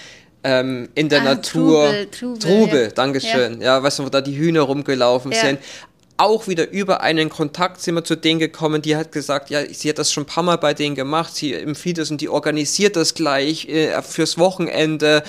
Ähm, 0.44 0.88
in 0.94 1.10
der 1.10 1.22
ah, 1.22 1.26
Natur. 1.26 1.86
Trubel, 1.86 2.08
Trubel, 2.12 2.40
Trubel 2.40 2.84
ja. 2.84 2.90
Dankeschön. 2.92 3.60
Ja. 3.60 3.78
ja, 3.78 3.84
weißt 3.84 4.00
du, 4.00 4.06
wo 4.06 4.10
da 4.10 4.22
die 4.22 4.38
Hühner 4.38 4.62
rumgelaufen 4.62 5.32
ja. 5.32 5.40
sind 5.40 5.60
auch 6.18 6.48
wieder 6.48 6.70
über 6.70 7.02
einen 7.02 7.30
Kontakt 7.30 7.82
sind 7.82 7.96
wir 7.96 8.04
zu 8.04 8.16
denen 8.16 8.40
gekommen, 8.40 8.82
die 8.82 8.96
hat 8.96 9.12
gesagt, 9.12 9.50
ja, 9.50 9.62
sie 9.72 9.90
hat 9.90 10.00
das 10.00 10.12
schon 10.12 10.24
ein 10.24 10.28
paar 10.28 10.44
Mal 10.44 10.58
bei 10.58 10.74
denen 10.74 10.96
gemacht, 10.96 11.36
sie 11.36 11.54
empfiehlt 11.54 12.00
das 12.00 12.12
und 12.12 12.22
die 12.22 12.30
organisiert 12.30 12.96
das 12.96 13.14
gleich 13.14 13.70
äh, 13.70 14.02
fürs 14.02 14.38
Wochenende. 14.38 15.24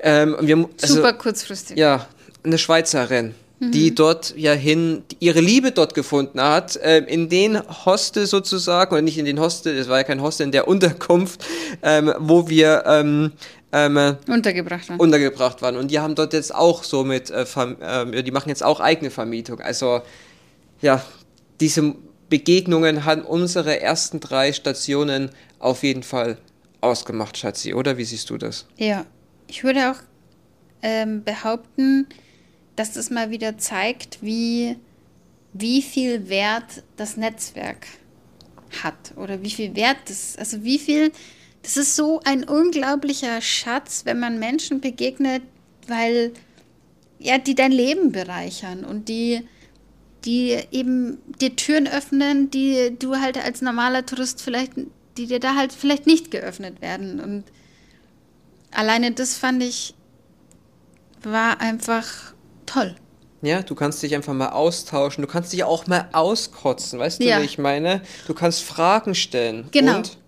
Ähm, 0.00 0.36
wir, 0.40 0.68
also, 0.82 0.94
Super 0.96 1.14
kurzfristig. 1.14 1.78
Ja, 1.78 2.06
eine 2.44 2.58
Schweizerin, 2.58 3.34
mhm. 3.60 3.72
die 3.72 3.94
dort 3.94 4.34
ja 4.36 4.52
hin, 4.52 5.04
ihre 5.18 5.40
Liebe 5.40 5.72
dort 5.72 5.94
gefunden 5.94 6.40
hat, 6.40 6.76
äh, 6.76 6.98
in 6.98 7.28
den 7.28 7.58
Hostel 7.86 8.26
sozusagen, 8.26 8.92
oder 8.92 9.02
nicht 9.02 9.18
in 9.18 9.24
den 9.24 9.40
Hostel, 9.40 9.76
es 9.76 9.88
war 9.88 9.98
ja 9.98 10.04
kein 10.04 10.20
Hostel, 10.20 10.44
in 10.44 10.52
der 10.52 10.68
Unterkunft, 10.68 11.44
ähm, 11.82 12.12
wo 12.18 12.48
wir 12.48 12.84
ähm, 12.86 13.32
ähm, 13.72 14.16
untergebracht 14.28 14.88
waren. 14.88 15.00
Untergebracht 15.00 15.62
waren. 15.62 15.76
Und 15.76 15.90
die 15.90 15.98
haben 15.98 16.14
dort 16.14 16.32
jetzt 16.32 16.54
auch 16.54 16.84
so 16.84 17.04
mit, 17.04 17.30
äh, 17.30 17.44
äh, 17.44 18.22
die 18.22 18.30
machen 18.30 18.48
jetzt 18.48 18.62
auch 18.62 18.80
eigene 18.80 19.10
Vermietung. 19.10 19.60
Also 19.60 20.02
ja, 20.80 21.04
diese 21.60 21.94
Begegnungen 22.28 23.04
haben 23.04 23.22
unsere 23.22 23.80
ersten 23.80 24.20
drei 24.20 24.52
Stationen 24.52 25.30
auf 25.58 25.82
jeden 25.82 26.02
Fall 26.02 26.38
ausgemacht, 26.80 27.36
Schatzi, 27.36 27.74
oder? 27.74 27.98
Wie 27.98 28.04
siehst 28.04 28.30
du 28.30 28.38
das? 28.38 28.66
Ja, 28.76 29.06
ich 29.46 29.64
würde 29.64 29.90
auch 29.90 30.02
ähm, 30.82 31.24
behaupten, 31.24 32.06
dass 32.76 32.92
das 32.92 33.10
mal 33.10 33.30
wieder 33.30 33.58
zeigt, 33.58 34.18
wie, 34.20 34.76
wie 35.52 35.82
viel 35.82 36.28
Wert 36.28 36.84
das 36.96 37.16
Netzwerk 37.16 37.86
hat 38.82 39.14
oder 39.16 39.42
wie 39.42 39.50
viel 39.50 39.74
Wert 39.74 39.96
das, 40.06 40.36
also 40.36 40.62
wie 40.62 40.78
viel, 40.78 41.10
das 41.66 41.76
ist 41.76 41.96
so 41.96 42.20
ein 42.24 42.44
unglaublicher 42.44 43.40
Schatz, 43.40 44.02
wenn 44.04 44.20
man 44.20 44.38
Menschen 44.38 44.80
begegnet, 44.80 45.42
weil 45.88 46.32
ja, 47.18 47.38
die 47.38 47.56
dein 47.56 47.72
Leben 47.72 48.12
bereichern 48.12 48.84
und 48.84 49.08
die 49.08 49.42
die 50.24 50.58
eben 50.72 51.18
dir 51.40 51.54
Türen 51.54 51.86
öffnen, 51.86 52.50
die 52.50 52.96
du 52.98 53.16
halt 53.16 53.38
als 53.38 53.62
normaler 53.62 54.04
Tourist 54.04 54.42
vielleicht, 54.42 54.72
die 55.16 55.26
dir 55.26 55.38
da 55.38 55.54
halt 55.54 55.72
vielleicht 55.72 56.06
nicht 56.06 56.32
geöffnet 56.32 56.80
werden. 56.80 57.20
Und 57.20 57.44
alleine 58.72 59.12
das 59.12 59.36
fand 59.36 59.62
ich, 59.62 59.94
war 61.22 61.60
einfach 61.60 62.04
toll. 62.66 62.96
Ja, 63.42 63.62
du 63.62 63.76
kannst 63.76 64.02
dich 64.02 64.16
einfach 64.16 64.34
mal 64.34 64.48
austauschen, 64.48 65.22
du 65.22 65.28
kannst 65.28 65.52
dich 65.52 65.62
auch 65.62 65.86
mal 65.86 66.08
auskotzen, 66.12 66.98
weißt 66.98 67.22
ja. 67.22 67.36
du, 67.36 67.42
wie 67.42 67.46
ich 67.46 67.58
meine? 67.58 68.02
Du 68.26 68.34
kannst 68.34 68.62
Fragen 68.64 69.14
stellen. 69.14 69.68
Genau. 69.70 69.98
Und? 69.98 70.18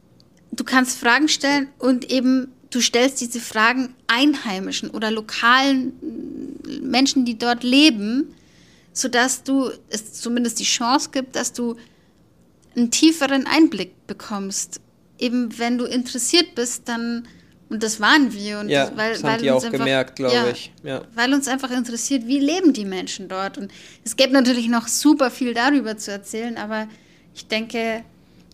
Du 0.53 0.65
kannst 0.65 0.99
Fragen 0.99 1.29
stellen 1.29 1.69
und 1.79 2.11
eben 2.11 2.49
du 2.71 2.81
stellst 2.81 3.21
diese 3.21 3.41
Fragen 3.41 3.95
Einheimischen 4.07 4.91
oder 4.91 5.11
lokalen 5.11 5.93
Menschen, 6.83 7.25
die 7.25 7.39
dort 7.39 7.63
leben, 7.63 8.35
sodass 8.93 9.43
du 9.45 9.71
es 9.91 10.15
zumindest 10.15 10.59
die 10.61 10.65
Chance 10.65 11.11
gibt, 11.13 11.37
dass 11.37 11.53
du 11.53 11.77
einen 12.77 12.91
tieferen 12.91 13.47
Einblick 13.47 14.07
bekommst. 14.07 14.81
Eben 15.19 15.59
wenn 15.59 15.79
du 15.79 15.85
interessiert 15.85 16.55
bist, 16.55 16.89
dann 16.89 17.27
und 17.71 17.83
das 17.83 18.01
waren 18.01 18.33
wir. 18.33 18.61
Und 18.61 18.71
Ja, 18.71 18.87
das, 18.87 18.97
weil, 18.97 19.13
das 19.13 19.23
weil 19.23 19.33
haben 19.33 19.43
die 19.43 19.51
uns 19.51 19.63
auch 19.63 19.67
einfach- 19.67 19.79
gemerkt, 19.79 20.17
glaube 20.17 20.35
ja, 20.35 20.49
ich. 20.51 20.73
Ja. 20.83 21.03
Weil 21.15 21.35
uns 21.35 21.49
einfach 21.49 21.71
interessiert, 21.71 22.27
wie 22.27 22.39
leben 22.39 22.73
die 22.73 22.87
Menschen 22.87 23.29
dort. 23.29 23.59
Und 23.59 23.71
es 24.05 24.17
gäbe 24.17 24.33
natürlich 24.33 24.69
noch 24.69 24.89
super 24.89 25.31
viel 25.31 25.53
darüber 25.53 25.99
zu 25.99 26.11
erzählen, 26.11 26.57
aber 26.57 26.89
ich 27.35 27.47
denke, 27.47 28.05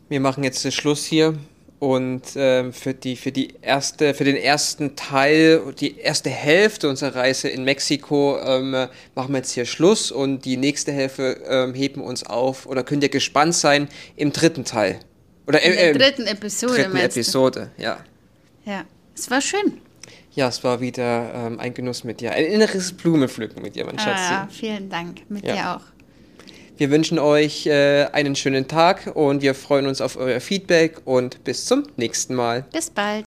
Wir 0.08 0.18
machen 0.20 0.42
jetzt 0.44 0.64
den 0.64 0.72
Schluss 0.72 1.04
hier 1.04 1.38
und 1.84 2.22
ähm, 2.36 2.72
für, 2.72 2.94
die, 2.94 3.14
für, 3.14 3.30
die 3.30 3.56
erste, 3.60 4.14
für 4.14 4.24
den 4.24 4.36
ersten 4.36 4.96
Teil, 4.96 5.60
die 5.78 5.98
erste 5.98 6.30
Hälfte 6.30 6.88
unserer 6.88 7.14
Reise 7.14 7.50
in 7.50 7.62
Mexiko 7.64 8.38
ähm, 8.42 8.72
äh, 8.72 8.88
machen 9.14 9.32
wir 9.32 9.38
jetzt 9.38 9.52
hier 9.52 9.66
Schluss 9.66 10.10
und 10.10 10.46
die 10.46 10.56
nächste 10.56 10.92
Hälfte 10.92 11.42
ähm, 11.46 11.74
heben 11.74 12.00
uns 12.00 12.24
auf 12.24 12.64
oder 12.64 12.84
könnt 12.84 13.02
ihr 13.02 13.10
gespannt 13.10 13.54
sein 13.54 13.88
im 14.16 14.32
dritten 14.32 14.64
Teil. 14.64 14.98
Oder 15.46 15.60
in 15.60 15.72
äh, 15.72 15.76
der 15.76 15.90
äh, 15.90 15.98
dritten 15.98 16.26
Episode 16.26 16.74
dritten 16.74 16.92
meinst 16.94 17.18
Episode, 17.18 17.70
ja. 17.76 17.98
du? 18.64 18.70
Ja, 18.70 18.84
es 19.14 19.30
war 19.30 19.42
schön. 19.42 19.82
Ja, 20.32 20.48
es 20.48 20.64
war 20.64 20.80
wieder 20.80 21.34
ähm, 21.34 21.60
ein 21.60 21.74
Genuss 21.74 22.02
mit 22.02 22.22
dir. 22.22 22.32
Ein 22.32 22.46
inneres 22.46 22.94
Blumenpflücken 22.94 23.60
mit 23.60 23.76
dir, 23.76 23.84
mein 23.84 23.98
Schatz. 23.98 24.20
Ah, 24.30 24.48
vielen 24.50 24.88
Dank. 24.88 25.20
Mit 25.28 25.44
Ja. 25.44 25.54
dir 25.54 25.76
auch. 25.76 25.93
Wir 26.76 26.90
wünschen 26.90 27.18
euch 27.18 27.66
äh, 27.66 28.06
einen 28.12 28.34
schönen 28.34 28.66
Tag 28.66 29.12
und 29.14 29.42
wir 29.42 29.54
freuen 29.54 29.86
uns 29.86 30.00
auf 30.00 30.16
euer 30.16 30.40
Feedback 30.40 31.02
und 31.04 31.44
bis 31.44 31.66
zum 31.66 31.84
nächsten 31.96 32.34
Mal. 32.34 32.64
Bis 32.72 32.90
bald. 32.90 33.24